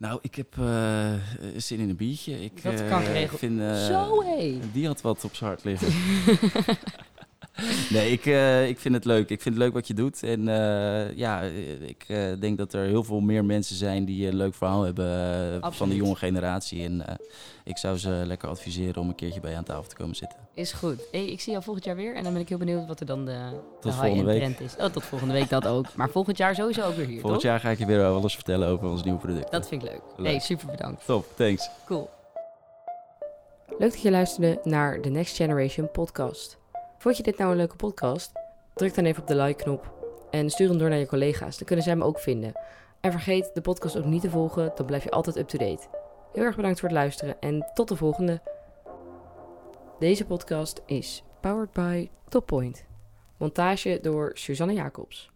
Nou, 0.00 0.18
ik 0.22 0.34
heb 0.34 0.58
eh, 0.58 1.12
zin 1.56 1.78
in 1.78 1.88
een 1.88 1.96
biertje. 1.96 2.42
Ik 2.44 2.62
Dat 2.62 2.80
eh, 2.80 2.88
kan 2.88 3.02
vind... 3.38 3.60
eh, 3.60 3.86
Zo, 3.86 4.22
hé. 4.24 4.58
Die 4.72 4.86
had 4.86 5.00
wat 5.00 5.24
op 5.24 5.34
zijn 5.34 5.50
hart 5.50 5.64
liggen. 5.64 5.88
nee, 7.94 8.12
ik, 8.12 8.26
uh, 8.26 8.68
ik 8.68 8.78
vind 8.78 8.94
het 8.94 9.04
leuk. 9.04 9.28
Ik 9.30 9.42
vind 9.42 9.54
het 9.54 9.64
leuk 9.64 9.72
wat 9.72 9.86
je 9.86 9.94
doet. 9.94 10.22
En 10.22 10.40
uh, 10.40 11.16
ja, 11.16 11.40
ik 11.80 12.04
uh, 12.08 12.32
denk 12.40 12.58
dat 12.58 12.72
er 12.72 12.84
heel 12.84 13.04
veel 13.04 13.20
meer 13.20 13.44
mensen 13.44 13.76
zijn 13.76 14.04
die 14.04 14.26
een 14.26 14.36
leuk 14.36 14.54
verhaal 14.54 14.82
hebben 14.82 15.74
van 15.74 15.88
de 15.88 15.94
jonge 15.94 16.16
generatie. 16.16 16.84
En 16.84 17.04
ik 17.64 17.76
zou 17.76 17.98
ze 17.98 18.22
lekker 18.26 18.48
adviseren 18.48 19.02
om 19.02 19.08
een 19.08 19.14
keertje 19.14 19.40
bij 19.40 19.50
je 19.50 19.56
aan 19.56 19.64
tafel 19.64 19.88
te 19.88 19.96
komen 19.96 20.16
zitten. 20.16 20.38
Is 20.54 20.72
goed. 20.72 21.02
Hey, 21.12 21.26
ik 21.26 21.40
zie 21.40 21.52
jou 21.52 21.64
volgend 21.64 21.84
jaar 21.84 21.96
weer. 21.96 22.14
En 22.14 22.22
dan 22.22 22.32
ben 22.32 22.42
ik 22.42 22.48
heel 22.48 22.58
benieuwd 22.58 22.86
wat 22.86 23.00
er 23.00 23.06
dan 23.06 23.24
de, 23.24 23.38
tot 23.80 23.92
de 23.92 23.98
volgende 23.98 24.24
week. 24.24 24.38
trend 24.38 24.60
is. 24.60 24.76
Oh, 24.76 24.84
tot 24.84 25.04
volgende 25.04 25.34
week 25.34 25.48
dat 25.48 25.66
ook. 25.66 25.94
Maar 25.94 26.10
volgend 26.10 26.36
jaar 26.36 26.54
sowieso 26.54 26.82
ook 26.82 26.94
weer 26.94 27.06
hier, 27.06 27.20
Volgend 27.20 27.40
toch? 27.40 27.50
jaar 27.50 27.60
ga 27.60 27.70
ik 27.70 27.78
je 27.78 27.86
weer 27.86 28.04
alles 28.04 28.34
vertellen 28.34 28.68
over 28.68 28.88
ons 28.88 29.04
nieuwe 29.04 29.20
product. 29.20 29.50
Dat 29.50 29.68
vind 29.68 29.82
ik 29.82 29.88
leuk. 29.90 30.02
leuk. 30.16 30.26
Hey, 30.26 30.38
super 30.38 30.66
bedankt. 30.66 31.04
Top, 31.04 31.26
thanks. 31.36 31.70
Cool. 31.86 32.10
Leuk 33.78 33.90
dat 33.92 34.02
je 34.02 34.10
luisterde 34.10 34.60
naar 34.64 35.00
de 35.00 35.10
Next 35.10 35.36
Generation 35.36 35.90
podcast. 35.90 36.59
Vond 37.00 37.16
je 37.16 37.22
dit 37.22 37.38
nou 37.38 37.50
een 37.50 37.56
leuke 37.56 37.76
podcast? 37.76 38.32
Druk 38.74 38.94
dan 38.94 39.04
even 39.04 39.22
op 39.22 39.28
de 39.28 39.34
like-knop 39.34 39.92
en 40.30 40.50
stuur 40.50 40.68
hem 40.68 40.78
door 40.78 40.88
naar 40.88 40.98
je 40.98 41.06
collega's. 41.06 41.56
Dan 41.56 41.66
kunnen 41.66 41.84
zij 41.84 41.92
hem 41.92 42.02
ook 42.02 42.18
vinden. 42.18 42.52
En 43.00 43.12
vergeet 43.12 43.50
de 43.54 43.60
podcast 43.60 43.96
ook 43.96 44.04
niet 44.04 44.20
te 44.20 44.30
volgen, 44.30 44.72
dan 44.74 44.86
blijf 44.86 45.04
je 45.04 45.10
altijd 45.10 45.36
up-to-date. 45.36 45.88
Heel 46.32 46.44
erg 46.44 46.56
bedankt 46.56 46.80
voor 46.80 46.88
het 46.88 46.98
luisteren 46.98 47.40
en 47.40 47.70
tot 47.74 47.88
de 47.88 47.96
volgende. 47.96 48.40
Deze 49.98 50.26
podcast 50.26 50.82
is 50.86 51.24
powered 51.40 51.72
by 51.72 52.10
Toppoint. 52.28 52.84
Montage 53.36 53.98
door 54.02 54.30
Suzanne 54.34 54.74
Jacobs. 54.74 55.29